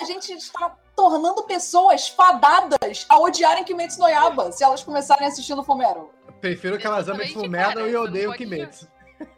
a 0.00 0.04
gente 0.04 0.32
está 0.34 0.74
tornando 1.02 1.42
pessoas 1.42 2.08
fadadas 2.08 3.04
a 3.08 3.18
odiarem 3.18 3.64
Kimetsu 3.64 3.98
no 3.98 4.06
Yaba 4.08 4.52
se 4.52 4.62
elas 4.62 4.84
começarem 4.84 5.26
assistindo 5.26 5.64
Fumero. 5.64 6.10
Prefiro 6.40 6.78
que 6.78 6.86
elas 6.86 7.08
amem 7.08 7.26
cara, 7.72 7.88
e 7.88 8.26
pode 8.26 8.38
Kimetsu. 8.38 8.88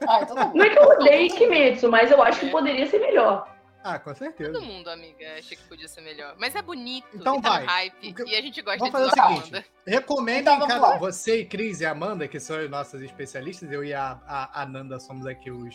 Ah, 0.07 0.21
então 0.23 0.37
tá. 0.37 0.53
Não 0.55 0.63
é 0.65 0.71
que 0.71 0.79
eu 0.79 0.83
odeie 0.85 1.31
Kimetsu, 1.31 1.91
mas 1.91 2.11
eu 2.11 2.23
acho 2.23 2.41
que 2.41 2.51
poderia 2.51 2.87
ser 2.87 2.99
melhor. 2.99 3.49
Ah, 3.83 3.99
com 3.99 4.15
certeza. 4.15 4.53
Todo 4.53 4.63
mundo, 4.63 4.89
amiga, 4.89 5.27
acha 5.39 5.57
que 5.57 5.63
podia 5.65 5.89
ser 5.89 6.01
melhor. 6.03 6.35
Mas 6.39 6.55
é 6.55 6.61
bonito, 6.63 7.07
Então 7.15 7.37
e 7.37 7.43
tá 7.43 7.51
vai. 7.51 7.65
hype, 7.67 8.15
e 8.27 8.35
a 8.37 8.41
gente 8.43 8.61
gosta 8.63 8.79
Vamos 8.79 8.95
de 8.95 9.11
fazer 9.11 9.23
o 9.23 9.29
seguinte. 9.29 9.53
Amanda. 9.55 9.67
Recomendem 9.87 10.55
Então, 10.55 10.69
cada 10.69 10.81
lá. 10.89 10.99
você 10.99 11.41
e 11.41 11.45
Cris 11.47 11.81
e 11.81 11.87
Amanda, 11.87 12.27
que 12.29 12.41
são 12.41 12.59
as 12.59 12.71
nossas 12.71 13.01
especialistas, 13.03 13.71
eu 13.71 13.85
e 13.85 13.93
a, 13.93 14.19
a, 14.27 14.63
a 14.63 14.67
Nanda 14.67 14.99
somos 14.99 15.27
aqui 15.27 15.51
os, 15.51 15.75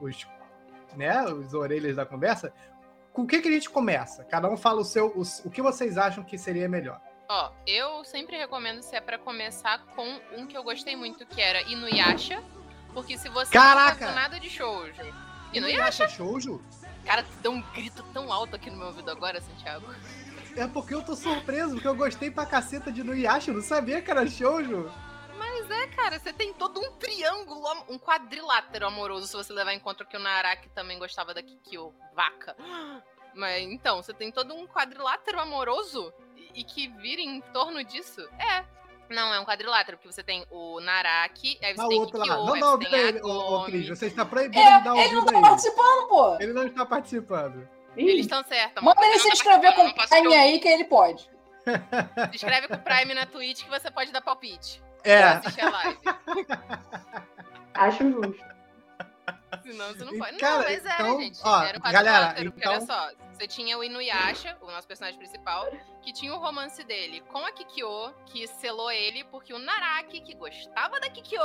os, 0.00 0.26
né, 0.96 1.22
os 1.24 1.52
orelhas 1.52 1.96
da 1.96 2.06
conversa. 2.06 2.50
Com 3.12 3.22
o 3.22 3.26
que, 3.26 3.40
que 3.40 3.48
a 3.48 3.52
gente 3.52 3.68
começa? 3.68 4.24
Cada 4.24 4.48
um 4.48 4.56
fala 4.56 4.80
o 4.80 4.84
seu, 4.84 5.08
o, 5.08 5.22
o 5.44 5.50
que 5.50 5.60
vocês 5.60 5.98
acham 5.98 6.22
que 6.22 6.38
seria 6.38 6.68
melhor. 6.68 7.00
Ó, 7.28 7.52
eu 7.66 8.04
sempre 8.04 8.36
recomendo 8.36 8.82
se 8.82 8.94
é 8.96 9.00
pra 9.00 9.18
começar 9.18 9.78
com 9.96 10.20
um 10.36 10.46
que 10.46 10.56
eu 10.56 10.62
gostei 10.62 10.96
muito, 10.96 11.26
que 11.26 11.40
era 11.40 11.62
Inuyasha. 11.62 12.42
Porque 12.92 13.16
se 13.16 13.28
você 13.28 13.52
Caraca! 13.52 14.06
não 14.06 14.14
tá 14.14 14.20
nada 14.20 14.40
de 14.40 14.50
shoujo... 14.50 15.02
Inuyasha? 15.52 16.04
acha 16.04 16.08
shoujo? 16.08 16.62
Cara, 17.04 17.22
tu 17.24 17.30
deu 17.42 17.52
um 17.52 17.60
grito 17.72 18.04
tão 18.12 18.32
alto 18.32 18.54
aqui 18.54 18.70
no 18.70 18.76
meu 18.76 18.88
ouvido 18.88 19.10
agora, 19.10 19.40
Santiago. 19.40 19.86
É 20.56 20.66
porque 20.66 20.94
eu 20.94 21.02
tô 21.02 21.16
surpreso, 21.16 21.74
porque 21.74 21.88
eu 21.88 21.94
gostei 21.94 22.30
pra 22.30 22.46
caceta 22.46 22.92
de 22.92 23.02
Nuyasha, 23.02 23.50
eu 23.50 23.54
não 23.54 23.62
sabia 23.62 24.00
que 24.00 24.10
era 24.10 24.26
shoujo. 24.28 24.90
Mas 25.70 25.82
é, 25.82 25.86
cara, 25.94 26.18
você 26.18 26.32
tem 26.32 26.52
todo 26.52 26.80
um 26.80 26.90
triângulo, 26.96 27.62
um 27.88 27.96
quadrilátero 27.96 28.86
amoroso, 28.88 29.28
se 29.28 29.36
você 29.36 29.52
levar 29.52 29.72
em 29.72 29.78
conta 29.78 30.04
que 30.04 30.16
o 30.16 30.20
Naraki 30.20 30.68
também 30.70 30.98
gostava 30.98 31.32
da 31.32 31.40
Kikyo, 31.40 31.94
vaca. 32.12 32.56
Mas 33.34 33.62
então, 33.62 34.02
você 34.02 34.12
tem 34.12 34.32
todo 34.32 34.52
um 34.52 34.66
quadrilátero 34.66 35.38
amoroso 35.38 36.12
e, 36.36 36.60
e 36.60 36.64
que 36.64 36.88
vira 36.88 37.20
em 37.22 37.40
torno 37.40 37.84
disso. 37.84 38.20
É. 38.36 38.64
Não, 39.08 39.32
é 39.32 39.38
um 39.38 39.44
quadrilátero, 39.44 39.96
porque 39.96 40.12
você 40.12 40.24
tem 40.24 40.44
o 40.50 40.80
Naraki, 40.80 41.56
aí 41.62 41.74
você 41.74 41.82
o 41.84 41.88
tem 41.88 42.00
outro 42.00 42.18
lá. 42.18 42.24
Kikyo, 42.24 42.44
Não 42.46 42.58
dá 42.58 42.70
ouvido 42.72 42.94
a 42.94 42.98
a 42.98 43.02
ele, 43.02 43.20
ô. 43.22 43.64
Cris. 43.64 43.88
Você 43.88 44.06
está 44.06 44.24
proibido 44.24 44.60
É, 44.60 44.78
de 44.78 44.84
dar 44.84 44.96
ele 44.96 45.16
ouvido 45.16 45.16
não 45.16 45.22
a 45.22 45.24
tá 45.26 45.38
ele. 45.38 45.48
participando, 45.48 46.08
pô. 46.08 46.36
Ele 46.40 46.52
não 46.52 46.66
está 46.66 46.84
participando. 46.86 47.68
Eles 47.96 48.20
estão 48.20 48.42
certos, 48.44 48.76
amor. 48.78 48.94
Manda 48.96 49.06
ele 49.06 49.18
se 49.20 49.26
não 49.28 49.32
inscrever 49.34 49.74
com 49.74 49.84
não 49.84 49.90
o 49.90 49.94
Prime 50.08 50.34
aí 50.34 50.58
que 50.60 50.68
ele 50.68 50.84
pode. 50.84 51.22
Se 52.30 52.36
inscreve 52.36 52.66
com 52.68 52.74
o 52.74 52.78
Prime 52.82 53.14
na 53.14 53.26
Twitch 53.26 53.62
que 53.64 53.70
você 53.70 53.90
pode 53.90 54.10
dar 54.12 54.20
palpite. 54.20 54.82
É, 55.04 55.18
Pra 55.20 55.30
assistir 55.38 55.60
a 55.62 55.70
live. 55.70 55.98
acho 57.74 58.10
justo. 58.10 58.50
Senão 59.62 59.88
você 59.88 60.04
não 60.04 60.14
E, 60.14 60.18
pode. 60.18 60.36
cara, 60.38 60.56
não, 60.58 60.62
mas 60.64 60.84
era, 60.84 60.94
então, 60.94 61.20
gente. 61.20 61.40
ó, 61.42 61.62
era 61.62 61.78
um 61.78 61.80
galera, 61.82 62.04
quadrilátero, 62.04 62.52
porque 62.52 62.68
olha 62.68 62.76
então- 62.82 62.86
só. 62.86 63.10
Você 63.32 63.46
tinha 63.48 63.78
o 63.78 63.82
Inuyasha, 63.82 64.54
o 64.60 64.66
nosso 64.66 64.86
personagem 64.86 65.18
principal, 65.18 65.66
que 66.02 66.12
tinha 66.12 66.34
o 66.34 66.38
romance 66.38 66.84
dele 66.84 67.22
com 67.22 67.38
a 67.38 67.50
Kikyo, 67.50 68.12
que 68.26 68.46
selou 68.46 68.90
ele, 68.92 69.24
porque 69.24 69.54
o 69.54 69.58
Naraki, 69.58 70.20
que 70.20 70.34
gostava 70.34 71.00
da 71.00 71.08
Kikyo, 71.08 71.40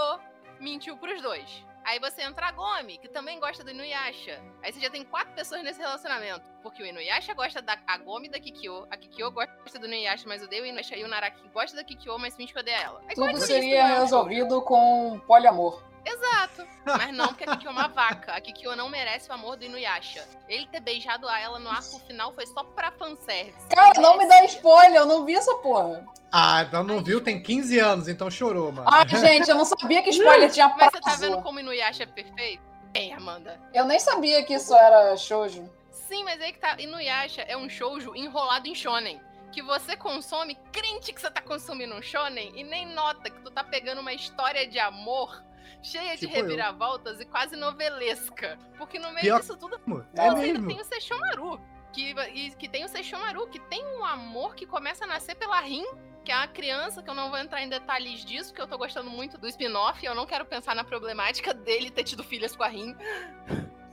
mentiu 0.60 0.98
pros 0.98 1.22
dois. 1.22 1.66
Aí 1.86 2.00
você 2.00 2.24
entra 2.24 2.48
a 2.48 2.52
Gomi, 2.52 2.98
que 2.98 3.08
também 3.08 3.40
gosta 3.40 3.64
do 3.64 3.70
Inuyasha. 3.70 4.42
Aí 4.64 4.74
você 4.74 4.80
já 4.80 4.90
tem 4.90 5.04
quatro 5.04 5.36
pessoas 5.36 5.64
nesse 5.64 5.80
relacionamento. 5.80 6.44
Porque 6.64 6.82
o 6.82 6.86
Inuyasha 6.86 7.32
gosta 7.36 7.62
da 7.62 7.78
a 7.86 7.98
Gomi 8.00 8.28
da 8.28 8.40
Kikyo, 8.40 8.88
a 8.90 8.98
Kikyo 8.98 9.32
gosta 9.32 9.78
do 9.78 9.86
Inuyasha, 9.86 10.28
mas 10.28 10.42
odeia 10.42 10.64
o 10.64 10.66
Inuyasha, 10.66 10.98
e 10.98 11.04
o 11.04 11.08
Naraki 11.08 11.48
gosta 11.50 11.78
da 11.78 11.84
Kikyo, 11.84 12.18
mas 12.18 12.36
finge 12.36 12.52
que 12.52 12.60
odeia 12.60 12.82
ela. 12.82 13.04
É 13.08 13.14
Tudo 13.14 13.38
seria 13.38 13.82
é 13.82 13.84
um 13.84 14.00
resolvido 14.00 14.62
com 14.64 15.22
poliamor. 15.28 15.84
Exato. 16.06 16.68
Mas 16.86 17.14
não, 17.14 17.28
porque 17.30 17.44
a 17.44 17.56
Kikyo 17.56 17.68
é 17.68 17.72
uma 17.72 17.88
vaca. 17.88 18.34
A 18.34 18.42
Kikyo 18.42 18.76
não 18.76 18.90
merece 18.90 19.30
o 19.30 19.34
amor 19.34 19.58
do 19.58 19.66
Inuyasha. 19.66 20.24
Ele 20.48 20.68
ter 20.68 20.80
beijado 20.80 21.28
a 21.28 21.40
ela 21.40 21.58
no 21.60 21.70
arco 21.70 22.00
final 22.08 22.34
foi 22.34 22.46
só 22.46 22.64
pra 22.64 22.92
fanservice. 22.92 23.68
Cara, 23.70 24.00
não 24.00 24.18
me 24.18 24.28
dá 24.28 24.46
spoiler, 24.46 24.96
eu 24.96 25.06
não 25.06 25.26
vi 25.26 25.36
essa 25.36 25.56
porra. 25.56 26.06
Ah, 26.32 26.64
então 26.68 26.84
não 26.84 27.04
viu, 27.04 27.22
tem 27.22 27.42
15 27.42 27.80
anos, 27.80 28.08
então 28.08 28.30
chorou, 28.30 28.72
mano. 28.72 28.88
Ai, 28.92 29.08
gente, 29.08 29.50
eu 29.50 29.56
não 29.56 29.66
sabia 29.66 30.04
que 30.04 30.10
spoiler 30.10 30.52
tinha 30.52 30.68
Mas 30.68 30.92
você 30.92 31.00
tá 31.00 31.02
prazo. 31.02 31.22
vendo 31.22 31.42
como 31.42 31.58
o 31.58 31.62
Inuyasha 31.62 32.04
é 32.04 32.08
perfeito? 32.08 32.62
Bem, 32.92 33.14
Amanda. 33.14 33.60
Eu 33.74 33.86
nem 33.86 34.00
sabia 34.00 34.44
que 34.44 34.54
isso 34.54 34.74
era 34.76 35.18
shoujo. 35.18 35.70
Sim, 35.92 36.24
mas 36.24 36.40
aí 36.42 36.54
que 36.54 36.60
tá. 36.60 36.76
Inuyasha 36.80 37.42
é 37.42 37.58
um 37.58 37.68
shoujo 37.70 38.16
enrolado 38.16 38.68
em 38.68 38.76
shonen. 38.76 39.20
Que 39.52 39.62
você 39.62 39.96
consome, 39.96 40.58
crente 40.72 41.14
que 41.14 41.22
você 41.22 41.32
tá 41.32 41.42
consumindo 41.42 41.96
um 41.96 42.02
shonen, 42.02 42.52
e 42.56 42.64
nem 42.64 42.86
nota 42.86 43.30
que 43.30 43.40
tu 43.42 43.50
tá 43.50 43.64
pegando 43.64 44.02
uma 44.02 44.14
história 44.14 44.68
de 44.68 44.78
amor 44.78 45.42
cheia 45.82 46.14
de 46.16 46.22
Tipo 46.28 46.38
eu. 46.38 46.44
reviravoltas 46.44 47.20
e 47.20 47.26
quase 47.26 47.56
novelesca. 47.56 48.58
Porque 48.78 48.98
no 49.00 49.10
meio 49.10 49.22
Pior- 49.22 49.40
disso 49.40 49.56
tudo 49.58 49.76
É 49.76 49.80
Você 49.80 50.22
ainda 50.22 50.36
mesmo. 50.60 50.68
tem 50.68 50.80
o 50.82 50.84
Seishomaru. 50.86 51.62
Que, 51.94 52.12
e, 52.34 52.52
que 52.52 52.68
tem 52.68 52.84
o 52.84 52.90
Seishomaru, 52.90 53.48
que 53.48 53.60
tem 53.60 53.86
um 53.86 54.04
amor 54.04 54.54
que 54.54 54.66
começa 54.66 55.06
a 55.06 55.08
nascer 55.08 55.34
pela 55.36 55.62
Rin, 55.62 55.86
que 56.26 56.32
é 56.32 56.36
uma 56.36 56.48
criança, 56.48 57.02
que 57.02 57.10
eu 57.10 57.14
não 57.14 57.30
vou 57.30 57.40
entrar 57.40 57.62
em 57.62 57.70
detalhes 57.70 58.26
disso, 58.26 58.50
porque 58.50 58.62
eu 58.62 58.68
tô 58.68 58.78
gostando 58.78 59.10
muito 59.10 59.38
do 59.38 59.48
spin-off, 59.48 60.04
e 60.04 60.06
eu 60.06 60.14
não 60.14 60.26
quero 60.26 60.44
pensar 60.46 60.76
na 60.76 60.84
problemática 60.84 61.54
dele 61.56 61.90
ter 61.90 62.04
tido 62.04 62.22
filhas 62.22 62.54
com 62.54 62.64
a 62.64 62.68
Rin. 62.68 62.94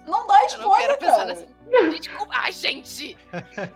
Não 0.04 0.26
dá 0.26 0.34
Eu 0.34 0.40
não 0.40 0.46
spoiler, 0.48 0.86
quero 0.88 0.98
pensar 0.98 1.24
nessa. 1.26 1.46
Gente, 1.70 2.10
como- 2.10 2.32
ah, 2.32 2.50
gente! 2.50 3.16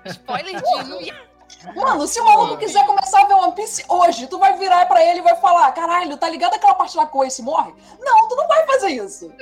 Spoiler 0.06 0.60
de 0.60 0.70
Inuyasha. 0.80 1.35
Mano, 1.74 2.06
se 2.06 2.20
o 2.20 2.24
maluco 2.24 2.56
quiser 2.58 2.84
começar 2.86 3.22
a 3.22 3.26
ver 3.26 3.34
One 3.34 3.52
Piece 3.54 3.84
hoje, 3.88 4.26
tu 4.26 4.38
vai 4.38 4.56
virar 4.58 4.86
pra 4.86 5.04
ele 5.04 5.20
e 5.20 5.22
vai 5.22 5.36
falar: 5.36 5.70
caralho, 5.72 6.16
tá 6.16 6.28
ligado 6.28 6.54
aquela 6.54 6.74
parte 6.74 6.96
lá 6.96 7.06
que 7.06 7.16
o 7.16 7.24
Ace 7.24 7.42
morre? 7.42 7.72
Não, 8.00 8.28
tu 8.28 8.36
não 8.36 8.46
vai 8.48 8.66
fazer 8.66 8.88
isso. 8.90 9.32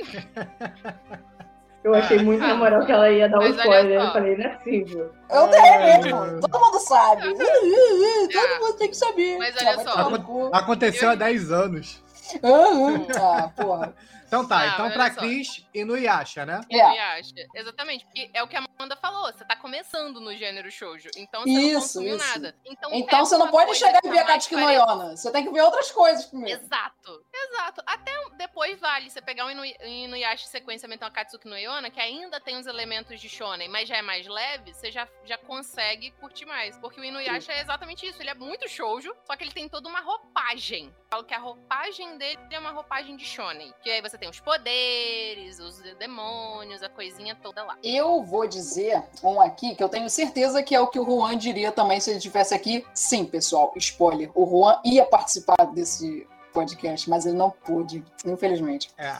Eu 1.82 1.94
achei 1.94 2.18
muito 2.18 2.40
na 2.40 2.54
moral 2.54 2.86
que 2.86 2.92
ela 2.92 3.10
ia 3.10 3.28
dar 3.28 3.40
um 3.40 3.46
spoiler. 3.46 4.00
Eu 4.00 4.10
falei, 4.12 4.36
não 4.38 4.44
é 4.46 4.48
possível. 4.56 5.12
Eu 5.30 5.48
tenho 5.48 5.64
ai. 5.64 5.98
mesmo. 5.98 6.40
Todo 6.40 6.58
mundo 6.60 6.78
sabe. 6.80 7.28
Uh, 7.28 7.32
uh, 7.32 8.24
uh, 8.24 8.28
Todo 8.32 8.46
Ah. 8.46 8.60
mundo 8.60 8.72
tem 8.78 8.88
que 8.88 8.96
saber. 8.96 9.36
Mas 9.38 9.54
Ah, 9.58 9.64
olha 9.68 9.84
só. 9.84 10.48
Aconteceu 10.56 11.10
há 11.10 11.14
10 11.14 11.52
anos. 11.52 12.02
Ah. 12.42 13.20
Ah, 13.44 13.50
porra. 13.54 13.94
Então 14.26 14.46
tá, 14.46 14.58
Ah, 14.60 14.66
então 14.74 14.90
pra 14.90 15.12
só. 15.12 15.20
Cris 15.20 15.66
e 15.74 15.84
no 15.84 15.96
Yasha, 15.96 16.44
né? 16.46 16.60
É. 16.70 16.76
Inuyasha. 16.76 17.34
Exatamente, 17.54 18.04
porque 18.04 18.30
é 18.32 18.42
o 18.42 18.48
que 18.48 18.56
a 18.56 18.64
Amanda 18.78 18.96
falou, 18.96 19.32
você 19.32 19.44
tá 19.44 19.56
começando 19.56 20.20
no 20.20 20.34
gênero 20.36 20.70
shoujo, 20.70 21.08
então 21.16 21.42
você 21.42 21.50
não 21.52 21.60
Isso, 21.60 21.80
consumiu 21.80 22.16
isso. 22.16 22.26
nada. 22.28 22.56
Então, 22.64 22.90
Então 22.92 23.24
você 23.24 23.36
não 23.36 23.50
pode 23.50 23.74
chegar 23.74 24.00
e 24.04 24.08
ver 24.08 24.18
a 24.18 24.24
Katsuki 24.24 24.56
no. 24.56 24.70
Yona. 24.70 25.16
Você 25.16 25.30
tem 25.30 25.44
que 25.44 25.50
ver 25.52 25.62
outras 25.62 25.90
coisas 25.92 26.24
primeiro. 26.26 26.60
Exato, 26.60 27.24
exato. 27.32 27.82
Até 27.86 28.12
depois 28.36 28.78
vale 28.80 29.10
você 29.10 29.20
pegar 29.22 29.46
o 29.46 29.50
Inu- 29.50 29.64
Inuyasha 29.84 30.46
sequência 30.46 30.88
a 31.00 31.10
Katsuki 31.10 31.46
no 31.48 31.56
Yona, 31.58 31.90
que 31.90 32.00
ainda 32.00 32.40
tem 32.40 32.56
os 32.56 32.66
elementos 32.66 33.20
de 33.20 33.28
shonen, 33.28 33.68
mas 33.68 33.88
já 33.88 33.96
é 33.96 34.02
mais 34.02 34.26
leve, 34.26 34.72
você 34.72 34.90
já, 34.90 35.06
já 35.24 35.36
consegue 35.38 36.10
curtir 36.12 36.46
mais. 36.46 36.76
Porque 36.78 37.00
o 37.00 37.04
Inuyasha 37.04 37.52
é 37.52 37.60
exatamente 37.60 38.06
isso, 38.06 38.20
ele 38.22 38.30
é 38.30 38.34
muito 38.34 38.68
shoujo, 38.68 39.14
só 39.26 39.36
que 39.36 39.44
ele 39.44 39.52
tem 39.52 39.68
toda 39.68 39.88
uma 39.88 40.00
roupagem. 40.00 40.86
Eu 40.86 41.04
falo 41.10 41.24
que 41.24 41.34
a 41.34 41.38
roupagem 41.38 42.18
dele 42.18 42.38
é 42.50 42.58
uma 42.58 42.70
roupagem 42.70 43.16
de 43.16 43.24
shonen. 43.24 43.72
Que 43.82 43.90
aí 43.90 44.00
você 44.02 44.13
tem 44.18 44.28
os 44.28 44.40
poderes, 44.40 45.58
os 45.58 45.78
demônios, 45.98 46.82
a 46.82 46.88
coisinha 46.88 47.34
toda 47.34 47.62
lá. 47.62 47.76
Eu 47.82 48.22
vou 48.22 48.46
dizer 48.46 49.02
um 49.22 49.40
aqui 49.40 49.74
que 49.74 49.82
eu 49.82 49.88
tenho 49.88 50.08
certeza 50.08 50.62
que 50.62 50.74
é 50.74 50.80
o 50.80 50.86
que 50.86 50.98
o 50.98 51.04
Juan 51.04 51.36
diria 51.36 51.72
também 51.72 52.00
se 52.00 52.10
ele 52.10 52.18
estivesse 52.18 52.54
aqui. 52.54 52.84
Sim, 52.94 53.24
pessoal, 53.24 53.72
spoiler. 53.76 54.30
O 54.34 54.46
Juan 54.46 54.80
ia 54.84 55.04
participar 55.04 55.66
desse 55.72 56.26
podcast, 56.52 57.08
mas 57.10 57.26
ele 57.26 57.36
não 57.36 57.50
pôde, 57.50 58.04
infelizmente. 58.24 58.90
É. 58.96 59.16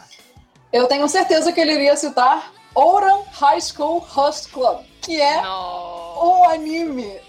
Eu 0.73 0.87
tenho 0.87 1.09
certeza 1.09 1.53
que 1.53 1.61
ele 1.61 1.73
iria 1.73 1.97
citar 1.97 2.53
Ouran 2.75 3.23
High 3.33 3.61
School 3.61 3.99
Host 3.99 4.49
Club, 4.51 4.85
que 5.01 5.21
é 5.21 5.41
Nossa. 5.41 6.27
um 6.27 6.45
anime 6.51 7.21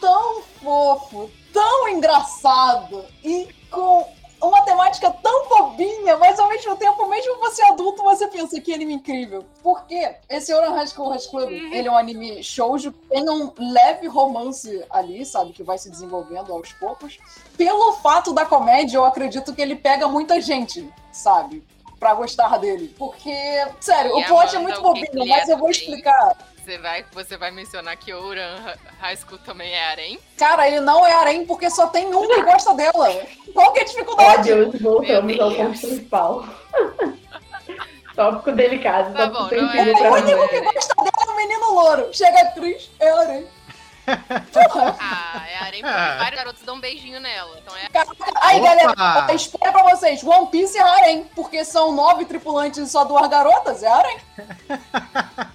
tão 0.00 0.42
fofo, 0.42 1.30
tão 1.52 1.88
engraçado 1.88 3.04
e 3.22 3.48
com 3.70 4.17
uma 4.40 4.62
temática 4.62 5.10
tão 5.10 5.48
bobinha, 5.48 6.16
mas 6.16 6.38
ao 6.38 6.48
mesmo 6.48 6.76
tempo, 6.76 7.08
mesmo 7.08 7.38
você 7.38 7.62
adulto, 7.64 8.02
você 8.02 8.26
pensa 8.28 8.60
que 8.60 8.72
anime 8.72 8.94
incrível. 8.94 9.44
Porque 9.62 10.16
esse 10.28 10.52
Ouran 10.52 10.72
High 10.72 10.86
School 10.86 11.12
Host 11.12 11.30
Club, 11.30 11.50
ele 11.50 11.88
é 11.88 11.90
um 11.90 11.96
anime 11.96 12.42
shoujo, 12.42 12.92
tem 12.92 13.28
um 13.28 13.52
leve 13.58 14.06
romance 14.06 14.84
ali, 14.90 15.24
sabe, 15.24 15.52
que 15.52 15.62
vai 15.62 15.78
se 15.78 15.90
desenvolvendo 15.90 16.52
aos 16.52 16.72
poucos. 16.72 17.18
Pelo 17.56 17.94
fato 17.94 18.32
da 18.32 18.46
comédia, 18.46 18.98
eu 18.98 19.04
acredito 19.04 19.54
que 19.54 19.62
ele 19.62 19.76
pega 19.76 20.06
muita 20.08 20.40
gente, 20.40 20.88
sabe? 21.12 21.64
Pra 21.98 22.14
gostar 22.14 22.58
dele. 22.58 22.94
Porque, 22.96 23.66
sério, 23.80 24.16
E 24.16 24.22
o 24.22 24.26
plot 24.26 24.54
é 24.54 24.58
muito 24.60 24.80
bobinho, 24.80 25.10
que 25.10 25.20
é 25.20 25.26
mas 25.26 25.48
eu 25.48 25.58
vou 25.58 25.68
explicar. 25.68 26.36
Você 26.68 26.76
vai, 26.76 27.02
você 27.12 27.36
vai 27.38 27.50
mencionar 27.50 27.96
que 27.96 28.12
Ouran 28.12 28.74
High 29.00 29.16
School 29.16 29.38
também 29.38 29.72
é 29.72 29.90
harém? 29.90 30.18
Cara, 30.36 30.68
ele 30.68 30.80
não 30.80 31.06
é 31.06 31.14
harém 31.14 31.46
porque 31.46 31.70
só 31.70 31.86
tem 31.86 32.14
um 32.14 32.28
que 32.28 32.42
gosta 32.42 32.74
dela. 32.74 33.08
Qual 33.54 33.72
que 33.72 33.78
é 33.78 33.82
a 33.82 33.86
dificuldade? 33.86 34.42
Deus, 34.54 34.78
voltamos 34.78 35.34
Meu 35.34 35.44
ao 35.46 35.54
ponto 35.54 35.78
principal. 35.80 36.44
Tópico 38.14 38.52
delicado, 38.52 39.14
Tá 39.14 39.30
tópico 39.30 39.44
bom, 39.56 39.62
não 39.62 39.72
sensível 39.72 39.94
é- 39.94 39.98
pra 39.98 40.10
O 40.10 40.14
único 40.16 40.48
que 40.50 40.60
gosta 40.60 40.94
dela 40.96 41.10
é 41.26 41.30
o 41.30 41.36
menino 41.36 41.72
louro. 41.72 42.08
Chega 42.12 42.38
a 42.38 42.50
Cris, 42.50 42.90
é 43.00 43.10
harém. 43.12 43.46
Ah, 45.00 45.44
é 45.48 45.56
harém 45.56 45.82
porque 45.82 45.94
vários 45.94 46.36
garotos 46.36 46.62
dão 46.62 46.76
um 46.76 46.80
beijinho 46.80 47.20
nela. 47.20 47.58
Então 47.58 47.76
é 47.76 47.88
Aí, 48.40 48.60
Opa! 48.60 48.68
galera, 48.68 49.34
espera 49.34 49.72
pra 49.72 49.82
vocês. 49.90 50.22
One 50.24 50.46
Piece 50.50 50.78
é 50.78 50.82
harém, 50.82 51.24
porque 51.34 51.64
são 51.64 51.92
nove 51.92 52.24
tripulantes 52.24 52.78
e 52.78 52.88
só 52.88 53.04
duas 53.04 53.28
garotas, 53.28 53.82
é 53.82 53.88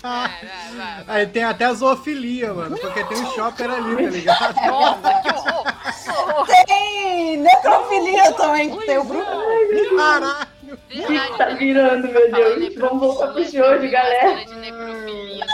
vai, 0.01 0.31
vai. 0.75 1.03
Aí 1.07 1.27
tem 1.27 1.43
até 1.43 1.65
a 1.65 1.73
zoofilia, 1.73 2.53
mano, 2.53 2.77
porque 2.77 3.03
tem 3.05 3.17
um 3.17 3.31
shopper 3.31 3.71
ali, 3.71 3.95
tá 3.95 4.09
ligado? 4.09 4.55
Nossa, 4.67 5.21
que 5.21 5.29
horror! 5.29 5.63
Que 6.03 6.09
horror! 6.09 6.47
Tem 6.65 7.37
necrofilia 7.37 8.33
também, 8.33 8.77
que 8.77 8.85
tem 8.85 8.97
o 8.97 9.03
Bruno. 9.03 9.97
Caraca! 9.97 10.47
O 10.73 10.77
que 10.87 11.37
tá 11.37 11.45
né? 11.47 11.55
virando, 11.55 12.07
meu 12.07 12.31
Deus? 12.31 12.75
Vamos 12.75 12.99
voltar 12.99 13.27
pro 13.27 13.43
show 13.43 13.79
vi 13.79 13.87
uma 13.87 13.91
galera. 13.91 14.45
de 14.45 14.55
necrofilia 14.55 15.45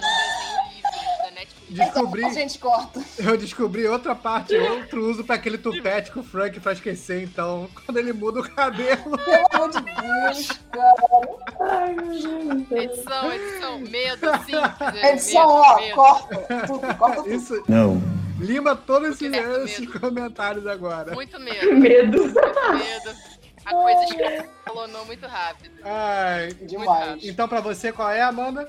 Descobri, 1.69 2.25
A 2.25 2.29
gente 2.29 2.57
corta. 2.57 2.99
eu 3.19 3.37
descobri 3.37 3.87
outra 3.87 4.15
parte, 4.15 4.55
outro 4.55 5.09
uso 5.09 5.23
pra 5.23 5.35
aquele 5.35 5.57
tupete 5.57 6.11
que 6.11 6.19
o 6.19 6.23
Frank 6.23 6.59
faz 6.59 6.77
esquecer, 6.79 7.23
então, 7.23 7.69
quando 7.85 7.97
ele 7.97 8.11
muda 8.11 8.39
o 8.39 8.49
cabelo. 8.49 9.17
Pelo 9.17 9.47
amor 9.53 9.69
de 9.69 9.81
Deus, 9.81 10.51
cara. 10.71 10.95
Ai, 11.61 11.93
meu 11.93 12.55
Deus. 12.65 12.71
Edição, 12.71 13.31
edição, 13.33 13.79
medo, 13.79 14.27
sim. 14.45 14.55
Edição, 15.07 15.47
ó, 15.47 15.79
corta. 15.93 16.35
Tudo, 16.67 16.95
corta 16.95 17.15
tudo. 17.23 17.33
Isso, 17.33 17.63
No. 17.67 18.01
lima 18.39 18.75
todos 18.75 19.09
esses, 19.09 19.29
Muito 19.29 19.59
esses 19.65 19.79
medo. 19.87 19.99
comentários 19.99 20.65
agora. 20.65 21.13
Muito 21.13 21.39
medo, 21.39 21.73
Medo. 21.75 22.17
muito 22.23 22.33
medo. 22.33 23.15
A 23.65 23.71
coisa 23.71 24.03
escalonou 24.65 25.05
muito 25.05 25.27
rápido. 25.27 25.75
Ai, 25.83 26.51
Demais. 26.61 27.23
então 27.23 27.47
pra 27.47 27.61
você, 27.61 27.91
qual 27.91 28.09
é, 28.09 28.21
Amanda? 28.21 28.67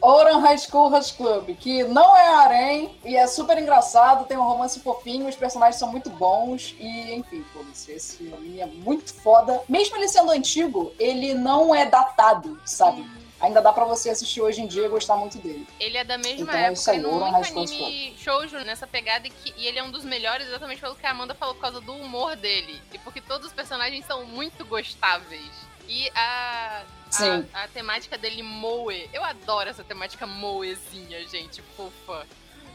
Oran 0.00 0.38
High 0.38 0.58
School 0.58 0.90
Rush 0.90 1.12
Club, 1.12 1.56
que 1.56 1.84
não 1.84 2.16
é 2.16 2.28
harém 2.34 2.98
e 3.04 3.16
é 3.16 3.26
super 3.26 3.58
engraçado, 3.58 4.26
tem 4.26 4.36
um 4.36 4.42
romance 4.42 4.80
fofinho, 4.80 5.28
os 5.28 5.36
personagens 5.36 5.76
são 5.76 5.90
muito 5.90 6.10
bons 6.10 6.74
e, 6.78 7.14
enfim, 7.14 7.44
foda-se, 7.52 7.92
esse 7.92 8.32
anime 8.32 8.60
é 8.60 8.66
muito 8.66 9.12
foda. 9.14 9.62
Mesmo 9.68 9.96
ele 9.96 10.08
sendo 10.08 10.30
antigo, 10.30 10.92
ele 10.98 11.34
não 11.34 11.74
é 11.74 11.86
datado, 11.86 12.60
sabe? 12.64 13.04
Ainda 13.40 13.60
dá 13.60 13.72
pra 13.72 13.84
você 13.84 14.08
assistir 14.08 14.40
hoje 14.40 14.62
em 14.62 14.66
dia 14.66 14.86
e 14.86 14.88
gostar 14.88 15.16
muito 15.16 15.36
dele. 15.38 15.66
Ele 15.78 15.98
é 15.98 16.04
da 16.04 16.16
mesma 16.16 16.44
Então, 16.44 16.72
isso 16.72 16.90
época 16.90 17.30
High 17.30 17.44
School 17.44 17.62
anime 17.62 18.16
shoujo 18.16 18.56
nessa 18.60 18.86
pegada 18.86 19.26
e, 19.26 19.30
que, 19.30 19.52
e 19.58 19.66
ele 19.66 19.78
é 19.78 19.82
um 19.82 19.90
dos 19.90 20.04
melhores 20.04 20.46
exatamente 20.46 20.80
pelo 20.80 20.94
que 20.94 21.04
a 21.04 21.10
Amanda 21.10 21.34
falou, 21.34 21.54
por 21.54 21.60
causa 21.60 21.80
do 21.80 21.92
humor 21.92 22.36
dele. 22.36 22.80
E 22.92 22.98
porque 22.98 23.20
todos 23.20 23.48
os 23.48 23.52
personagens 23.52 24.06
são 24.06 24.24
muito 24.24 24.64
gostáveis. 24.64 25.50
E 25.86 26.10
a, 26.14 26.82
Sim. 27.16 27.46
a, 27.52 27.64
a 27.64 27.68
temática 27.68 28.16
dele 28.18 28.42
moe. 28.42 29.08
Eu 29.12 29.22
adoro 29.24 29.68
essa 29.70 29.84
temática 29.84 30.26
moezinha, 30.26 31.26
gente, 31.28 31.62
fofa. 31.76 32.26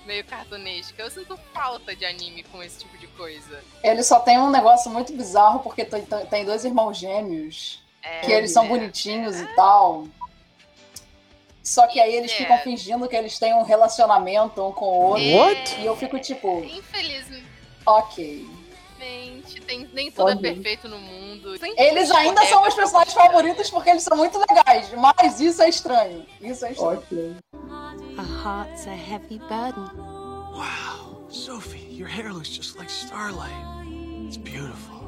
Meio 0.06 0.24
cartunesca. 0.26 1.02
Eu 1.04 1.12
sinto 1.12 1.38
falta 1.54 1.96
de 1.96 2.06
anime 2.06 2.44
com 2.44 2.64
esse 2.64 2.80
tipo 2.80 2.98
de 2.98 3.06
coisa. 3.08 3.62
Ele 3.84 4.02
só 4.02 4.20
tem 4.20 4.40
um 4.40 4.50
negócio 4.50 4.90
muito 4.90 5.14
bizarro, 5.14 5.60
porque 5.60 5.86
tem, 5.86 6.04
tem 6.30 6.46
dois 6.46 6.66
irmãos 6.66 6.98
gêmeos, 6.98 7.84
É, 8.02 8.22
que 8.22 8.32
eles 8.32 8.52
são 8.52 8.64
é. 8.66 8.68
bonitinhos 8.70 9.40
e 9.40 9.46
tal. 9.56 10.08
Só 11.64 11.86
que 11.86 12.00
aí 12.00 12.16
eles 12.16 12.32
É. 12.32 12.36
ficam 12.36 12.58
fingindo 12.60 13.08
que 13.08 13.16
eles 13.16 13.38
têm 13.38 13.54
um 13.54 13.64
relacionamento 13.64 14.66
um 14.66 14.72
com 14.72 14.86
o 14.86 15.34
outro. 15.34 15.74
É, 15.76 15.82
E 15.82 15.86
eu 15.86 15.96
fico 15.96 16.18
tipo, 16.20 16.64
Infelizmente, 16.64 17.46
ok. 17.86 18.48
Tem, 19.00 19.90
nem 19.94 20.12
tudo 20.12 20.30
é 20.30 20.34
Ok. 20.34 20.54
perfeito 20.54 20.88
no 20.88 20.98
mundo. 21.00 21.56
Eles 21.78 22.12
ainda 22.12 22.46
são 22.46 22.62
meus 22.62 22.74
personagens 22.76 23.14
favoritos 23.14 23.70
porque 23.70 23.90
eles 23.90 24.04
são 24.04 24.18
muito 24.18 24.38
legais, 24.38 24.92
mas 24.94 25.40
isso 25.40 25.62
é 25.62 25.70
estranho. 25.70 26.26
Isso 26.42 26.66
é 26.66 26.72
estranho. 26.72 26.98
Ok. 27.00 27.36
Our 28.18 28.26
heart's 28.44 28.88
a 28.88 28.92
heavy 28.94 29.40
burden. 29.40 29.90
Wow. 30.54 31.26
Sophie, 31.30 31.88
your 31.92 32.08
hair 32.10 32.34
looks 32.34 32.50
just 32.50 32.78
like 32.78 32.92
starlight. 32.92 33.54
It's 34.26 34.38
beautiful. 34.38 35.00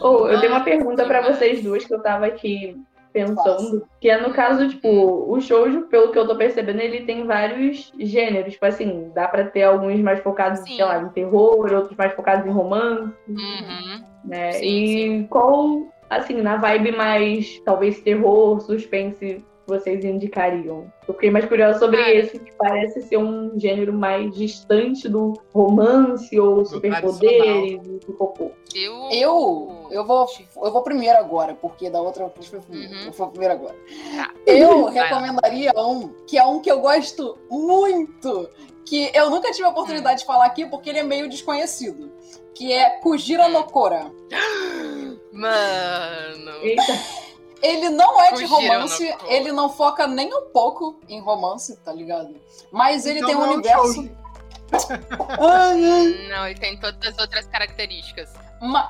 Ou 0.00 0.28
eu 0.30 0.40
tenho 0.40 0.52
uma 0.52 0.62
pergunta 0.64 1.04
pra 1.06 1.20
vocês 1.32 1.62
duas 1.62 1.84
que 1.84 1.92
eu 1.94 2.02
tava 2.02 2.26
aqui 2.26 2.76
pensando, 3.14 3.86
que 4.00 4.10
é 4.10 4.20
no 4.20 4.34
caso, 4.34 4.68
tipo, 4.68 4.88
o 5.32 5.40
shoujo, 5.40 5.82
pelo 5.82 6.10
que 6.10 6.18
eu 6.18 6.26
tô 6.26 6.36
percebendo, 6.36 6.80
ele 6.80 7.06
tem 7.06 7.24
vários 7.24 7.92
gêneros, 7.98 8.52
tipo 8.54 8.66
assim, 8.66 9.10
dá 9.14 9.28
pra 9.28 9.44
ter 9.44 9.62
alguns 9.62 10.00
mais 10.00 10.18
focados, 10.20 10.58
Sim. 10.60 10.74
sei 10.76 10.84
lá, 10.84 11.00
em 11.00 11.08
terror, 11.10 11.72
outros 11.72 11.96
mais 11.96 12.12
focados 12.12 12.44
em 12.44 12.50
romance, 12.50 13.14
Uhum. 13.28 14.04
né? 14.24 14.52
Sim, 14.52 15.20
e 15.22 15.28
qual, 15.28 15.86
assim, 16.10 16.42
na 16.42 16.56
vibe 16.56 16.90
mais, 16.92 17.60
talvez, 17.64 18.00
terror, 18.00 18.60
suspense, 18.60 19.44
vocês 19.66 20.04
indicariam? 20.04 20.92
Eu 21.06 21.14
fiquei 21.14 21.30
mais 21.30 21.44
curiosa 21.44 21.78
sobre 21.78 21.98
Cara. 21.98 22.14
esse, 22.14 22.38
que 22.38 22.52
parece 22.56 23.02
ser 23.02 23.16
um 23.16 23.58
gênero 23.58 23.92
mais 23.92 24.34
distante 24.34 25.08
do 25.08 25.34
romance 25.52 26.38
ou 26.38 26.64
superpoderes 26.64 27.86
e 27.86 27.98
do 28.06 28.12
cocô. 28.14 28.52
Eu. 28.74 29.08
Eu, 29.10 29.88
eu 29.90 30.04
vou, 30.04 30.26
eu 30.62 30.72
vou 30.72 30.82
primeiro 30.82 31.18
agora, 31.18 31.54
porque 31.54 31.88
da 31.88 32.00
outra 32.00 32.28
vez 32.28 32.46
foi 32.46 32.60
primeiro. 32.60 32.94
Uhum. 32.94 33.06
Eu 33.06 33.12
vou 33.12 33.28
primeiro 33.28 33.54
agora. 33.54 33.76
Tá. 34.16 34.30
Eu 34.46 34.84
recomendaria 34.86 35.72
um, 35.76 36.08
que 36.26 36.38
é 36.38 36.44
um 36.44 36.60
que 36.60 36.70
eu 36.70 36.80
gosto 36.80 37.38
muito, 37.50 38.48
que 38.84 39.10
eu 39.14 39.30
nunca 39.30 39.50
tive 39.52 39.64
a 39.64 39.70
oportunidade 39.70 40.20
de 40.20 40.26
falar 40.26 40.46
aqui 40.46 40.66
porque 40.66 40.90
ele 40.90 40.98
é 40.98 41.02
meio 41.02 41.28
desconhecido, 41.28 42.12
que 42.54 42.72
é 42.72 42.98
Kujira 43.00 43.48
no 43.48 43.64
Kora. 43.64 44.10
Mano. 45.32 46.52
Eita, 46.62 46.82
Ele 47.64 47.88
não 47.88 48.20
é 48.20 48.32
de 48.32 48.44
romance, 48.44 49.16
ele 49.26 49.50
não 49.50 49.70
foca 49.70 50.06
nem 50.06 50.32
um 50.34 50.50
pouco 50.50 51.00
em 51.08 51.18
romance, 51.18 51.74
tá 51.78 51.94
ligado? 51.94 52.36
Mas 52.70 53.06
ele 53.06 53.20
Então 53.20 53.28
tem 53.30 53.38
um 53.38 53.44
é 53.44 53.48
universo. 53.54 54.10
Não, 56.30 56.48
e 56.48 56.54
tem 56.54 56.76
todas 56.76 57.12
as 57.12 57.18
outras 57.18 57.46
características. 57.46 58.32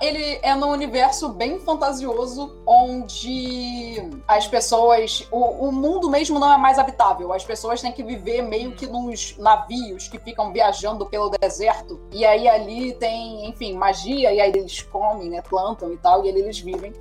Ele 0.00 0.38
é 0.42 0.54
num 0.54 0.70
universo 0.70 1.28
bem 1.30 1.58
fantasioso, 1.58 2.56
onde 2.66 3.96
as 4.26 4.46
pessoas. 4.46 5.26
O, 5.30 5.68
o 5.68 5.72
mundo 5.72 6.08
mesmo 6.08 6.38
não 6.38 6.52
é 6.52 6.56
mais 6.56 6.78
habitável. 6.78 7.32
As 7.32 7.44
pessoas 7.44 7.82
têm 7.82 7.92
que 7.92 8.02
viver 8.02 8.42
meio 8.42 8.72
que 8.72 8.86
nos 8.86 9.36
navios 9.36 10.08
que 10.08 10.18
ficam 10.18 10.52
viajando 10.52 11.04
pelo 11.06 11.28
deserto. 11.28 12.00
E 12.12 12.24
aí 12.24 12.48
ali 12.48 12.94
tem, 12.94 13.46
enfim, 13.48 13.74
magia, 13.74 14.32
e 14.32 14.40
aí 14.40 14.50
eles 14.50 14.80
comem, 14.82 15.28
né? 15.28 15.42
Plantam 15.42 15.92
e 15.92 15.96
tal, 15.98 16.24
e 16.24 16.30
ali 16.30 16.40
eles 16.40 16.60
vivem. 16.60 16.92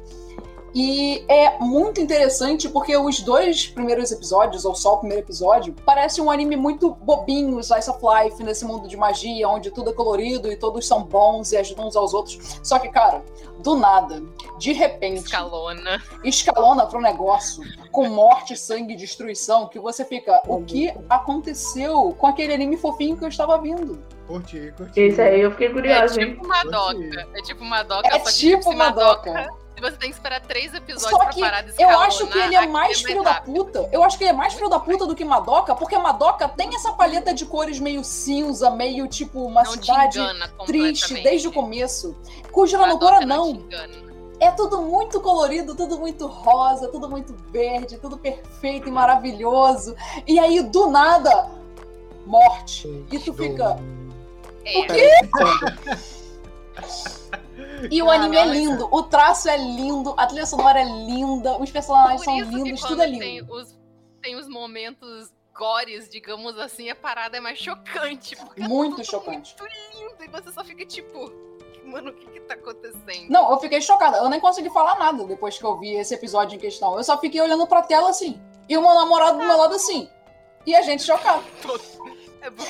E 0.76 1.24
é 1.28 1.60
muito 1.60 2.02
interessante 2.02 2.68
porque 2.68 2.98
os 2.98 3.20
dois 3.22 3.68
primeiros 3.68 4.12
episódios, 4.12 4.66
ou 4.66 4.74
só 4.74 4.96
o 4.96 4.98
primeiro 4.98 5.24
episódio, 5.24 5.76
parece 5.86 6.20
um 6.20 6.32
anime 6.32 6.56
muito 6.56 6.96
bobinho, 6.96 7.60
slice 7.60 7.90
of 7.90 8.00
life, 8.04 8.44
nesse 8.44 8.66
mundo 8.66 8.88
de 8.88 8.98
magia, 8.98 9.48
onde 9.48 9.70
tudo 9.70 9.92
é 9.92 9.94
colorido 9.94 10.52
e 10.52 10.56
todos 10.56 10.88
são 10.88 11.04
bons 11.04 11.52
e 11.52 11.58
ajudam 11.58 11.88
uns 11.88 11.96
aos 11.96 12.14
outros. 12.14 12.60
Só 12.64 12.80
que, 12.80 12.90
cara, 12.90 13.24
do 13.60 13.76
nada, 13.76 14.24
de 14.58 14.74
repente, 14.74 15.26
Escalona. 15.26 16.02
escalona 16.24 16.86
pro 16.88 17.00
negócio 17.00 17.64
com 17.92 18.10
morte, 18.10 18.58
sangue 18.58 18.94
e 18.94 18.98
destruição, 18.98 19.68
que 19.68 19.80
você 19.80 20.04
fica, 20.04 20.42
o 20.48 20.64
que 20.64 20.92
aconteceu 21.10 22.16
com 22.18 22.26
aquele 22.28 22.54
anime 22.54 22.78
fofinho 22.78 23.16
que 23.16 23.24
eu 23.24 23.30
estava 23.30 23.60
vindo? 23.60 24.04
Curti, 24.28 24.74
curti. 24.76 25.00
esse 25.02 25.22
aí 25.22 25.42
eu 25.42 25.52
fiquei 25.52 25.68
É 25.68 25.72
curiosa, 25.72 26.22
hein? 26.22 26.34
tipo 26.34 26.48
Madoka. 26.48 27.28
É 27.36 27.42
tipo 27.44 27.64
Madoka, 27.64 28.08
É 28.08 28.20
só 28.20 28.26
que 28.26 28.32
tipo 28.38 28.64
se 28.72 28.76
Madoka. 28.76 29.50
Você 29.84 29.98
tem 29.98 30.10
que 30.10 30.16
esperar 30.16 30.40
três 30.40 30.74
episódios 30.74 31.10
Só 31.10 31.18
pra 31.18 31.28
que 31.28 31.42
parar 31.42 31.62
de 31.62 31.74
eu 31.78 31.90
acho 32.00 32.26
que 32.28 32.38
ele 32.38 32.56
é 32.56 32.66
mais 32.66 33.02
filho 33.02 33.22
da 33.22 33.42
puta. 33.42 33.90
Eu 33.92 34.02
acho 34.02 34.18
que 34.18 34.24
ele 34.24 34.32
é 34.32 34.34
mais 34.34 34.54
filho 34.54 34.70
da 34.70 34.80
puta 34.80 35.06
do 35.06 35.14
que 35.14 35.26
Madoka, 35.26 35.76
porque 35.76 35.98
Madoka 35.98 36.48
tem 36.48 36.74
essa 36.74 36.94
paleta 36.94 37.34
de 37.34 37.46
cores 37.46 37.80
meio 37.80 38.02
cinza, 38.02 38.70
meio 38.70 39.10
tipo 39.10 39.44
uma 39.44 39.62
Não 39.64 39.72
cidade 39.74 40.20
triste 40.66 41.16
desde 41.16 41.50
o 41.50 41.52
começo. 41.52 42.16
Cuja 42.50 42.78
Madoka 42.78 43.06
Loucura 43.06 43.26
não. 43.26 43.62
É 44.40 44.52
tudo 44.52 44.82
muito 44.84 45.20
colorido, 45.20 45.76
tudo 45.76 46.00
muito 46.00 46.28
rosa, 46.28 46.88
tudo 46.88 47.10
muito 47.10 47.36
verde, 47.52 47.98
tudo 47.98 48.18
perfeito 48.18 48.88
e 48.88 48.92
maravilhoso. 48.92 49.96
E 50.26 50.40
aí, 50.40 50.64
do 50.64 50.90
nada, 50.90 51.50
morte. 52.26 53.06
E 53.12 53.20
tu 53.20 53.34
fica. 53.34 53.78
É, 54.66 54.80
O 54.80 54.88
quê? 54.88 55.12
E 57.92 58.02
o 58.02 58.06
Não, 58.06 58.12
anime 58.12 58.38
é 58.38 58.46
lindo, 58.46 58.88
o 58.92 59.04
traço 59.04 59.50
é 59.50 59.58
lindo, 59.58 60.14
a 60.18 60.26
trilha 60.26 60.46
sonora 60.46 60.80
é 60.82 60.86
linda, 60.86 61.58
os 61.58 61.72
personagens 61.72 62.24
são 62.24 62.40
lindos, 62.40 62.82
tudo 62.82 63.02
é 63.02 63.06
Tem 63.08 63.20
lindo. 63.40 63.54
os, 63.54 63.78
tem 64.22 64.36
os 64.36 64.48
momentos 64.48 65.32
gores, 65.54 66.10
digamos 66.10 66.58
assim, 66.58 66.90
a 66.90 66.96
parada 66.96 67.38
é 67.38 67.40
mais 67.40 67.60
chocante. 67.60 68.36
É 68.58 68.68
Muito 68.68 68.96
tudo 68.98 69.06
chocante. 69.06 69.56
Muito 69.60 69.74
lindo. 69.74 70.24
E 70.24 70.28
você 70.28 70.52
só 70.52 70.64
fica 70.64 70.86
tipo, 70.86 71.32
mano, 71.86 72.10
o 72.10 72.14
que 72.14 72.26
que 72.26 72.40
tá 72.42 72.56
acontecendo? 72.56 73.30
Não, 73.30 73.52
eu 73.52 73.60
fiquei 73.60 73.82
chocada. 73.82 74.18
Eu 74.18 74.30
nem 74.30 74.40
consegui 74.40 74.70
falar 74.70 74.98
nada 74.98 75.24
depois 75.26 75.58
que 75.58 75.64
eu 75.64 75.78
vi 75.78 75.94
esse 75.96 76.14
episódio 76.14 76.56
em 76.56 76.60
questão. 76.60 76.98
Eu 76.98 77.04
só 77.04 77.18
fiquei 77.20 77.42
olhando 77.42 77.68
pra 77.68 77.82
tela 77.84 78.10
assim. 78.10 78.42
E 78.68 78.78
o 78.78 78.82
meu 78.82 78.94
namorado 78.96 79.38
do 79.38 79.46
meu 79.46 79.58
lado 79.58 79.76
assim. 79.76 80.10
E 80.66 80.74
a 80.76 80.82
gente 80.82 81.04
chocado. 81.04 81.44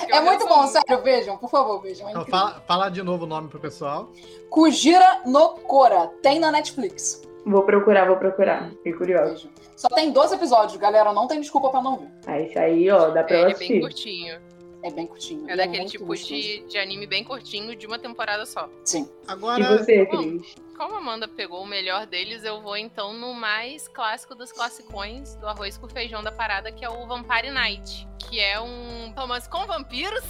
É 0.09 0.17
eu 0.19 0.23
muito 0.23 0.47
bom, 0.47 0.67
sério, 0.67 1.01
vejam, 1.03 1.37
por 1.37 1.49
favor, 1.49 1.81
vejam. 1.81 2.07
É 2.07 2.11
Então, 2.11 2.25
fala, 2.25 2.63
fala 2.67 2.89
de 2.89 3.01
novo 3.01 3.23
o 3.23 3.27
nome 3.27 3.47
pro 3.49 3.59
pessoal. 3.59 4.11
Kujira 4.49 5.21
no 5.25 5.49
Kora, 5.49 6.07
tem 6.21 6.39
na 6.39 6.51
Netflix. 6.51 7.21
Vou 7.45 7.63
procurar, 7.63 8.05
vou 8.07 8.17
procurar. 8.17 8.69
Fiquei 8.69 8.93
curiosa. 8.93 9.33
Vejam. 9.33 9.51
Só 9.75 9.87
tem 9.89 10.11
12 10.11 10.35
episódios, 10.35 10.77
galera, 10.77 11.11
não 11.11 11.27
tem 11.27 11.41
desculpa 11.41 11.69
pra 11.69 11.81
não 11.81 11.97
ver. 11.97 12.07
Ah, 12.27 12.39
esse 12.39 12.57
aí, 12.57 12.89
ó, 12.89 13.09
dá 13.09 13.23
pra 13.23 13.35
É, 13.35 13.39
eu 13.41 13.45
ele 13.45 13.53
é 13.53 13.57
bem 13.57 13.67
assistir. 13.67 13.81
curtinho. 13.81 14.41
É 14.83 14.91
bem 14.91 15.07
curtinho. 15.07 15.49
É 15.49 15.53
e 15.53 15.57
daquele 15.57 15.85
tipo 15.85 16.13
de, 16.15 16.59
de 16.67 16.77
anime 16.77 17.07
bem 17.07 17.23
curtinho 17.23 17.75
de 17.75 17.87
uma 17.87 17.97
temporada 17.97 18.45
só. 18.45 18.69
Sim. 18.83 19.09
E 19.27 19.31
Agora, 19.31 19.77
você, 19.77 20.05
bom. 20.05 20.37
Como 20.83 20.95
a 20.95 20.97
Amanda 20.97 21.29
pegou 21.29 21.61
o 21.63 21.65
melhor 21.65 22.05
deles, 22.05 22.43
eu 22.43 22.61
vou 22.61 22.75
então 22.75 23.13
no 23.13 23.33
mais 23.33 23.87
clássico 23.87 24.35
dos 24.35 24.51
classicões 24.51 25.33
do 25.35 25.47
arroz 25.47 25.77
com 25.77 25.87
feijão 25.87 26.21
da 26.21 26.29
parada, 26.29 26.73
que 26.73 26.83
é 26.83 26.89
o 26.89 27.07
Vampire 27.07 27.49
Night. 27.51 28.05
Que 28.19 28.41
é 28.41 28.59
um 28.59 29.13
romance 29.15 29.47
com 29.47 29.65
vampiros, 29.65 30.25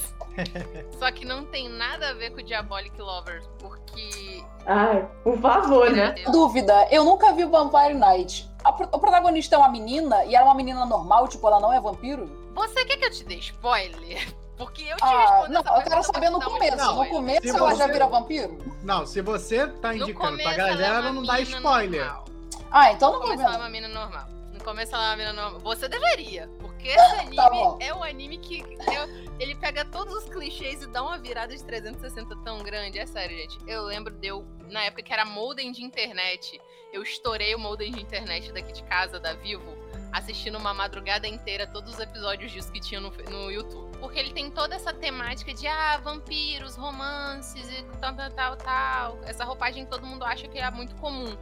só 0.99 1.11
que 1.11 1.25
não 1.25 1.43
tem 1.43 1.67
nada 1.67 2.09
a 2.09 2.13
ver 2.13 2.29
com 2.29 2.37
o 2.39 2.43
Diabolic 2.43 3.01
Lovers, 3.01 3.49
porque. 3.57 4.43
Ai, 4.67 5.09
por 5.23 5.41
favor, 5.41 5.89
né? 5.89 6.13
Dúvida, 6.31 6.87
eu 6.91 7.03
nunca 7.03 7.33
vi 7.33 7.45
Vampire 7.45 7.95
Night. 7.95 8.47
Pro- 8.77 8.89
o 8.91 8.99
protagonista 8.99 9.55
é 9.55 9.57
uma 9.57 9.69
menina 9.69 10.23
e 10.25 10.35
ela 10.35 10.45
é 10.45 10.49
uma 10.49 10.55
menina 10.55 10.85
normal, 10.85 11.27
tipo, 11.29 11.47
ela 11.47 11.59
não 11.59 11.73
é 11.73 11.81
vampiro? 11.81 12.29
Você 12.53 12.85
quer 12.85 12.97
que 12.97 13.05
eu 13.05 13.11
te 13.11 13.23
dê 13.23 13.37
spoiler? 13.37 14.31
Porque 14.57 14.83
eu 14.83 14.95
te 14.97 15.03
Ah, 15.03 15.29
respondo 15.39 15.53
não, 15.53 15.61
essa 15.61 15.75
eu 15.75 15.81
quero 15.83 16.03
saber 16.03 16.29
no 16.29 16.41
começo. 16.41 16.77
Não, 16.77 16.95
no 17.03 17.09
começo 17.09 17.47
ela 17.49 17.75
já 17.75 17.85
você- 17.87 17.93
vira 17.93 18.07
vampiro? 18.07 18.57
não, 18.83 19.05
se 19.05 19.21
você 19.21 19.67
tá 19.67 19.89
No 19.89 19.95
indicando 20.03 20.29
começo 20.31 20.43
pra 20.43 20.53
ela 20.53 20.63
é 20.67 20.77
galera, 20.77 21.11
não 21.11 21.23
dá 21.23 21.39
spoiler. 21.39 22.05
normal. 22.05 22.25
Ah, 22.71 22.91
então 22.91 23.11
No 23.11 23.19
não 23.19 23.19
vou 23.27 23.31
começo 23.31 23.37
ver. 23.37 23.45
ela 23.47 23.55
é 23.55 23.59
uma 23.59 23.69
menina 23.69 23.93
normal. 23.93 24.27
No 24.53 24.63
começo 24.63 24.95
ela 24.95 25.03
é 25.05 25.07
uma 25.09 25.15
menina 25.17 25.33
normal. 25.41 25.59
Você 25.61 25.87
deveria, 25.89 26.49
porque 26.59 26.87
esse 26.89 27.15
anime 27.15 27.35
Tá 27.35 27.77
é 27.79 27.93
um 27.93 28.03
anime 28.03 28.37
que 28.37 28.59
eu- 28.61 29.33
ele 29.39 29.55
pega 29.55 29.83
todos 29.85 30.13
os 30.13 30.25
clichês 30.29 30.83
e 30.83 30.87
dá 30.87 31.01
uma 31.01 31.17
virada 31.17 31.55
de 31.55 31.63
360 31.63 32.35
tão 32.43 32.59
grande. 32.59 32.99
É 32.99 33.05
sério, 33.07 33.35
gente. 33.35 33.57
Eu 33.67 33.83
lembro 33.83 34.13
de 34.13 34.27
eu, 34.27 34.45
na 34.69 34.83
época 34.83 35.01
que 35.01 35.11
era 35.11 35.25
modem 35.25 35.71
de 35.71 35.83
internet, 35.83 36.61
eu 36.93 37.01
estourei 37.01 37.53
o 37.55 37.59
modem 37.59 37.91
de 37.91 37.99
internet 38.01 38.51
daqui 38.51 38.71
de 38.71 38.83
casa, 38.83 39.19
da 39.19 39.33
Vivo, 39.33 39.75
assistindo 40.11 40.57
uma 40.59 40.73
madrugada 40.75 41.27
inteira 41.27 41.65
todos 41.65 41.93
os 41.93 41.99
episódios 41.99 42.51
disso 42.51 42.71
que 42.71 42.79
tinha 42.79 43.01
no, 43.01 43.09
no 43.31 43.51
YouTube. 43.51 43.92
Porque 44.03 44.19
ele 44.19 44.33
tem 44.33 44.51
toda 44.51 44.75
essa 44.75 44.91
temática 44.91 45.53
de, 45.53 45.65
ah, 45.65 45.97
vampiros, 46.03 46.75
romances 46.75 47.69
e 47.69 47.83
tal, 48.01 48.13
tal, 48.13 48.29
tal, 48.31 48.57
tal. 48.57 49.19
Essa 49.23 49.45
roupagem 49.45 49.85
que 49.85 49.91
todo 49.91 50.05
mundo 50.05 50.25
acha 50.25 50.45
que 50.45 50.59
é 50.59 50.69
muito 50.69 50.93
comum. 50.95 51.37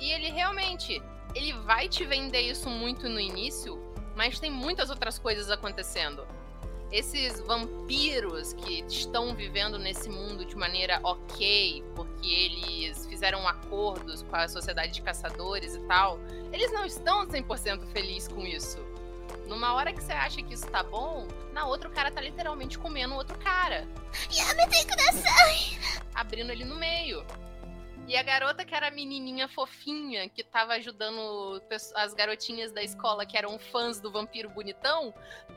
E 0.00 0.12
ele 0.12 0.30
realmente, 0.30 1.02
ele 1.34 1.52
vai 1.52 1.88
te 1.88 2.04
vender 2.04 2.42
isso 2.42 2.70
muito 2.70 3.08
no 3.08 3.18
início, 3.18 3.82
mas 4.14 4.38
tem 4.38 4.52
muitas 4.52 4.88
outras 4.88 5.18
coisas 5.18 5.50
acontecendo. 5.50 6.24
Esses 6.92 7.40
vampiros 7.40 8.52
que 8.52 8.84
estão 8.86 9.34
vivendo 9.34 9.76
nesse 9.76 10.08
mundo 10.08 10.44
de 10.44 10.54
maneira 10.54 11.00
ok, 11.02 11.82
porque 11.96 12.28
eles 12.28 13.04
fizeram 13.06 13.48
acordos 13.48 14.22
com 14.22 14.36
a 14.36 14.46
sociedade 14.46 14.92
de 14.92 15.02
caçadores 15.02 15.74
e 15.74 15.80
tal, 15.80 16.20
eles 16.52 16.70
não 16.70 16.86
estão 16.86 17.26
100% 17.26 17.84
felizes 17.88 18.28
com 18.28 18.42
isso. 18.42 18.78
Numa 19.46 19.74
hora 19.74 19.92
que 19.92 20.02
você 20.02 20.12
acha 20.12 20.42
que 20.42 20.54
isso 20.54 20.66
tá 20.66 20.82
bom, 20.82 21.26
na 21.52 21.66
outra 21.66 21.88
o 21.88 21.92
cara 21.92 22.10
tá 22.10 22.20
literalmente 22.20 22.78
comendo 22.78 23.14
o 23.14 23.16
outro 23.16 23.38
cara. 23.38 23.86
Abrindo 26.14 26.50
ele 26.50 26.64
no 26.64 26.76
meio. 26.76 27.24
E 28.08 28.16
a 28.16 28.22
garota 28.22 28.64
que 28.64 28.72
era 28.72 28.86
a 28.86 28.90
menininha 28.90 29.48
fofinha, 29.48 30.28
que 30.28 30.44
tava 30.44 30.74
ajudando 30.74 31.60
as 31.94 32.14
garotinhas 32.14 32.70
da 32.70 32.80
escola 32.80 33.26
que 33.26 33.36
eram 33.36 33.58
fãs 33.58 34.00
do 34.00 34.12
vampiro 34.12 34.48
bonitão, 34.48 35.12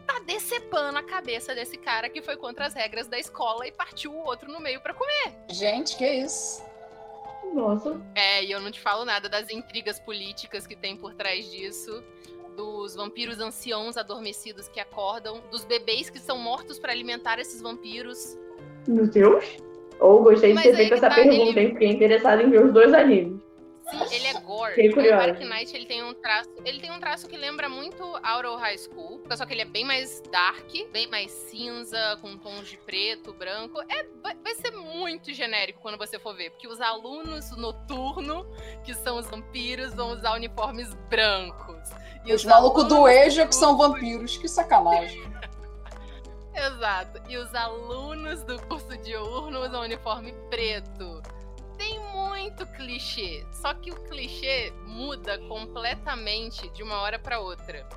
tá 0.08 0.20
decepando 0.26 0.98
a 0.98 1.04
cabeça 1.04 1.54
desse 1.54 1.78
cara 1.78 2.10
que 2.10 2.24
foi 2.24 2.36
contra 2.38 2.66
as 2.66 2.74
regras 2.74 3.08
da 3.08 3.20
escola 3.20 3.68
e 3.68 3.72
partiu 3.72 4.12
o 4.14 4.26
outro 4.26 4.52
no 4.52 4.60
meio 4.60 4.82
pra 4.82 4.96
comer. 4.96 5.36
Gente, 5.50 5.96
que 5.96 6.08
isso? 6.08 6.64
Nossa. 7.54 8.02
É, 8.16 8.44
e 8.44 8.52
eu 8.52 8.60
não 8.60 8.72
te 8.72 8.80
falo 8.80 9.06
nada 9.06 9.30
das 9.30 9.50
intrigas 9.52 10.00
políticas 10.00 10.66
que 10.66 10.76
tem 10.76 10.98
por 10.98 11.14
trás 11.14 11.50
disso, 11.52 12.04
dos 12.56 12.96
vampiros 12.96 13.40
anciãos 13.40 13.98
adormecidos 13.98 14.68
que 14.68 14.80
acordam, 14.80 15.42
dos 15.52 15.64
bebês 15.66 16.10
que 16.10 16.20
são 16.20 16.38
mortos 16.38 16.78
pra 16.80 16.92
alimentar 16.92 17.40
esses 17.40 17.62
vampiros. 17.62 18.38
Meu 18.88 19.08
Deus. 19.08 19.46
Ou 20.00 20.24
gostei 20.24 20.50
de 20.50 20.56
Mas 20.56 20.64
ter 20.64 20.76
feito 20.76 20.94
essa 20.94 21.10
tá, 21.10 21.16
pergunta, 21.16 21.36
ele- 21.52 21.60
hein? 21.60 21.70
Fiquei 21.74 21.90
interessada 21.90 22.42
em 22.42 22.50
ver 22.50 22.66
os 22.66 22.74
dois 22.74 22.94
animes. 22.94 23.40
Sim, 23.90 24.16
ele 24.16 24.28
é 24.28 24.34
gore. 24.42 24.90
O. 24.90 24.96
Vampire 24.96 25.46
Knight, 25.46 25.76
ele 25.76 25.86
tem 25.86 26.04
um 26.04 26.14
traço, 26.14 26.50
ele 26.64 26.80
tem 26.80 26.92
um 26.92 27.00
traço 27.00 27.28
que 27.28 27.38
lembra 27.38 27.68
muito 27.68 28.04
Outer 28.04 28.56
High 28.58 28.78
School, 28.78 29.22
só 29.36 29.46
que 29.46 29.54
ele 29.54 29.62
é 29.62 29.66
bem 29.66 29.84
mais 29.84 30.22
dark, 30.32 30.70
bem 30.92 31.08
mais 31.08 31.32
cinza, 31.32 32.18
com 32.22 32.38
tons 32.38 32.68
de 32.68 32.78
preto, 32.78 33.34
branco. 33.34 33.82
É, 33.90 34.06
vai, 34.22 34.56
ser 34.56 34.72
muito 34.72 35.34
genérico 35.34 35.82
quando 35.82 35.98
você 35.98 36.20
for 36.20 36.36
ver, 36.36 36.52
porque 36.52 36.68
os 36.68 36.82
alunos 36.82 37.56
noturno, 37.56 38.46
que 38.84 38.94
são 38.94 39.18
os 39.18 39.28
vampiros, 39.30 39.94
vão 39.94 40.12
usar 40.12 40.34
uniformes 40.34 40.94
brancos. 41.10 41.90
E 42.26 42.34
os 42.34 42.44
malucos 42.44 42.86
do 42.86 43.08
Eja 43.08 43.48
que 43.48 43.56
são 43.56 43.78
vampiros. 43.78 44.38
Que 44.38 44.48
sacanagem. 44.48 45.22
Exato. 46.54 47.22
E 47.30 47.38
os 47.38 47.54
alunos 47.54 48.44
do 48.44 48.62
curso 48.64 48.98
diurno 48.98 49.66
usam 49.66 49.82
uniforme 49.82 50.34
preto. 50.50 51.22
Muito 52.50 52.66
clichê. 52.74 53.46
Só 53.52 53.74
que 53.76 53.92
o 53.92 53.96
clichê 54.06 54.74
muda 54.88 55.38
completamente 55.48 56.68
de 56.70 56.82
uma 56.82 57.02
hora 57.02 57.20
pra 57.20 57.40
outra. 57.40 57.88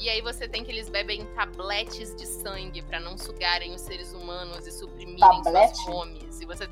E 0.00 0.08
aí 0.08 0.20
você 0.20 0.48
tem 0.48 0.64
que 0.64 0.70
eles 0.70 0.88
bebem 0.88 1.24
tabletes 1.34 2.14
de 2.16 2.26
sangue 2.26 2.82
pra 2.82 2.98
não 2.98 3.16
sugarem 3.16 3.72
os 3.74 3.80
seres 3.80 4.12
humanos 4.12 4.66
e 4.66 4.72
suprimirem 4.72 5.18
Tablete? 5.18 5.76
suas 5.76 5.86
fomes. 5.86 6.40
E 6.40 6.46
você 6.46 6.68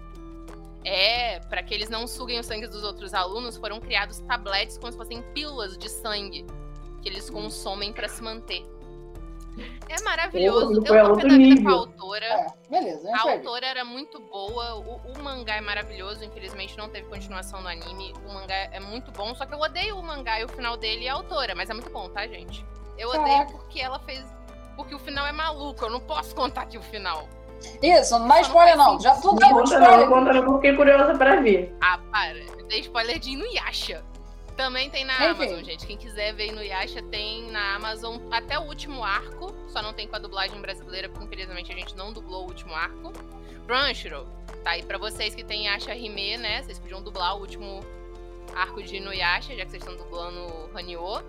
é, 0.84 1.40
pra 1.40 1.62
que 1.62 1.74
eles 1.74 1.88
não 1.88 2.06
suguem 2.06 2.38
o 2.38 2.44
sangue 2.44 2.66
dos 2.66 2.84
outros 2.84 3.14
alunos, 3.14 3.56
foram 3.56 3.80
criados 3.80 4.20
tabletes 4.20 4.78
como 4.78 4.92
se 4.92 4.98
fossem 4.98 5.22
pílulas 5.32 5.76
de 5.76 5.88
sangue 5.88 6.44
que 7.02 7.08
eles 7.08 7.30
consomem 7.30 7.92
pra 7.92 8.08
se 8.08 8.22
manter. 8.22 8.64
É 9.88 10.02
maravilhoso. 10.02 10.74
Eu 10.74 10.86
foi 10.86 11.00
tô 11.00 11.08
outro 11.08 11.28
vida 11.30 11.62
com 11.62 11.68
a 11.68 11.72
autora. 11.72 12.26
É, 12.26 12.46
beleza, 12.68 13.08
a 13.14 13.30
autora 13.30 13.66
era 13.66 13.84
muito 13.84 14.20
boa, 14.20 14.74
o, 14.74 14.96
o 15.12 15.22
mangá 15.22 15.54
é 15.54 15.60
maravilhoso, 15.60 16.24
infelizmente 16.24 16.76
não 16.76 16.88
teve 16.88 17.06
continuação 17.08 17.62
no 17.62 17.68
anime. 17.68 18.12
O 18.28 18.34
mangá 18.34 18.68
é 18.72 18.80
muito 18.80 19.10
bom, 19.12 19.34
só 19.34 19.46
que 19.46 19.54
eu 19.54 19.58
odeio 19.58 19.96
o 19.96 20.02
mangá 20.02 20.40
e 20.40 20.44
o 20.44 20.48
final 20.48 20.76
dele 20.76 21.04
e 21.04 21.08
a 21.08 21.14
autora, 21.14 21.54
mas 21.54 21.70
é 21.70 21.74
muito 21.74 21.90
bom, 21.90 22.08
tá, 22.10 22.26
gente? 22.26 22.66
Eu 22.98 23.08
odeio 23.10 23.24
Caraca. 23.24 23.52
porque 23.52 23.80
ela 23.80 23.98
fez. 24.00 24.24
Porque 24.76 24.94
o 24.94 24.98
final 24.98 25.26
é 25.26 25.32
maluco, 25.32 25.84
eu 25.84 25.90
não 25.90 26.00
posso 26.00 26.34
contar 26.34 26.62
aqui 26.62 26.76
o 26.76 26.82
final. 26.82 27.28
Isso, 27.82 28.18
não 28.18 28.28
dá 28.28 28.40
spoiler 28.42 28.76
não. 28.76 29.00
Já 29.00 29.14
tudo 29.16 29.40
Não 29.40 29.50
conta 29.50 29.80
não, 29.80 30.08
conta 30.08 30.32
não, 30.32 30.44
porque 30.44 30.48
eu 30.50 30.54
fiquei 30.56 30.76
curiosa 30.76 31.14
pra 31.16 31.40
ver. 31.40 31.74
Ah, 31.80 31.98
para. 32.12 32.36
Eu 32.38 32.66
dei 32.66 32.80
spoiler 32.80 33.18
de 33.18 33.30
Inuyasha. 33.30 34.04
Também 34.56 34.88
tem 34.88 35.04
na 35.04 35.14
Enfim. 35.30 35.44
Amazon, 35.44 35.62
gente. 35.64 35.86
Quem 35.86 35.96
quiser 35.98 36.32
ver 36.34 36.46
Inuyasha 36.48 37.02
tem 37.02 37.50
na 37.50 37.74
Amazon 37.74 38.16
até 38.30 38.58
o 38.58 38.62
último 38.62 39.04
arco. 39.04 39.54
Só 39.68 39.82
não 39.82 39.92
tem 39.92 40.08
com 40.08 40.16
a 40.16 40.18
dublagem 40.18 40.60
brasileira, 40.60 41.08
porque 41.08 41.24
infelizmente 41.26 41.70
a 41.72 41.74
gente 41.74 41.94
não 41.94 42.12
dublou 42.12 42.44
o 42.44 42.46
último 42.46 42.74
arco. 42.74 43.12
Brunchero, 43.66 44.26
tá 44.64 44.70
aí 44.70 44.82
pra 44.82 44.96
vocês 44.96 45.34
que 45.34 45.44
tem 45.44 45.66
Yasha 45.66 45.94
Hime, 45.94 46.38
né? 46.38 46.62
Vocês 46.62 46.78
podiam 46.78 47.02
dublar 47.02 47.36
o 47.36 47.40
último 47.40 47.80
arco 48.54 48.82
de 48.82 48.96
Inuyasha, 48.96 49.54
já 49.54 49.64
que 49.64 49.70
vocês 49.72 49.82
estão 49.82 49.96
dublando 49.96 50.70
Hanyo. 50.74 51.22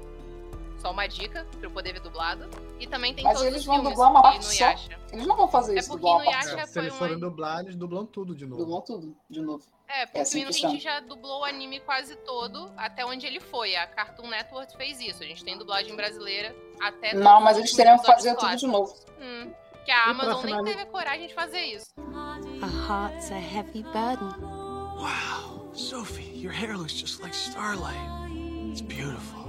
Só 0.79 0.91
uma 0.91 1.07
dica 1.07 1.45
pra 1.57 1.65
eu 1.67 1.71
poder 1.71 1.91
ver 1.93 1.99
dublado. 2.01 2.47
E 2.79 2.85
também 2.85 3.13
tem 3.13 3.23
Mas 3.23 3.33
todos 3.33 3.47
eles 3.47 3.61
os 3.61 3.65
vão 3.65 3.83
dublar 3.83 4.11
uma 4.11 4.21
parte 4.21 4.45
só? 4.45 4.69
Eles 5.11 5.25
não 5.25 5.35
vão 5.35 5.47
fazer 5.47 5.75
É 5.75 5.79
isso, 5.79 5.89
porque 5.89 6.01
dublar 6.05 6.17
uma 6.17 6.23
no 6.25 6.31
parte 6.31 6.45
Yasha- 6.45 6.55
só. 6.57 6.61
É, 6.61 6.65
se 6.67 6.73
foi 6.73 6.81
eles 6.83 6.93
um 6.93 6.97
forem 6.97 7.19
dublar, 7.19 7.59
eles 7.61 7.75
dublam 7.75 8.05
tudo 8.05 8.35
de 8.35 8.45
novo. 8.45 8.61
Dublam 8.63 8.81
tudo, 8.81 9.17
de 9.27 9.41
novo. 9.41 9.65
É, 9.89 10.05
porque 10.05 10.19
assim 10.19 10.45
o 10.45 10.79
já 10.79 10.99
dublou 10.99 11.41
o 11.41 11.45
anime 11.45 11.79
quase 11.79 12.15
todo 12.17 12.71
até 12.75 13.05
onde 13.05 13.25
ele 13.25 13.39
foi. 13.39 13.75
A 13.75 13.87
Cartoon 13.87 14.27
Network 14.27 14.75
fez 14.75 14.99
isso. 14.99 15.23
A 15.23 15.25
gente 15.25 15.43
tem 15.43 15.57
dublagem 15.57 15.95
brasileira 15.95 16.55
até. 16.79 17.13
Não, 17.13 17.41
mas 17.41 17.57
eles 17.57 17.73
teriam 17.73 17.97
que 17.97 18.05
fazer 18.05 18.35
tudo 18.35 18.55
de 18.55 18.67
novo. 18.67 18.93
Hum, 19.19 19.53
que 19.85 19.91
a 19.91 20.09
Amazon 20.09 20.43
nem 20.43 20.63
teve 20.63 20.85
coragem 20.87 21.27
de 21.27 21.33
fazer 21.33 21.61
isso. 21.61 21.87
A 21.97 22.67
heart's 22.67 23.31
a 23.31 23.37
heavy 23.37 23.83
burden. 23.83 24.29
Wow, 24.97 25.71
Sophie, 25.73 26.37
your 26.37 26.51
hair 26.51 26.75
looks 26.77 26.93
just 26.93 27.21
like 27.21 27.33
starlight. 27.33 27.97
It's 28.69 28.81
beautiful. 28.81 29.47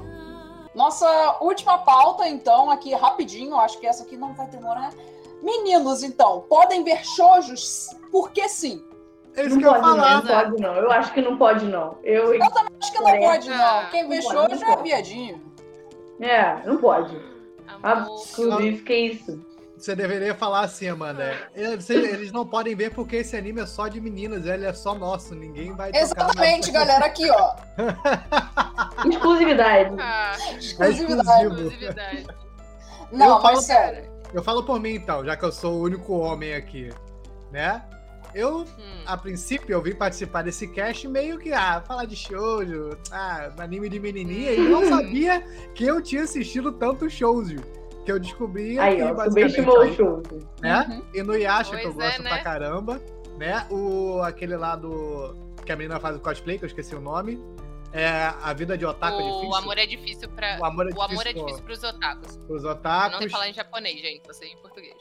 Nossa 0.74 1.38
última 1.40 1.78
pauta, 1.78 2.28
então, 2.28 2.70
aqui 2.70 2.94
rapidinho. 2.94 3.56
Acho 3.56 3.80
que 3.80 3.86
essa 3.86 4.04
aqui 4.04 4.16
não 4.16 4.32
vai 4.34 4.46
demorar. 4.46 4.92
Meninos, 5.42 6.04
então, 6.04 6.42
podem 6.42 6.84
ver 6.84 7.04
shoujos 7.04 7.88
porque 8.12 8.48
sim. 8.48 8.84
É 9.38 9.42
isso 9.46 9.54
Não 9.54 9.58
que 9.60 9.66
eu 9.66 9.70
pode 9.72 9.86
não, 9.86 9.96
falar. 9.96 10.14
não 10.14 10.26
pode 10.26 10.62
não. 10.62 10.74
Eu 10.74 10.90
acho 10.92 11.12
que 11.12 11.20
não 11.22 11.36
pode 11.38 11.64
não. 11.66 11.98
Eu, 12.02 12.34
Eu 12.34 12.50
também 12.50 12.72
acho 12.82 12.92
que 12.92 12.98
não 12.98 13.08
É. 13.08 13.18
pode, 13.20 13.48
não. 13.50 13.86
Quem 13.90 14.08
vê 14.08 14.22
shoujo 14.22 14.60
não 14.60 14.72
é 14.72 14.82
viadinho. 14.82 15.42
é, 16.20 16.66
não 16.66 16.76
pode. 16.78 17.16
Absurdo 17.82 18.62
isso, 18.62 18.82
que 18.84 18.94
isso? 18.94 19.46
Você 19.76 19.94
deveria 19.94 20.34
falar 20.34 20.62
assim, 20.62 20.88
Amanda. 20.88 21.36
Eles, 21.54 21.88
eles 21.88 22.32
não 22.32 22.44
podem 22.44 22.74
ver 22.74 22.92
porque 22.92 23.16
esse 23.16 23.36
anime 23.36 23.60
é 23.60 23.66
só 23.66 23.86
de 23.86 24.00
meninas, 24.00 24.44
ele 24.44 24.66
é 24.66 24.72
só 24.72 24.92
nosso. 24.94 25.36
Ninguém 25.36 25.72
vai 25.76 25.92
Exatamente, 25.94 26.72
galera. 26.72 27.04
Aqui, 27.06 27.30
ó. 27.30 27.54
Exclusividade. 29.08 29.94
Ah, 30.00 30.32
É 30.36 30.54
Exclusividade. 30.58 31.44
exclusivo. 31.44 31.54
exclusividade. 31.54 32.26
Não, 33.12 33.26
Eu 33.36 33.40
falo- 33.40 33.54
mas 33.56 33.64
sério. 33.64 34.10
eu 34.34 34.42
falo 34.42 34.64
por 34.64 34.80
mim 34.80 34.94
então, 34.94 35.24
já 35.24 35.36
que 35.36 35.44
eu 35.44 35.52
sou 35.52 35.74
o 35.74 35.82
único 35.82 36.18
homem 36.18 36.54
aqui, 36.54 36.90
né? 37.52 37.82
Eu, 38.34 38.60
Hum. 38.78 39.02
a 39.06 39.16
princípio, 39.16 39.72
eu 39.72 39.82
vim 39.82 39.94
participar 39.94 40.42
desse 40.42 40.66
cast 40.68 41.06
meio 41.08 41.38
que, 41.38 41.52
ah, 41.52 41.82
falar 41.86 42.04
de 42.04 42.14
shoujo, 42.16 42.90
ah, 43.10 43.50
anime 43.58 43.88
de 43.88 43.98
menininha, 43.98 44.52
e 44.52 44.60
não 44.60 44.84
sabia 44.88 45.40
que 45.74 45.84
eu 45.84 46.00
tinha 46.02 46.22
assistido 46.22 46.72
tanto 46.72 47.08
shoujo. 47.08 47.56
Que 48.04 48.12
eu 48.12 48.18
descobri 48.18 48.78
Aí, 48.78 49.00
aqui, 49.00 49.02
ó, 49.10 49.14
basicamente, 49.14 49.60
aí, 49.60 49.90
o 49.90 49.94
show. 49.94 50.22
né? 50.62 50.86
Uhum. 50.88 51.02
E 51.14 51.22
no 51.22 51.36
Yasha, 51.36 51.76
que 51.76 51.86
eu 51.86 51.92
Pois 51.92 52.04
é, 52.06 52.08
gosto 52.10 52.22
né? 52.22 52.30
pra 52.30 52.42
caramba, 52.42 53.02
né? 53.36 53.66
O, 53.70 54.20
aquele 54.22 54.56
lá 54.56 54.76
do... 54.76 55.34
que 55.64 55.70
a 55.72 55.76
menina 55.76 56.00
faz 56.00 56.16
o 56.16 56.20
cosplay, 56.20 56.58
que 56.58 56.64
eu 56.64 56.68
esqueci 56.68 56.94
o 56.94 57.00
nome. 57.00 57.38
É 57.92 58.32
A 58.42 58.52
Vida 58.52 58.76
de 58.76 58.84
Otaku 58.84 59.18
é 59.18 59.22
O 59.24 59.32
Difícil. 59.40 59.54
amor 59.56 59.78
é 59.78 59.86
difícil 59.86 60.28
pra. 60.30 60.58
O 60.60 60.64
amor 60.64 60.90
é 60.90 60.94
O 60.94 61.00
amor 61.02 61.26
é 61.26 61.32
difícil 61.32 61.46
difícil 61.46 61.64
pros 61.64 61.82
otakus. 61.84 62.36
pros 62.46 62.62
Eu 62.62 62.68
não 62.70 62.76
otakus, 62.76 63.18
sei 63.18 63.28
falar 63.30 63.48
em 63.48 63.54
japonês, 63.54 64.00
gente, 64.00 64.22
eu 64.28 64.34
sei 64.34 64.50
em 64.52 64.56
português. 64.58 64.96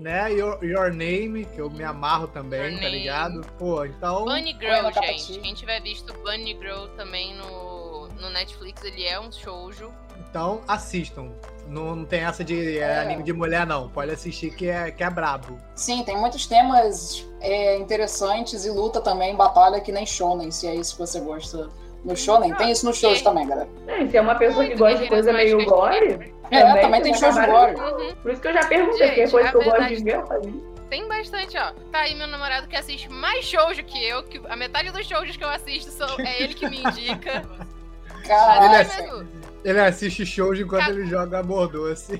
Né? 0.00 0.32
Your, 0.32 0.58
Your 0.64 0.90
Name, 0.90 1.44
que 1.54 1.60
eu 1.60 1.70
me 1.70 1.84
amarro 1.84 2.26
também, 2.28 2.60
Your 2.60 2.74
tá 2.74 2.80
Name. 2.84 2.98
ligado? 2.98 3.40
Pô, 3.58 3.84
então... 3.84 4.24
Bunny 4.24 4.56
Girl, 4.58 4.82
no 4.82 4.92
gente. 4.92 5.38
Quem 5.38 5.54
tiver 5.54 5.80
visto 5.82 6.12
Bunny 6.24 6.56
Girl 6.60 6.86
também 6.96 7.34
no, 7.36 8.08
no 8.20 8.30
Netflix, 8.30 8.82
ele 8.84 9.04
é 9.04 9.20
um 9.20 9.30
shoujo. 9.30 9.90
Então, 10.28 10.60
assistam. 10.68 11.32
Não, 11.66 11.94
não 11.96 12.04
tem 12.04 12.20
essa 12.20 12.44
de 12.44 12.78
é, 12.78 12.82
É. 12.82 12.98
anime 13.00 13.22
de 13.22 13.32
mulher, 13.32 13.66
não. 13.66 13.88
Pode 13.88 14.10
assistir 14.10 14.54
que 14.54 14.68
é, 14.68 14.90
que 14.90 15.02
é 15.04 15.10
brabo. 15.10 15.58
Sim, 15.74 16.02
tem 16.04 16.16
muitos 16.16 16.46
temas 16.46 17.26
é, 17.40 17.76
interessantes 17.78 18.64
e 18.64 18.70
luta 18.70 19.00
também, 19.00 19.34
batalha 19.36 19.80
que 19.80 19.92
nem 19.92 20.04
shonen, 20.04 20.50
se 20.50 20.66
é 20.66 20.74
isso 20.74 20.92
que 20.94 20.98
você 21.00 21.20
gosta. 21.20 21.68
No 22.04 22.16
shonen, 22.16 22.54
tem 22.54 22.70
isso 22.70 22.86
no 22.86 22.94
shoujo 22.94 23.22
também, 23.22 23.46
galera. 23.46 23.68
É, 23.86 24.06
se 24.06 24.16
é 24.16 24.20
uma 24.20 24.34
pessoa 24.34 24.64
que 24.64 24.74
gosta 24.74 25.02
de 25.02 25.08
coisa 25.08 25.32
meio 25.32 25.64
gore, 25.66 26.32
É, 26.50 26.80
também 26.80 27.02
tem 27.02 27.14
shoujo 27.14 27.38
acabaram 27.38 27.74
gore. 27.74 27.96
de- 27.96 28.02
Uhum. 28.04 28.16
Por 28.16 28.30
isso 28.32 28.40
que 28.42 28.48
eu 28.48 28.52
já 28.54 28.66
perguntei, 28.66 29.06
porque 29.08 29.20
é 29.20 29.24
Gente, 29.24 29.30
coisa 29.30 29.48
a 29.48 29.50
que 29.52 29.56
eu 29.56 29.62
gosto 29.64 29.86
de 29.88 30.04
ver, 30.04 30.14
eu 30.14 30.26
fazia. 30.26 30.70
Tem 30.90 31.06
bastante, 31.08 31.56
ó. 31.56 31.72
Tá 31.92 32.00
aí 32.00 32.14
meu 32.16 32.26
namorado 32.26 32.66
que 32.66 32.76
assiste 32.76 33.08
mais 33.08 33.44
shoujo 33.44 33.84
que 33.84 34.04
eu, 34.04 34.24
que 34.24 34.40
a 34.48 34.56
metade 34.56 34.90
dos 34.90 35.06
shoujos 35.06 35.36
que 35.36 35.44
eu 35.44 35.48
assisto 35.48 35.90
são, 35.92 36.18
é 36.18 36.42
ele 36.42 36.54
que 36.54 36.68
me 36.68 36.82
indica. 36.82 37.42
Caraca. 38.26 38.64
Ele 38.64 38.74
é- 39.20 39.40
Ele 39.70 39.80
assiste 39.80 40.26
shows 40.26 40.58
enquanto 40.58 40.80
Cap- 40.86 40.92
ele 40.92 41.06
joga 41.06 41.38
amor 41.40 41.68
doce. 41.68 42.16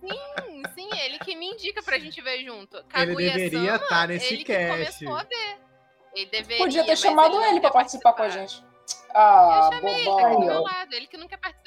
Sim, 0.00 0.62
sim, 0.74 0.88
é 0.94 1.06
ele 1.06 1.18
que 1.18 1.34
me 1.34 1.46
indica 1.50 1.82
pra 1.82 1.98
gente 1.98 2.20
ver 2.20 2.44
junto. 2.44 2.76
Ele 2.76 2.84
Kaguya 2.88 3.32
deveria 3.32 3.72
Sama, 3.72 3.76
estar 3.84 4.08
nesse 4.08 4.34
ele 4.34 4.44
cast. 4.44 4.62
que 4.66 4.70
começou 4.70 5.16
a 5.16 5.22
ver. 5.24 5.56
Ele 6.14 6.26
deveria, 6.30 6.58
Podia 6.64 6.84
ter 6.84 6.96
chamado 6.96 7.34
não 7.34 7.44
ele 7.50 7.60
pra 7.60 7.70
quer 7.70 7.74
participar 7.74 8.12
com 8.12 8.22
a 8.22 8.28
gente. 8.28 8.62
Ah, 9.14 9.68
Eu 9.70 9.72
chamei, 9.78 9.94
ele 9.94 10.04
tá 10.04 10.10
bobão. 10.10 10.26
aqui 10.26 10.34
do 10.36 10.46
meu 10.46 10.62
lado, 10.62 10.94
ele 10.94 11.06
que 11.06 11.16
não 11.16 11.26
quer 11.28 11.38
participar. 11.38 11.61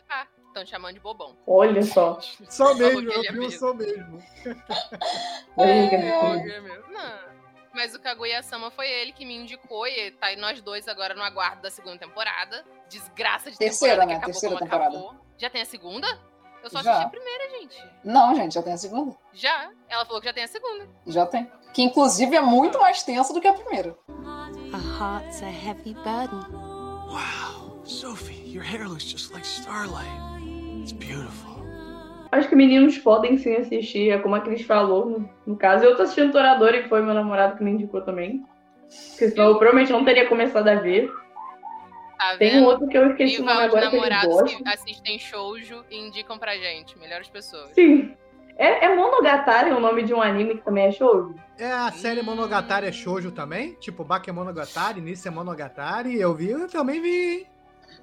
Estão 0.55 0.65
chamando 0.65 0.93
de 0.93 1.01
bobão. 1.01 1.35
Olha 1.45 1.83
só. 1.83 2.17
Falou 2.49 2.75
mesmo, 2.75 3.01
que 3.01 3.07
eu 3.07 3.19
é 3.19 3.21
vi, 3.23 3.27
eu 3.27 3.33
mesmo. 3.33 3.59
sou 3.59 3.73
mesmo. 3.73 4.23
Olha, 5.57 6.21
ai. 6.21 6.61
Não. 6.89 7.35
Mas 7.73 7.93
o 7.93 7.99
Kaguya-sama 7.99 8.71
foi 8.71 8.89
ele 8.89 9.11
que 9.11 9.25
me 9.25 9.35
indicou 9.35 9.85
e 9.85 10.11
tá 10.11 10.27
aí 10.27 10.37
nós 10.37 10.61
dois 10.61 10.87
agora 10.87 11.13
no 11.13 11.21
aguardo 11.21 11.61
da 11.61 11.69
segunda 11.69 11.97
temporada. 11.97 12.63
Desgraça 12.87 13.51
de 13.51 13.57
Terceira, 13.57 13.95
temporada 13.95 14.07
que 14.07 14.13
né? 14.13 14.15
acabou 14.15 14.31
Terceira 14.31 14.55
como 14.55 14.65
temporada. 14.65 14.97
acabou. 14.97 15.15
Já 15.37 15.49
tem 15.49 15.61
a 15.61 15.65
segunda? 15.65 16.07
Eu 16.63 16.69
só 16.69 16.81
Já. 16.81 16.91
assisti 16.91 17.05
a 17.05 17.09
primeira, 17.09 17.49
gente. 17.49 17.83
Não, 18.05 18.33
gente, 18.33 18.53
já 18.53 18.63
tem 18.63 18.71
a 18.71 18.77
segunda. 18.77 19.13
Já. 19.33 19.69
Ela 19.89 20.05
falou 20.05 20.21
que 20.21 20.27
já 20.27 20.33
tem 20.33 20.45
a 20.45 20.47
segunda. 20.47 20.87
Já 21.05 21.25
tem. 21.25 21.51
Que 21.73 21.81
inclusive 21.83 22.33
é 22.33 22.41
muito 22.41 22.79
mais 22.79 23.03
tensa 23.03 23.33
do 23.33 23.41
que 23.41 23.47
a 23.49 23.53
primeira. 23.53 23.93
A 24.71 24.77
heart's 25.03 25.43
a 25.43 25.49
heavy 25.49 25.93
burden. 25.95 26.49
Wow, 27.09 27.81
Sophie, 27.83 28.41
your 28.47 28.63
hair 28.63 28.87
looks 28.87 29.03
just 29.03 29.33
like 29.33 29.45
starlight. 29.45 30.34
It's 30.85 30.93
beautiful. 30.93 31.65
Acho 32.31 32.47
que 32.47 32.55
meninos 32.55 32.95
podem 32.99 33.39
sim 33.39 33.55
assistir, 33.55 34.11
é 34.11 34.19
como 34.19 34.35
a 34.35 34.41
Cris 34.41 34.61
falou, 34.61 35.09
no, 35.09 35.29
no 35.47 35.57
caso. 35.57 35.83
Eu 35.83 35.95
tô 35.95 36.03
assistindo 36.03 36.31
Toradora, 36.31 36.83
que 36.83 36.89
foi 36.89 37.01
meu 37.01 37.15
namorado 37.15 37.57
que 37.57 37.63
me 37.63 37.71
indicou 37.71 38.01
também. 38.01 38.45
Porque 39.09 39.31
senão 39.31 39.45
eu 39.45 39.57
provavelmente 39.57 39.91
não 39.91 40.05
teria 40.05 40.29
começado 40.29 40.67
a 40.67 40.75
ver. 40.75 41.11
Tá 42.19 42.37
Tem 42.37 42.59
um 42.59 42.65
outro 42.65 42.87
que 42.87 42.95
eu 42.95 43.09
esqueci 43.09 43.37
o 43.37 43.39
Viva 43.39 43.53
nome 43.55 43.67
os 43.67 43.73
agora 43.73 43.89
namorados 43.89 44.53
que 44.53 44.69
assistem 44.69 45.17
shoujo 45.17 45.83
e 45.89 45.97
indicam 45.97 46.37
pra 46.37 46.55
gente. 46.55 46.99
Melhores 46.99 47.29
pessoas. 47.29 47.71
Sim. 47.71 48.15
É, 48.55 48.85
é 48.85 48.95
Monogatari 48.95 49.71
o 49.71 49.79
nome 49.79 50.03
de 50.03 50.13
um 50.13 50.21
anime 50.21 50.57
que 50.57 50.63
também 50.63 50.85
é 50.85 50.91
shoujo? 50.91 51.33
É 51.57 51.71
a 51.71 51.91
série. 51.91 52.21
Monogatari 52.21 52.85
é 52.85 52.91
shoujo 52.91 53.31
também? 53.31 53.73
Tipo, 53.79 54.03
Bakemonogatari, 54.03 55.01
Nice 55.01 55.27
é 55.27 55.31
Monogatari. 55.31 56.19
Eu 56.19 56.35
vi, 56.35 56.51
eu 56.51 56.67
também 56.69 57.01
vi. 57.01 57.54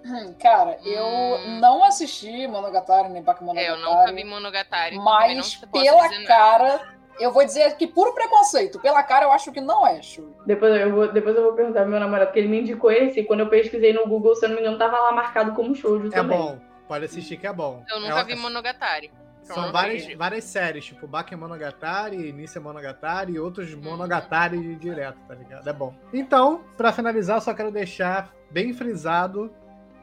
Hum, 0.05 0.35
Cara, 0.41 0.79
eu 0.85 1.05
Hum. 1.07 1.61
não 1.61 1.85
assisti 1.85 2.47
Monogatari 2.47 3.09
nem 3.09 3.23
É, 3.23 3.25
Bakemonogatari. 3.25 3.69
eu 3.69 3.79
nunca 3.79 4.13
vi 4.13 4.25
Monogatari. 4.25 4.97
Mas 4.99 5.57
pela 5.73 6.09
nada. 6.09 6.25
cara, 6.27 6.81
eu 7.21 7.31
vou 7.31 7.45
dizer 7.45 7.77
que 7.77 7.87
puro 7.87 8.13
preconceito. 8.15 8.81
Pela 8.81 9.03
cara, 9.03 9.27
eu 9.27 9.33
acho 9.33 9.53
que 9.53 9.61
não 9.61 9.87
é, 9.87 10.01
Shu. 10.03 10.35
Depois 10.47 10.75
eu 10.81 10.93
vou, 10.93 11.13
depois 11.13 11.37
eu 11.37 11.43
vou 11.43 11.53
perguntar 11.55 11.81
pro 11.83 11.91
meu 11.91 12.01
namorado, 12.01 12.27
porque 12.29 12.41
ele 12.41 12.49
me 12.49 12.61
indicou 12.61 12.91
esse, 12.91 13.21
e 13.21 13.25
quando 13.25 13.41
eu 13.41 13.49
pesquisei 13.49 13.93
no 13.93 14.07
Google, 14.07 14.35
se 14.35 14.45
eu 14.45 14.49
não 14.49 14.57
me 14.57 14.63
engano, 14.63 14.79
tava 14.79 14.99
lá 14.99 15.13
marcado 15.13 15.53
como 15.53 15.75
shoujo 15.75 16.09
É 16.09 16.11
também. 16.11 16.39
bom. 16.39 16.59
Pode 16.89 17.05
assistir 17.05 17.37
que 17.37 17.47
é 17.47 17.53
bom. 17.53 17.85
Eu 17.91 18.01
nunca 18.01 18.21
É- 18.21 18.25
vi 18.25 18.35
Monogatari. 18.35 19.11
Então 19.45 19.57
São 19.57 19.73
várias, 19.73 20.13
várias 20.15 20.45
séries, 20.45 20.85
tipo 20.85 21.05
Bakemonogatari, 21.07 22.33
Nice 22.33 22.59
Monogatari 22.61 23.33
e 23.33 23.41
outros 23.41 23.75
Hum. 23.75 23.81
Monogatari 23.83 24.77
direto, 24.77 25.19
tá 25.27 25.35
ligado? 25.35 25.67
É 25.69 25.73
bom. 25.73 25.93
Então, 26.13 26.63
pra 26.77 26.93
finalizar, 26.93 27.41
só 27.41 27.53
quero 27.53 27.71
deixar 27.73 28.33
bem 28.51 28.73
frisado. 28.73 29.53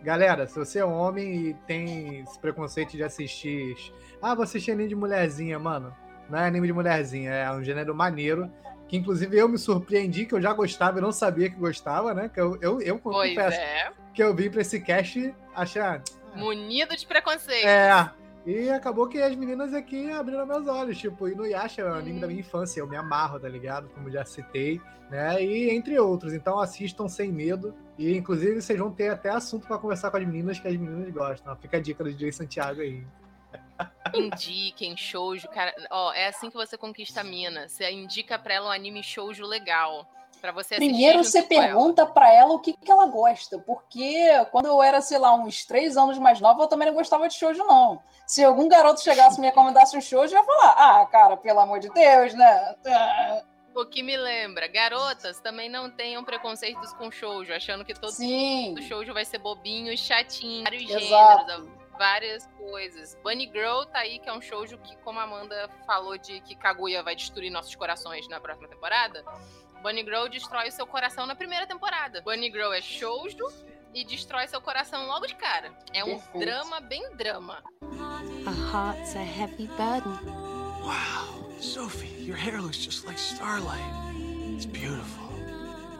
Galera, 0.02 0.47
se 0.47 0.58
você 0.58 0.80
é 0.80 0.86
homem 0.86 1.50
e 1.50 1.54
tem 1.66 2.22
esse 2.22 2.39
preconceito 2.39 2.91
de 2.91 3.04
assistir. 3.04 3.76
Ah, 4.22 4.34
vou 4.34 4.43
assistir 4.43 4.72
anime 4.72 4.89
de 4.89 4.95
mulherzinha, 4.95 5.60
mano. 5.60 5.93
Não 6.30 6.39
é 6.39 6.45
anime 6.45 6.68
de 6.68 6.74
mulherzinha, 6.74 7.32
é 7.32 7.52
um 7.52 7.64
gênero 7.64 7.93
maneiro. 7.93 8.52
Que 8.88 8.97
inclusive 8.97 9.38
eu 9.38 9.47
me 9.47 9.58
surpreendi 9.58 10.26
que 10.26 10.34
eu 10.34 10.41
já 10.41 10.52
gostava 10.52 10.97
e 10.97 11.02
não 11.02 11.12
sabia 11.12 11.50
que 11.50 11.56
gostava, 11.56 12.14
né? 12.14 12.30
Que 12.34 12.41
eu, 12.41 12.58
eu, 12.62 12.82
eu 12.82 12.97
confesso 12.97 13.60
é. 13.60 13.91
que 14.14 14.24
eu 14.24 14.34
vim 14.34 14.50
pra 14.50 14.62
esse 14.62 14.80
cast 14.80 15.34
achar. 15.54 16.02
Munido 16.34 16.95
de 16.95 17.06
preconceito. 17.06 17.68
É. 17.68 18.12
E 18.45 18.69
acabou 18.69 19.07
que 19.07 19.21
as 19.21 19.35
meninas 19.35 19.73
aqui 19.73 20.11
abriram 20.11 20.45
meus 20.45 20.67
olhos. 20.67 20.97
Tipo, 20.97 21.27
e 21.27 21.35
no 21.35 21.45
Yasha 21.45 21.81
é 21.81 21.91
um 21.91 21.93
anime 21.93 22.19
da 22.19 22.27
minha 22.27 22.39
infância. 22.39 22.79
Eu 22.79 22.87
me 22.87 22.95
amarro, 22.95 23.39
tá 23.39 23.49
ligado? 23.49 23.89
Como 23.89 24.09
já 24.09 24.23
citei, 24.25 24.81
né? 25.09 25.43
E 25.43 25.69
entre 25.69 25.99
outros. 25.99 26.33
Então 26.33 26.59
assistam 26.59 27.07
sem 27.07 27.31
medo. 27.31 27.75
E 27.97 28.15
inclusive 28.15 28.61
vocês 28.61 28.79
vão 28.79 28.91
ter 28.91 29.09
até 29.09 29.29
assunto 29.29 29.67
pra 29.67 29.77
conversar 29.77 30.09
com 30.09 30.17
as 30.17 30.25
meninas 30.25 30.59
que 30.59 30.67
as 30.67 30.75
meninas 30.75 31.11
gostam. 31.13 31.55
Fica 31.57 31.77
a 31.77 31.81
dica 31.81 32.03
do 32.03 32.11
DJ 32.11 32.31
Santiago 32.31 32.81
aí. 32.81 33.05
Indiquem 34.13 34.95
shoujo, 34.97 35.47
cara. 35.49 35.73
Ó, 35.91 36.13
é 36.13 36.27
assim 36.27 36.49
que 36.49 36.55
você 36.55 36.77
conquista 36.77 37.21
a 37.21 37.23
mina. 37.23 37.67
Você 37.67 37.89
indica 37.91 38.39
pra 38.39 38.53
ela 38.53 38.69
um 38.69 38.71
anime 38.71 39.03
shoujo 39.03 39.45
legal. 39.45 40.09
Pra 40.39 40.51
você 40.51 40.75
assistir 40.75 40.89
Primeiro 40.89 41.23
você 41.23 41.43
pergunta 41.43 42.05
pra 42.05 42.33
ela 42.33 42.53
o 42.53 42.59
que, 42.59 42.73
que 42.73 42.91
ela 42.91 43.05
gosta. 43.05 43.59
Porque 43.59 44.27
quando 44.51 44.67
eu 44.67 44.81
era, 44.81 45.01
sei 45.01 45.17
lá, 45.17 45.33
uns 45.33 45.65
três 45.65 45.97
anos 45.97 46.17
mais 46.17 46.39
nova, 46.39 46.63
eu 46.63 46.67
também 46.67 46.87
não 46.87 46.95
gostava 46.95 47.27
de 47.27 47.35
shoujo, 47.35 47.63
não. 47.65 48.01
Se 48.25 48.43
algum 48.43 48.67
garoto 48.67 49.01
chegasse 49.01 49.37
e 49.37 49.41
me 49.41 49.47
recomendasse 49.47 49.97
um 49.97 50.01
shoujo, 50.01 50.33
eu 50.33 50.39
ia 50.39 50.45
falar, 50.45 50.71
ah, 50.77 51.05
cara, 51.07 51.35
pelo 51.35 51.59
amor 51.59 51.79
de 51.79 51.89
Deus, 51.89 52.33
né? 52.33 52.75
O 53.75 53.85
que 53.85 54.01
me 54.01 54.17
lembra, 54.17 54.67
garotas 54.67 55.39
também 55.39 55.69
não 55.69 55.89
tenham 55.89 56.23
preconceitos 56.23 56.91
com 56.93 57.11
shoujo, 57.11 57.53
achando 57.53 57.85
que 57.85 57.93
todo 57.93 58.11
Sim. 58.11 58.75
shoujo 58.81 59.13
vai 59.13 59.25
ser 59.25 59.37
bobinho 59.37 59.91
e 59.91 59.97
chatinho, 59.97 60.63
vários 60.63 60.89
Exato. 60.89 61.47
gêneros, 61.47 61.79
várias 61.97 62.47
coisas. 62.57 63.15
Bunny 63.23 63.45
Girl 63.45 63.83
tá 63.83 63.99
aí, 63.99 64.19
que 64.19 64.29
é 64.29 64.33
um 64.33 64.41
shoujo 64.41 64.77
que, 64.79 64.95
como 64.97 65.19
a 65.19 65.23
Amanda 65.23 65.69
falou 65.85 66.17
de 66.17 66.39
que 66.41 66.55
Kaguya 66.55 67.03
vai 67.03 67.15
destruir 67.15 67.51
nossos 67.51 67.75
corações 67.75 68.27
na 68.27 68.39
próxima 68.39 68.67
temporada, 68.67 69.23
Bunny 69.82 70.03
Girl 70.03 70.27
destrói 70.27 70.67
o 70.69 70.71
seu 70.71 70.86
coração 70.86 71.25
na 71.25 71.36
primeira 71.36 71.65
temporada. 71.65 72.21
Bunny 72.21 72.51
Girl 72.51 72.71
é 72.73 72.82
shoujo 72.82 73.47
e 73.93 74.03
destrói 74.03 74.47
seu 74.47 74.61
coração 74.61 75.07
logo 75.07 75.25
de 75.25 75.36
cara. 75.36 75.71
É 75.93 76.03
um 76.03 76.19
Perfeito. 76.19 76.39
drama 76.39 76.80
bem 76.82 77.15
drama. 77.15 77.63
A 78.45 78.51
heart's 78.51 79.15
a 79.15 79.19
heavy 79.23 79.67
burden. 79.77 80.17
Wow, 80.82 81.49
Sophie, 81.59 82.23
your 82.23 82.38
hair 82.38 82.61
looks 82.61 82.77
just 82.77 83.05
like 83.05 83.17
starlight. 83.17 83.80
It's 84.55 84.65
beautiful. 84.65 85.28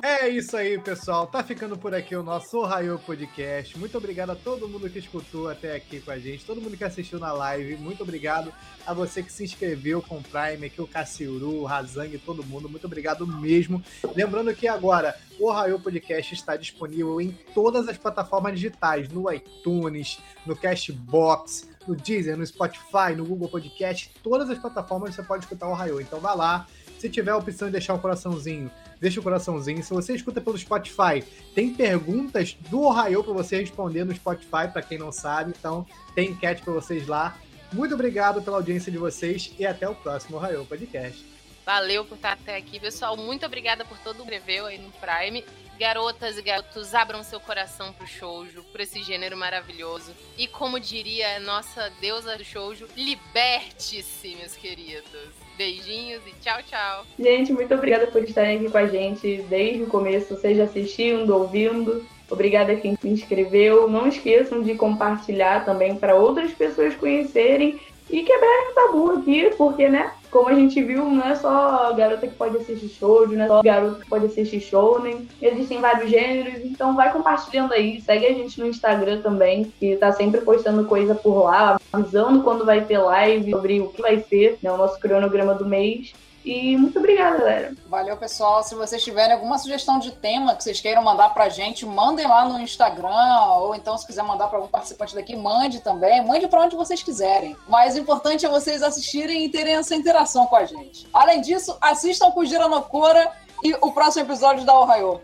É 0.02 0.30
isso 0.30 0.56
aí, 0.56 0.80
pessoal. 0.80 1.28
Tá 1.28 1.44
ficando 1.44 1.78
por 1.78 1.94
aqui 1.94 2.16
o 2.16 2.24
nosso 2.24 2.60
Ohio 2.60 2.98
Podcast. 3.00 3.78
Muito 3.78 3.98
obrigado 3.98 4.30
a 4.30 4.36
todo 4.36 4.68
mundo 4.68 4.90
que 4.90 5.00
escutou 5.00 5.50
até 5.50 5.76
aqui 5.76 6.00
com 6.00 6.10
a 6.10 6.18
gente, 6.18 6.46
todo 6.46 6.62
mundo 6.62 6.78
que 6.78 6.86
assistiu 6.86 7.20
na 7.20 7.34
live. 7.34 7.76
Muito 7.76 8.04
obrigado 8.04 8.54
a 8.88 8.94
você 8.94 9.22
que 9.22 9.32
se 9.32 9.44
inscreveu 9.44 10.02
com 10.02 10.18
o 10.18 10.24
Prime, 10.24 10.68
aqui 10.68 10.82
o 10.82 10.88
Cassiuru, 10.88 11.62
o 11.62 11.66
Razang, 11.66 12.18
todo 12.20 12.46
mundo. 12.46 12.70
Muito 12.70 12.86
obrigado 12.86 13.28
mesmo. 13.28 13.84
Lembrando 14.16 14.54
que 14.56 14.70
agora 14.70 15.14
o 15.38 15.50
Ohio 15.50 15.80
Podcast 15.80 16.34
está 16.34 16.56
disponível 16.56 17.20
em 17.20 17.38
todas 17.54 17.90
as 17.90 17.98
plataformas 17.98 18.54
digitais, 18.54 19.10
no 19.10 19.30
iTunes, 19.32 20.20
no 20.46 20.56
Cashbox, 20.56 21.68
no 21.86 21.96
Deezer, 21.96 22.38
no 22.38 22.46
Spotify, 22.46 23.16
no 23.18 23.26
Google 23.26 23.50
Podcast, 23.50 24.12
todas 24.24 24.50
as 24.50 24.58
plataformas 24.58 25.14
você 25.14 25.24
pode 25.24 25.44
escutar 25.44 25.68
o 25.68 25.72
Ohio. 25.72 26.00
Então 26.00 26.22
vai 26.22 26.38
lá. 26.38 26.68
Se 26.98 27.10
tiver 27.10 27.32
a 27.32 27.38
opção 27.38 27.70
de 27.70 27.72
deixar 27.72 27.94
um 27.94 28.00
coraçãozinho, 28.00 28.70
deixa 29.00 29.20
o 29.20 29.24
coraçãozinho. 29.24 29.84
Se 29.84 29.94
você 29.94 30.14
escuta 30.14 30.42
pelo 30.42 30.58
Spotify, 30.58 31.24
tem 31.54 31.74
perguntas 31.74 32.58
do 32.70 32.82
Ohio 32.82 33.24
para 33.24 33.34
você 33.34 33.60
responder 33.60 34.04
no 34.04 34.16
Spotify, 34.16 34.68
para 34.72 34.82
quem 34.82 34.98
não 34.98 35.12
sabe. 35.12 35.54
Então, 35.58 35.86
tem 36.14 36.32
enquete 36.32 36.62
para 36.62 36.74
vocês 36.74 37.08
lá. 37.08 37.38
Muito 37.72 37.94
obrigado 37.94 38.42
pela 38.42 38.58
audiência 38.58 38.92
de 38.92 38.98
vocês 38.98 39.54
e 39.60 39.66
até 39.66 39.88
o 39.88 39.94
próximo 39.94 40.38
Raio 40.38 40.66
Podcast. 40.66 41.24
Valeu 41.66 42.04
por 42.04 42.16
estar 42.16 42.34
até 42.34 42.58
aqui, 42.58 42.80
pessoal. 42.80 43.16
Muito 43.16 43.46
obrigada 43.46 43.86
por 43.86 43.98
todo 44.00 44.24
o 44.24 44.26
review 44.26 44.66
aí 44.66 44.80
no 44.80 44.92
Prime. 44.94 45.46
Garotas 45.80 46.38
e 46.38 46.42
garotos, 46.42 46.96
abram 46.96 47.24
seu 47.24 47.40
coração 47.40 47.94
pro 47.94 48.08
shoujo, 48.08 48.64
por 48.64 48.82
esse 48.82 49.04
gênero 49.04 49.38
maravilhoso. 49.38 50.12
E 50.36 50.48
como 50.48 50.80
diria 50.80 51.38
a 51.38 51.40
nossa 51.40 51.92
deusa 52.02 52.36
do 52.36 52.44
shoujo, 52.44 52.88
liberte-se, 52.98 54.36
meus 54.36 54.56
queridos. 54.56 55.49
Beijinhos 55.60 56.22
e 56.26 56.32
tchau, 56.42 56.58
tchau. 56.66 57.06
Gente, 57.20 57.52
muito 57.52 57.74
obrigada 57.74 58.08
por 58.08 58.24
estarem 58.24 58.60
aqui 58.60 58.72
com 58.72 58.78
a 58.78 58.88
gente 58.88 59.44
desde 59.50 59.84
o 59.84 59.88
começo, 59.88 60.40
seja 60.40 60.64
assistindo, 60.64 61.36
ouvindo. 61.36 62.06
Obrigada 62.32 62.72
a 62.72 62.76
quem 62.78 62.96
se 62.96 63.10
inscreveu. 63.10 63.90
Não 63.90 64.08
esqueçam 64.08 64.64
de 64.64 64.74
compartilhar 64.76 65.66
também 65.66 65.98
para 65.98 66.16
outras 66.16 66.54
pessoas 66.54 66.96
conhecerem 66.96 67.78
e 68.10 68.24
quebrar 68.24 68.70
o 68.70 68.74
tabu 68.74 69.12
aqui, 69.12 69.54
porque, 69.58 69.90
né? 69.90 70.14
Como 70.32 70.48
a 70.48 70.54
gente 70.54 70.82
viu, 70.84 71.06
não 71.06 71.24
é 71.24 71.36
só 71.36 71.92
garota 71.94 72.28
que 72.28 72.36
pode 72.36 72.58
assistir 72.58 72.90
show, 72.90 73.28
não 73.28 73.44
é 73.44 73.48
só 73.48 73.64
garoto 73.64 74.02
que 74.02 74.10
pode 74.10 74.26
assistir 74.26 74.60
shounen. 74.60 75.28
Existem 75.42 75.82
vários 75.82 76.10
gêneros, 76.10 76.64
então 76.64 76.96
vai 76.96 77.12
compartilhando 77.12 77.74
aí. 77.74 78.00
Segue 78.02 78.28
a 78.28 78.34
gente 78.34 78.60
no 78.60 78.68
Instagram 78.68 79.22
também, 79.22 79.74
que 79.80 79.96
tá 79.98 80.12
sempre 80.12 80.42
postando 80.42 80.86
coisa 80.86 81.16
por 81.16 81.44
lá, 81.44 81.80
avisando 81.92 82.44
quando 82.44 82.64
vai 82.64 82.86
ter 82.86 83.00
live, 83.00 83.52
sobre 83.52 83.82
o 83.82 83.90
que 83.90 84.02
vai 84.02 84.20
ser, 84.20 84.60
né, 84.62 84.72
o 84.72 84.78
nosso 84.78 85.00
cronograma 85.00 85.56
do 85.56 85.66
mês. 85.66 86.14
E 86.44 86.78
muito 86.78 87.00
obrigada, 87.00 87.38
galera. 87.38 87.74
Valeu, 87.88 88.16
pessoal. 88.18 88.64
Se 88.64 88.74
vocês 88.76 89.04
tiverem 89.04 89.34
alguma 89.34 89.58
sugestão 89.58 90.00
de 90.00 90.12
tema 90.12 90.56
que 90.56 90.64
vocês 90.64 90.80
queiram 90.80 91.04
mandar 91.04 91.34
pra 91.34 91.50
gente, 91.50 91.86
mandem 91.86 92.28
lá 92.28 92.48
no 92.48 92.60
Instagram, 92.60 93.42
ou 93.58 93.76
então 93.76 93.98
se 93.98 94.06
quiser 94.06 94.24
mandar 94.24 94.48
para 94.48 94.58
algum 94.58 94.70
participante 94.70 95.14
daqui, 95.16 95.36
mande 95.36 95.82
também. 95.82 96.26
Mande 96.26 96.48
para 96.48 96.62
onde 96.62 96.76
vocês 96.76 97.04
quiserem. 97.04 97.56
Mas 97.68 97.96
o 97.96 98.00
importante 98.00 98.46
é 98.46 98.50
vocês 98.50 98.82
assistirem 98.82 99.46
e 99.46 99.50
terem 99.50 99.76
essa 99.76 99.96
interação 99.96 100.46
com 100.48 100.56
a 100.56 100.66
gente. 100.66 101.08
Além 101.14 101.42
disso, 101.42 101.78
assistam 101.82 102.32
com 102.32 102.46
Giranokora 102.46 103.32
e 103.64 103.74
o 103.82 103.92
próximo 103.92 104.26
episódio 104.26 104.66
da 104.66 104.80
Ohio. 104.80 105.22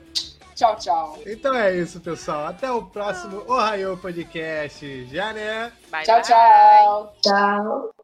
Tchau, 0.56 0.76
tchau. 0.78 1.18
Então 1.26 1.54
é 1.54 1.76
isso, 1.76 2.00
pessoal. 2.00 2.48
Até 2.48 2.72
o 2.72 2.82
próximo 2.82 3.44
Ohio 3.48 3.98
Podcast. 3.98 5.06
Já, 5.08 5.34
né? 5.34 5.72
Bye, 5.92 6.04
Tchau, 6.06 6.16
bye. 6.16 6.24
tchau. 6.24 7.14
Tchau. 7.22 7.95